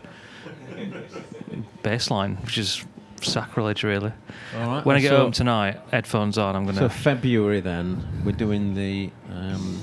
bass 1.83 2.11
line, 2.11 2.37
which 2.39 2.59
is 2.59 2.85
sacrilege, 3.21 3.83
really. 3.85 4.13
All 4.59 4.67
right, 4.69 4.85
When 4.87 4.97
I 4.97 5.01
get 5.01 5.11
so- 5.11 5.19
home 5.19 5.33
tonight, 5.33 5.81
headphones 5.91 6.39
on, 6.39 6.57
I'm 6.57 6.65
gonna. 6.67 6.79
So 6.79 6.89
February 6.89 7.61
then, 7.61 8.05
we're 8.25 8.33
doing 8.33 8.75
the 8.75 9.11
um, 9.31 9.81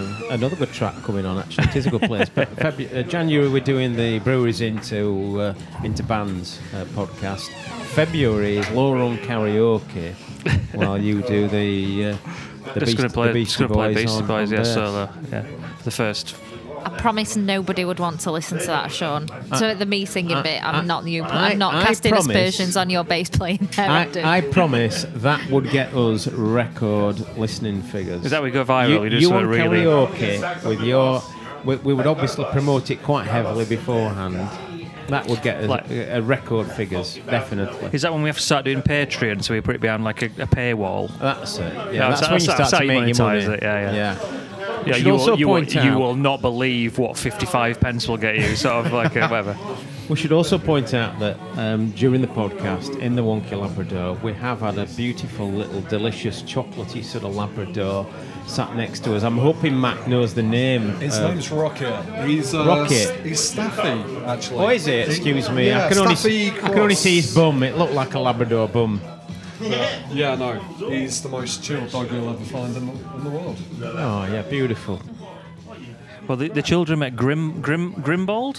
um, 0.00 0.24
another 0.30 0.56
good 0.56 0.72
track 0.72 0.94
coming 1.02 1.26
on. 1.26 1.38
Actually, 1.38 1.68
it 1.68 1.76
is 1.76 1.86
a 1.86 1.90
good 1.90 2.02
place. 2.02 2.28
But 2.28 2.48
Febu- 2.56 2.94
uh, 2.96 3.02
January 3.02 3.48
we're 3.48 3.60
doing 3.64 3.94
the 3.96 4.18
breweries 4.20 4.60
into 4.60 5.40
uh, 5.40 5.54
into 5.84 6.02
bands 6.02 6.58
uh, 6.74 6.84
podcast. 6.86 7.48
February 7.94 8.58
is 8.58 8.70
low 8.70 8.92
run 8.94 9.18
karaoke, 9.18 10.14
while 10.74 10.98
you 11.00 11.22
do 11.22 11.48
the 11.48 12.06
uh, 12.12 12.16
the, 12.74 12.80
just 12.80 12.86
Beast- 12.86 12.96
gonna 12.98 13.08
play. 13.10 13.32
the 13.32 13.44
Just 13.44 13.58
Beastie 13.58 13.64
gonna 13.64 13.74
play 13.74 13.94
Beastie 13.94 14.22
Boys, 14.22 14.52
yeah, 14.52 14.62
solo, 14.62 15.08
yeah. 15.32 15.42
For 15.78 15.84
the 15.84 15.90
first. 15.90 16.36
I 16.84 16.90
promise 16.98 17.36
nobody 17.36 17.84
would 17.84 17.98
want 18.00 18.20
to 18.20 18.30
listen 18.30 18.58
to 18.58 18.66
that, 18.66 18.90
Sean. 18.92 19.28
So 19.56 19.74
the 19.74 19.86
me 19.86 20.04
singing 20.04 20.36
I- 20.36 20.42
bit, 20.42 20.64
I'm 20.64 20.74
I- 20.76 20.84
not 20.84 21.06
you. 21.06 21.22
I- 21.24 21.50
I'm 21.50 21.58
not 21.58 21.74
I 21.74 21.84
casting 21.84 22.12
promise- 22.12 22.26
aspersions 22.28 22.76
on 22.76 22.90
your 22.90 23.04
bass 23.04 23.28
playing 23.30 23.68
there. 23.76 23.88
Abdul. 23.88 24.24
I, 24.24 24.38
I 24.38 24.40
promise 24.40 25.04
that 25.16 25.50
would 25.50 25.70
get 25.70 25.94
us 25.94 26.26
record 26.28 27.18
listening 27.36 27.82
figures. 27.82 28.24
Is 28.24 28.30
that 28.30 28.42
we 28.42 28.50
go 28.50 28.64
viral? 28.64 28.88
You, 28.90 29.00
We 29.00 29.08
do 29.10 29.16
you 29.16 29.22
something 29.28 29.44
on 29.44 29.48
really- 29.48 29.84
karaoke 29.84 30.64
with 30.64 30.80
your. 30.82 31.22
We, 31.64 31.76
we 31.76 31.92
would 31.92 32.06
obviously 32.06 32.46
promote 32.46 32.90
it 32.90 33.02
quite 33.02 33.26
heavily 33.26 33.66
beforehand. 33.66 34.36
That 35.08 35.26
would 35.26 35.42
get 35.42 35.56
us 35.64 35.68
Like- 35.68 35.90
a, 35.90 36.18
a 36.18 36.22
record 36.22 36.70
figures, 36.70 37.18
definitely. 37.26 37.90
Is 37.92 38.02
that 38.02 38.12
when 38.12 38.22
we 38.22 38.28
have 38.28 38.36
to 38.36 38.42
start 38.42 38.64
doing 38.64 38.80
Patreon, 38.80 39.42
so 39.42 39.52
we 39.54 39.60
put 39.60 39.74
it 39.74 39.80
behind 39.80 40.04
like 40.04 40.22
a, 40.22 40.26
a 40.26 40.46
paywall? 40.46 41.10
That's 41.18 41.58
it. 41.58 41.74
Yeah, 41.74 41.90
Yeah, 41.92 42.08
that's 42.08 42.20
that's- 42.20 42.30
when 42.30 42.40
you 42.40 42.46
that's 42.46 42.68
start 42.68 42.72
how 42.72 42.78
to 42.78 42.84
you 42.84 42.88
make 43.00 43.16
your 43.16 43.26
money. 43.26 43.40
monetise 43.42 43.54
it, 43.54 43.62
yeah, 43.62 43.92
yeah. 43.92 44.49
Yeah, 44.86 44.96
you 44.96 45.12
also 45.12 45.32
will, 45.32 45.38
you, 45.38 45.48
will, 45.48 45.54
point 45.56 45.74
you 45.74 45.98
will 45.98 46.14
not 46.14 46.40
believe 46.40 46.98
what 46.98 47.16
55 47.16 47.80
pence 47.80 48.08
will 48.08 48.16
get 48.16 48.36
you, 48.36 48.56
sort 48.56 48.86
of 48.86 48.92
like 48.92 49.16
a, 49.16 49.28
whatever. 49.28 49.56
We 50.10 50.16
should 50.16 50.32
also 50.32 50.58
point 50.58 50.92
out 50.92 51.20
that 51.20 51.38
um, 51.56 51.92
during 51.92 52.20
the 52.20 52.26
podcast 52.26 52.98
in 52.98 53.14
the 53.14 53.22
Wonky 53.22 53.52
Labrador, 53.52 54.14
we 54.24 54.32
have 54.32 54.58
had 54.58 54.76
a 54.76 54.86
beautiful 54.86 55.48
little 55.48 55.82
delicious 55.82 56.42
chocolatey 56.42 57.04
sort 57.04 57.22
of 57.22 57.36
Labrador 57.36 58.04
sat 58.44 58.74
next 58.74 59.04
to 59.04 59.14
us. 59.14 59.22
I'm 59.22 59.38
hoping 59.38 59.80
Mac 59.80 60.08
knows 60.08 60.34
the 60.34 60.42
name. 60.42 60.96
His 60.96 61.16
uh, 61.16 61.28
name's 61.28 61.52
Rocket. 61.52 62.26
He's 62.26 62.52
uh, 62.52 62.66
Rocket. 62.66 62.92
s- 62.92 63.24
He's 63.24 63.38
Staffy, 63.38 64.24
actually. 64.24 64.58
Oh, 64.58 64.68
is 64.70 64.88
it? 64.88 65.06
Excuse 65.10 65.48
me. 65.48 65.68
Yeah, 65.68 65.86
I 65.86 65.88
can 65.90 65.98
only 65.98 66.16
Staffy 66.16 66.50
I 66.50 66.70
can 66.70 66.78
only 66.80 66.96
see 66.96 67.14
his 67.20 67.32
bum. 67.32 67.62
It 67.62 67.76
looked 67.78 67.92
like 67.94 68.14
a 68.14 68.18
Labrador 68.18 68.66
bum. 68.66 69.00
Yeah, 69.60 70.34
no. 70.36 70.58
He's 70.88 71.22
the 71.22 71.28
most 71.28 71.62
chill 71.62 71.86
dog 71.88 72.10
you'll 72.10 72.30
ever 72.30 72.44
find 72.44 72.76
in 72.76 72.86
the, 72.86 72.92
in 72.92 73.24
the 73.24 73.30
world. 73.30 73.56
Oh 73.82 74.26
yeah, 74.30 74.42
beautiful. 74.42 75.00
Well, 76.26 76.36
the, 76.36 76.48
the 76.48 76.62
children 76.62 77.00
met 77.00 77.16
Grim, 77.16 77.60
Grim, 77.60 77.94
Grimbold, 77.94 78.58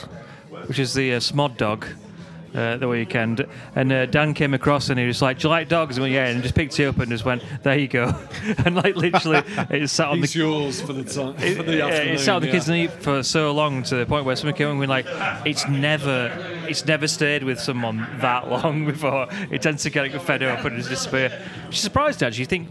which 0.67 0.79
is 0.79 0.93
the 0.93 1.13
uh, 1.13 1.19
Smod 1.19 1.57
dog. 1.57 1.85
Uh, 2.53 2.75
the 2.75 2.87
weekend, 2.87 3.47
and 3.77 3.93
uh, 3.93 4.05
Dan 4.07 4.33
came 4.33 4.53
across 4.53 4.89
and 4.89 4.99
he 4.99 5.07
was 5.07 5.21
like, 5.21 5.39
"Do 5.39 5.47
you 5.47 5.49
like 5.49 5.69
dogs?" 5.69 5.95
And 5.95 6.01
went, 6.01 6.13
"Yeah," 6.13 6.25
and 6.25 6.43
just 6.43 6.53
picked 6.53 6.77
it 6.81 6.85
up 6.85 6.97
and 6.99 7.09
just 7.09 7.23
went, 7.23 7.41
"There 7.63 7.79
you 7.79 7.87
go," 7.87 8.13
and 8.65 8.75
like 8.75 8.97
literally, 8.97 9.41
it 9.69 9.89
sat 9.89 10.09
on 10.09 10.17
He's 10.17 10.33
the 10.33 10.39
yours 10.39 10.81
for 10.81 10.91
the 10.91 11.05
time. 11.05 11.35
For 11.35 11.63
the 11.63 11.81
afternoon. 11.81 12.15
it 12.15 12.19
sat 12.19 12.35
on 12.35 12.41
the 12.41 12.47
yeah. 12.47 12.53
kids' 12.53 12.67
knee 12.67 12.87
for 12.87 13.23
so 13.23 13.53
long 13.53 13.83
to 13.83 13.95
the 13.95 14.05
point 14.05 14.25
where 14.25 14.35
someone 14.35 14.55
came 14.55 14.67
and 14.67 14.79
went 14.79 14.89
like, 14.89 15.05
it's 15.45 15.65
never, 15.69 16.29
it's 16.67 16.85
never 16.85 17.07
stayed 17.07 17.45
with 17.45 17.57
someone 17.57 18.05
that 18.19 18.49
long 18.49 18.85
before. 18.91 19.27
It 19.49 19.61
tends 19.61 19.83
to 19.83 19.89
get 19.89 20.21
fed 20.21 20.43
up 20.43 20.65
and 20.65 20.75
disappear. 20.83 21.31
Is 21.69 21.79
surprised 21.79 22.21
actually. 22.21 22.41
You 22.41 22.45
think, 22.47 22.69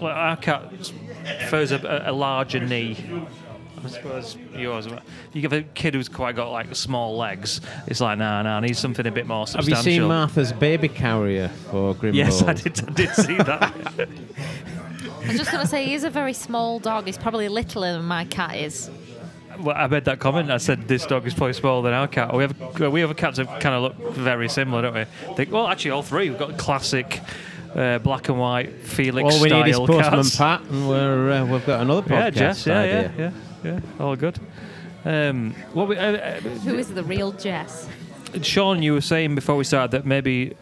well, 0.00 0.12
our 0.12 0.36
cat 0.36 0.70
prefers 1.24 1.72
a, 1.72 2.02
a 2.04 2.12
larger 2.12 2.60
knee. 2.60 3.26
I 3.84 3.88
suppose 3.88 4.36
yours. 4.54 4.88
You 5.32 5.40
give 5.40 5.52
a 5.52 5.62
kid 5.62 5.94
who's 5.94 6.08
quite 6.08 6.36
got 6.36 6.50
like 6.50 6.74
small 6.74 7.16
legs. 7.16 7.60
It's 7.86 8.00
like, 8.00 8.18
nah, 8.18 8.42
nah, 8.42 8.56
I 8.56 8.60
need 8.60 8.76
something 8.76 9.06
a 9.06 9.10
bit 9.10 9.26
more 9.26 9.46
substantial. 9.46 9.76
Have 9.76 9.86
you 9.86 9.92
seen 9.92 10.08
Martha's 10.08 10.52
baby 10.52 10.88
carrier 10.88 11.48
for 11.70 11.94
Grimble? 11.94 12.14
Yes, 12.14 12.42
I 12.42 12.54
did. 12.54 12.88
I 12.88 12.92
did 12.92 13.10
see 13.10 13.36
that. 13.36 13.72
I 15.24 15.28
was 15.28 15.38
just 15.38 15.50
going 15.50 15.62
to 15.62 15.66
say, 15.68 15.84
he 15.86 15.94
is 15.94 16.04
a 16.04 16.10
very 16.10 16.34
small 16.34 16.78
dog. 16.78 17.06
He's 17.06 17.18
probably 17.18 17.48
littler 17.48 17.94
than 17.94 18.04
my 18.04 18.24
cat 18.26 18.56
is. 18.56 18.90
Well, 19.58 19.76
I 19.76 19.86
made 19.86 20.04
that 20.06 20.18
comment. 20.18 20.50
I 20.50 20.58
said 20.58 20.88
this 20.88 21.06
dog 21.06 21.26
is 21.26 21.34
probably 21.34 21.52
smaller 21.52 21.82
than 21.82 21.94
our 21.94 22.08
cat. 22.08 22.34
We 22.34 22.42
have 22.42 22.92
we 22.92 23.00
have 23.00 23.16
cats 23.16 23.36
that 23.36 23.60
kind 23.60 23.74
of 23.74 23.82
look 23.82 24.14
very 24.14 24.48
similar, 24.48 24.82
don't 24.82 24.94
we? 24.94 25.04
They, 25.36 25.44
well, 25.50 25.68
actually, 25.68 25.92
all 25.92 26.02
three. 26.02 26.28
We've 26.28 26.38
got 26.38 26.58
classic 26.58 27.20
uh, 27.74 27.98
black 27.98 28.28
and 28.28 28.38
white 28.38 28.72
Felix 28.82 29.34
All 29.34 29.40
we 29.40 29.48
style 29.48 29.62
need 29.62 29.70
is 29.70 29.78
Postman 29.78 30.02
cats. 30.02 30.36
Pat, 30.36 30.60
and 30.62 30.88
we're 30.88 31.30
uh, 31.30 31.46
we've 31.46 31.64
got 31.66 31.82
another 31.82 32.02
podcast 32.02 32.10
yeah, 32.10 32.30
Jess. 32.30 32.66
Yeah, 32.66 32.78
idea. 32.80 33.02
yeah, 33.02 33.10
yeah, 33.18 33.30
yeah. 33.64 33.80
All 33.98 34.16
good. 34.16 34.38
Um, 35.04 35.54
what 35.72 35.88
we, 35.88 35.96
uh, 35.98 36.12
uh, 36.12 36.40
Who 36.40 36.76
is 36.76 36.94
the 36.94 37.02
real 37.04 37.32
Jess? 37.32 37.88
Sean, 38.42 38.82
you 38.82 38.92
were 38.94 39.00
saying 39.00 39.34
before 39.34 39.56
we 39.56 39.64
started 39.64 39.90
that 39.92 40.06
maybe 40.06 40.56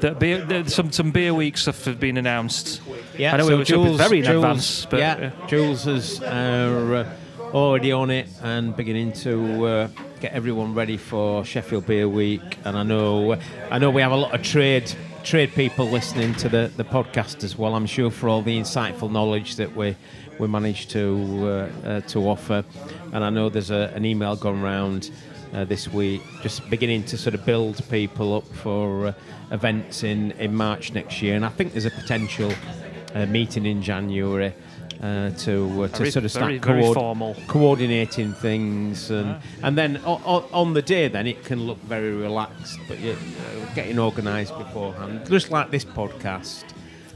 that 0.00 0.18
beer, 0.18 0.44
that 0.44 0.70
some 0.70 0.92
some 0.92 1.10
beer 1.10 1.34
week 1.34 1.56
stuff 1.56 1.84
has 1.84 1.96
been 1.96 2.16
announced. 2.16 2.80
Yeah, 3.18 3.34
I 3.34 3.38
know 3.38 3.46
so 3.48 3.54
it 3.54 3.58
was 3.58 3.68
Jules, 3.68 3.96
very 3.96 4.18
in 4.18 4.24
Jules- 4.24 4.44
advance, 4.44 4.86
but 4.86 4.98
yeah, 5.00 5.30
Jules 5.48 5.86
is 5.86 6.20
uh, 6.22 7.06
already 7.52 7.92
on 7.92 8.10
it 8.10 8.28
and 8.42 8.76
beginning 8.76 9.12
to 9.12 9.66
uh, 9.66 9.88
get 10.20 10.32
everyone 10.32 10.74
ready 10.74 10.96
for 10.96 11.44
Sheffield 11.44 11.86
Beer 11.86 12.08
Week. 12.08 12.58
And 12.64 12.76
I 12.76 12.82
know, 12.82 13.38
I 13.70 13.78
know 13.78 13.90
we 13.90 14.02
have 14.02 14.12
a 14.12 14.16
lot 14.16 14.34
of 14.34 14.42
trade 14.42 14.92
trade 15.24 15.52
people 15.54 15.86
listening 15.86 16.34
to 16.34 16.48
the, 16.50 16.70
the 16.76 16.84
podcast 16.84 17.42
as 17.44 17.56
well. 17.56 17.74
I'm 17.74 17.86
sure 17.86 18.10
for 18.10 18.28
all 18.28 18.42
the 18.42 18.58
insightful 18.60 19.10
knowledge 19.10 19.56
that 19.56 19.74
we 19.74 19.96
we 20.38 20.46
managed 20.48 20.90
to 20.90 21.08
uh, 21.84 21.88
uh, 21.88 22.00
to 22.02 22.28
offer. 22.28 22.64
And 23.12 23.24
I 23.24 23.30
know 23.30 23.48
there's 23.48 23.70
a, 23.70 23.92
an 23.94 24.04
email 24.04 24.36
gone 24.36 24.60
round. 24.62 25.10
Uh, 25.52 25.62
this 25.64 25.86
week, 25.86 26.20
just 26.42 26.68
beginning 26.68 27.04
to 27.04 27.16
sort 27.16 27.32
of 27.32 27.46
build 27.46 27.80
people 27.88 28.34
up 28.34 28.44
for 28.56 29.06
uh, 29.06 29.12
events 29.52 30.02
in, 30.02 30.32
in 30.32 30.52
March 30.52 30.92
next 30.92 31.22
year, 31.22 31.36
and 31.36 31.44
I 31.44 31.48
think 31.48 31.70
there's 31.74 31.84
a 31.84 31.92
potential 31.92 32.50
uh, 33.14 33.24
meeting 33.26 33.64
in 33.64 33.80
January 33.80 34.52
uh, 35.00 35.30
to 35.30 35.84
uh, 35.84 35.88
to 35.88 35.98
Very- 35.98 36.10
sort 36.10 36.24
of 36.24 36.32
start 36.32 36.46
very- 36.46 36.58
very 36.58 36.82
coord- 36.82 36.94
formal. 36.96 37.36
coordinating 37.46 38.32
things, 38.32 39.10
and 39.12 39.36
and 39.62 39.78
then 39.78 40.00
o- 40.04 40.20
o- 40.26 40.48
on 40.52 40.74
the 40.74 40.82
day, 40.82 41.06
then 41.06 41.28
it 41.28 41.44
can 41.44 41.60
look 41.68 41.78
very 41.84 42.12
relaxed, 42.12 42.80
but 42.88 42.98
you're 42.98 43.14
uh, 43.14 43.74
getting 43.76 44.00
organised 44.00 44.58
beforehand, 44.58 45.20
just 45.30 45.52
like 45.52 45.70
this 45.70 45.84
podcast. 45.84 46.64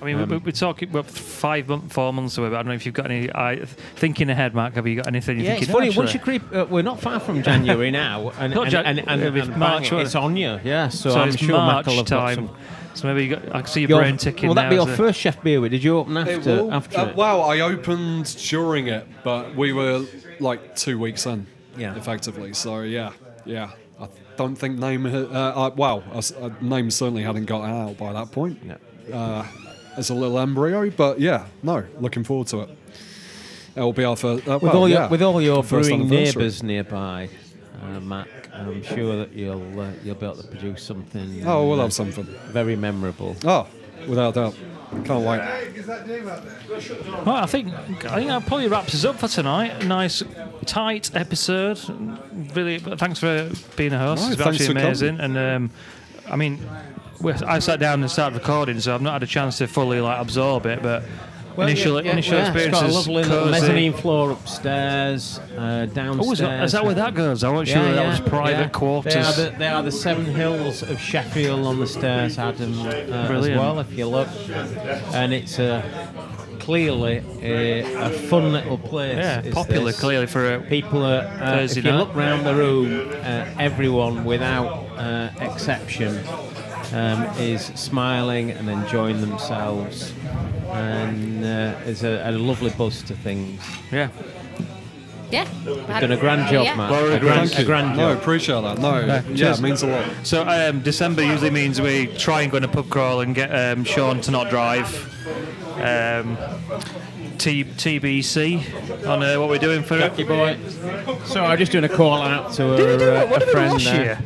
I 0.01 0.05
mean, 0.05 0.19
Um, 0.21 0.29
we, 0.29 0.37
we're 0.39 0.53
talking 0.53 0.89
about 0.91 1.07
five, 1.07 1.69
month, 1.69 1.93
four 1.93 2.13
months 2.13 2.39
away. 2.39 2.49
But 2.51 2.57
I 2.57 2.59
don't 2.59 2.69
know 2.69 2.75
if 2.75 2.87
you've 2.87 2.95
got 2.95 3.11
any. 3.11 3.31
I, 3.35 3.65
thinking 3.97 4.31
ahead, 4.31 4.55
Mark. 4.55 4.75
Have 4.75 4.87
you 4.87 4.97
got 4.97 5.07
anything? 5.09 5.39
You 5.39 5.45
Yeah, 5.45 5.51
think 5.53 5.63
it's 5.63 5.69
you 5.69 5.75
know, 5.75 5.81
funny. 5.87 5.97
Once 5.97 6.15
you 6.15 6.21
creep, 6.21 6.43
uh, 6.55 6.67
we're 6.69 6.83
not 6.83 7.01
far 7.01 7.19
from 7.21 7.43
January 7.43 7.91
now, 7.91 8.31
and 8.39 8.55
Not 8.55 8.63
and, 8.65 8.71
Jan- 8.71 8.87
and, 8.87 9.09
and, 9.09 9.23
it'll 9.23 9.41
and 9.51 9.57
March, 9.57 9.91
bang, 9.91 10.01
it's 10.01 10.15
on 10.15 10.37
you. 10.37 10.61
Yeah, 10.65 10.89
so, 10.89 11.11
So 11.11 11.21
I'm 11.21 11.29
it's 11.31 11.39
sure 11.39 11.57
March 11.57 11.87
Michael 11.87 11.99
have 11.99 12.07
got 12.11 12.21
time. 12.21 12.35
some- 12.35 12.57
So 12.95 13.09
maybe 13.09 13.25
you 13.27 13.37
got. 13.37 13.47
I 13.55 13.61
can 13.63 13.67
see 13.67 13.81
your, 13.83 13.91
Your- 13.91 14.01
brain 14.01 14.17
ticking 14.17 14.49
Will 14.49 14.55
that 14.55 14.65
now. 14.65 14.69
be 14.71 14.75
your 14.77 14.83
isn't 14.89 14.95
it? 14.95 14.97
first 14.97 15.21
chef 15.21 15.43
beer? 15.43 15.69
Did 15.69 15.83
you 15.85 15.99
open 15.99 16.17
after? 16.17 16.39
will. 16.57 16.73
after 16.73 16.99
Uh, 16.99 17.07
it? 17.07 17.17
well, 17.17 17.43
I 17.43 17.61
opened 17.61 18.37
during 18.49 18.89
it, 18.89 19.07
but 19.25 19.55
we 19.57 19.73
were 19.73 20.05
like 20.41 20.75
two 20.77 20.99
weeks 20.99 21.27
in, 21.27 21.47
Yeah. 21.77 21.95
effectively. 21.97 22.55
So 22.55 22.81
yeah, 22.83 23.11
yeah. 23.45 23.71
I 24.01 24.07
don't 24.37 24.55
think 24.57 24.79
name. 24.79 25.07
Uh, 25.07 25.11
uh, 25.33 25.71
well, 25.77 26.03
uh, 26.13 26.23
uh, 26.41 26.51
name 26.61 26.91
certainly 26.91 27.23
hadn't 27.25 27.47
got 27.47 27.63
out 27.65 27.99
by 27.99 28.13
that 28.13 28.31
point. 28.33 28.65
No. 28.65 28.77
Uh, 29.13 29.45
as 29.99 30.11
a 30.11 30.15
little 30.15 30.39
embryo, 30.39 30.91
but 30.91 31.21
yeah, 31.21 31.47
no, 31.63 31.85
looking 31.99 32.25
forward 32.25 32.47
to 32.49 32.61
it. 32.61 32.71
It'll 33.75 33.93
be 33.93 34.05
our 34.05 34.17
first. 34.17 34.49
Uh, 34.49 34.55
with 34.55 34.63
well, 34.63 34.77
all 34.77 34.89
yeah, 34.89 35.01
your 35.01 35.09
with 35.09 35.23
all 35.23 35.43
your 35.43 35.63
first 35.63 35.89
brewing 35.89 36.09
neighbours 36.09 36.63
nearby, 36.63 37.29
uh, 37.83 38.01
Mac, 38.01 38.29
I'm 38.53 38.83
sure 38.83 39.17
that 39.17 39.33
you'll 39.33 39.81
uh, 39.81 39.91
you'll 40.05 40.15
be 40.15 40.27
able 40.27 40.37
to 40.37 40.47
produce 40.47 40.83
something. 40.83 41.47
Oh, 41.47 41.69
we'll 41.69 41.81
uh, 41.81 41.85
have 41.85 41.93
something. 41.93 42.25
very 42.47 42.77
memorable. 42.77 43.37
Oh, 43.45 43.67
without 44.07 44.35
doubt. 44.35 44.57
Can't 45.05 45.25
wait. 45.25 45.41
Well, 47.27 47.37
I 47.37 47.47
think 47.47 47.75
I 48.07 48.15
think 48.17 48.29
that 48.29 48.47
probably 48.47 48.69
wraps 48.69 48.95
us 48.95 49.05
up 49.05 49.17
for 49.17 49.29
tonight. 49.29 49.85
Nice, 49.85 50.23
tight 50.65 51.15
episode. 51.15 51.79
Really, 52.55 52.79
thanks 52.79 53.19
for 53.21 53.51
being 53.77 53.93
a 53.93 53.99
host. 53.99 54.23
No, 54.23 54.29
it's 54.29 54.37
been 54.37 54.49
actually 54.49 54.67
for 54.67 54.73
amazing. 54.73 55.21
And 55.21 55.37
um, 55.37 55.71
I 56.27 56.37
mean, 56.37 56.59
we 56.59 56.67
I 57.25 57.59
sat 57.59 57.81
down 57.81 58.01
and 58.03 58.11
started 58.11 58.39
recording, 58.39 58.81
so 58.81 58.95
I've 58.95 59.03
not 59.03 59.15
had 59.15 59.23
a 59.23 59.27
chance 59.27 59.59
to 59.59 59.67
fully 59.67 60.01
like 60.01 60.21
absorb 60.21 60.67
it. 60.67 60.83
But 60.83 61.05
initial 61.57 62.03
yeah, 62.05 62.13
initial 62.13 62.39
yeah, 62.39 62.43
experience 62.53 62.81
It's 62.81 62.81
got 62.81 62.91
a 62.91 62.93
lovely 62.93 63.25
cosy. 63.25 63.51
mezzanine 63.51 63.93
floor 63.93 64.31
upstairs, 64.31 65.41
uh, 65.57 65.87
downstairs. 65.87 66.29
Oh, 66.29 66.33
is 66.33 66.39
that, 66.39 66.65
is 66.65 66.73
that 66.73 66.85
where 66.85 66.95
that 66.95 67.15
goes? 67.15 67.43
I 67.43 67.51
wasn't 67.51 67.71
Yeah, 67.71 67.85
sure 67.87 67.93
that 67.95 68.07
was 68.09 68.21
private 68.21 68.73
quarters. 68.73 69.15
They 69.15 69.21
are, 69.21 69.51
the, 69.51 69.57
they 69.59 69.67
are 69.67 69.83
the 69.83 69.91
seven 69.93 70.25
hills 70.27 70.83
of 70.83 71.01
Sheffield 71.01 71.67
on 71.67 71.81
the 71.81 71.87
stairs, 71.89 72.39
Adam, 72.39 72.79
uh, 72.83 72.91
as 72.91 73.49
well, 73.49 73.81
if 73.81 73.93
you 73.93 74.07
look. 74.07 74.29
And 75.13 75.33
it's 75.33 75.59
uh, 75.59 75.83
clearly 76.61 77.25
a, 77.43 77.81
a 78.05 78.11
fun 78.11 78.53
little 78.53 78.79
place. 78.79 79.17
yeah, 79.17 79.41
is 79.43 79.53
popular 79.53 79.87
this. 79.87 79.99
clearly 79.99 80.27
for 80.27 80.55
a 80.55 80.61
People 80.61 81.05
are, 81.05 81.23
uh, 81.23 81.63
if 81.63 81.75
you 81.77 81.83
night. 81.83 81.97
look 81.99 82.15
round 82.15 82.47
the 82.47 82.55
room, 82.55 83.11
uh, 83.11 83.47
everyone 83.59 84.25
without 84.25 84.67
uh, 84.97 85.31
exception 85.41 86.23
um, 86.93 87.25
is 87.39 87.67
smiling 87.75 88.51
and 88.51 88.69
enjoying 88.69 89.21
themselves. 89.21 90.13
And 90.73 91.45
uh, 91.45 91.75
there's 91.85 92.03
a, 92.05 92.29
a 92.29 92.33
lovely 92.33 92.71
buzz 92.71 93.03
to 93.05 93.15
things. 93.15 93.61
yeah. 93.93 94.09
Yeah. 95.31 95.47
Done 96.01 96.13
a 96.13 96.17
grand 96.17 96.51
job, 96.51 96.65
Yeah. 96.65 96.75
Matt. 96.75 96.91
Well, 96.91 97.13
a 97.13 97.21
grand, 97.21 97.51
Thank 97.51 97.61
a 97.61 97.65
grand 97.67 97.99
no, 97.99 98.15
appreciate 98.15 98.63
that. 98.63 98.79
No, 98.79 99.01
yeah, 99.05 99.21
cheers. 99.37 99.59
it 99.59 99.63
means 99.63 99.83
a 99.83 99.87
lot. 99.89 100.07
So 100.23 100.43
um, 100.49 100.81
December 100.81 101.23
usually 101.23 101.51
means 101.51 101.83
we 101.83 102.07
try 102.17 102.41
and 102.41 102.51
go 102.51 102.57
on 102.57 102.65
a 102.65 102.69
pub 102.69 102.89
crawl 102.89 103.21
and 103.21 103.35
get 103.35 103.51
um, 103.55 103.85
Sean 103.85 104.23
to 104.23 104.31
not 104.31 104.49
drive. 104.49 104.89
Um, 105.75 106.39
T- 107.37 107.65
TBC 107.65 109.07
on 109.07 109.23
uh, 109.23 109.39
what 109.39 109.51
we're 109.51 109.59
doing 109.59 109.83
for 109.83 109.99
it. 109.99 110.01
Lucky 110.01 110.25
boy. 110.25 110.57
So 111.27 111.45
I'm 111.45 111.59
just 111.59 111.73
doing 111.73 111.85
a 111.85 111.89
call 111.91 112.23
out 112.23 112.53
to 112.55 112.63
Did 112.77 112.89
he 112.89 112.95
a, 112.95 112.99
do 112.99 113.11
uh. 113.15 113.27
What 113.27 113.43
a 113.43 113.45
did 113.45 113.49
we 113.49 113.51
do 113.53 113.53
friend 113.53 113.73
last 113.75 113.85
there. 113.85 114.05
year? 114.05 114.19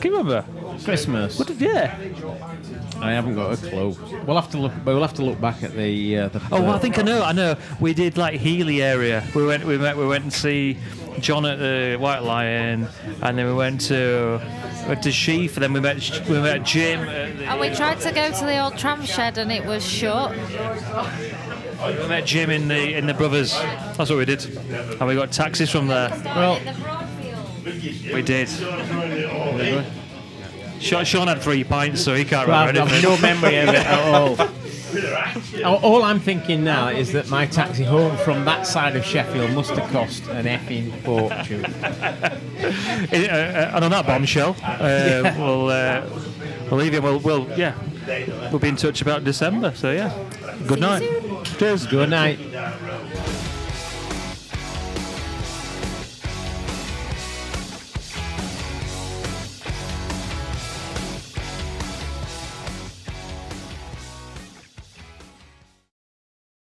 Can 0.00 0.10
you 0.10 0.18
remember? 0.18 0.44
Christmas. 0.82 1.38
What 1.38 1.48
did 1.48 1.60
yeah? 1.60 1.96
I 3.00 3.12
haven't 3.12 3.34
got 3.34 3.52
a 3.52 3.56
clue. 3.56 3.96
We'll 4.26 4.36
have 4.40 4.50
to 4.50 4.58
look. 4.58 4.72
We'll 4.84 5.00
have 5.02 5.14
to 5.14 5.24
look 5.24 5.40
back 5.40 5.62
at 5.62 5.72
the. 5.74 6.18
Uh, 6.18 6.28
the 6.28 6.40
Oh, 6.52 6.62
well, 6.62 6.70
I 6.72 6.78
think 6.78 6.98
I 6.98 7.02
know. 7.02 7.22
I 7.22 7.32
know. 7.32 7.56
We 7.80 7.94
did 7.94 8.16
like 8.16 8.40
Heeley 8.40 8.80
area. 8.82 9.24
We 9.34 9.44
went. 9.46 9.64
We 9.64 9.78
met. 9.78 9.96
We 9.96 10.06
went 10.06 10.24
and 10.24 10.32
see 10.32 10.78
John 11.20 11.44
at 11.46 11.58
the 11.58 11.96
White 11.98 12.22
Lion, 12.22 12.88
and 13.22 13.38
then 13.38 13.46
we 13.46 13.52
went 13.54 13.80
to 13.82 14.40
went 14.88 15.02
to 15.02 15.12
Sheaf, 15.12 15.56
and 15.56 15.62
then 15.62 15.72
we 15.72 15.80
met 15.80 15.98
we 16.28 16.40
met 16.40 16.62
Jim. 16.64 17.00
And 17.00 17.60
we 17.60 17.70
tried 17.70 18.00
to 18.00 18.12
go 18.12 18.30
to 18.30 18.44
the 18.44 18.58
old 18.58 18.76
tram 18.78 19.04
shed 19.04 19.38
and 19.38 19.50
it 19.52 19.64
was 19.64 19.86
shut. 19.86 20.30
we 20.32 22.08
met 22.08 22.24
Jim 22.26 22.50
in 22.50 22.68
the 22.68 22.94
in 22.94 23.06
the 23.06 23.14
Brothers. 23.14 23.52
That's 23.52 24.10
what 24.10 24.18
we 24.18 24.24
did, 24.24 24.44
and 24.46 25.06
we 25.06 25.14
got 25.14 25.30
taxis 25.32 25.70
from 25.70 25.86
there. 25.88 26.10
Well- 26.24 26.60
We 28.12 28.20
did. 28.20 28.48
Sean, 30.84 31.04
Sean 31.04 31.28
had 31.28 31.40
three 31.42 31.64
pints, 31.64 32.02
so 32.02 32.14
he 32.14 32.24
can't 32.24 32.46
Well, 32.48 32.56
I've 32.58 32.68
remember 32.68 32.90
got 32.90 33.04
anything. 33.04 33.10
no 33.10 33.40
memory 33.40 33.56
of 33.58 33.68
it 33.70 33.74
at 33.86 34.14
all. 34.14 34.36
All- 35.64 35.80
All 35.94 36.02
I'm 36.04 36.20
thinking 36.20 36.62
now 36.62 36.88
is 36.88 37.12
that 37.12 37.28
my 37.28 37.46
taxi 37.46 37.82
home 37.84 38.16
from 38.18 38.44
that 38.44 38.66
side 38.66 38.94
of 38.94 39.04
Sheffield 39.04 39.50
must 39.52 39.70
have 39.70 39.90
cost 39.90 40.26
an 40.28 40.44
effing 40.46 40.92
fortune. 41.02 41.64
Uh, 42.64 43.16
uh, 43.16 43.72
and 43.74 43.84
on 43.84 43.90
that 43.90 44.06
bombshell, 44.06 44.56
uh, 44.62 45.34
we'll 45.38 45.68
uh, 45.68 46.06
we'll 46.70 46.80
leave 46.80 46.94
you. 46.94 47.02
We'll, 47.02 47.18
we'll 47.18 47.46
yeah, 47.58 47.74
we'll 48.50 48.58
be 48.58 48.68
in 48.68 48.76
touch 48.76 49.02
about 49.02 49.24
December. 49.24 49.74
So 49.74 49.90
yeah, 49.92 50.10
good 50.66 50.80
night. 50.80 51.02
Cheers. 51.58 51.86
Good 51.86 52.08
night. 52.08 52.38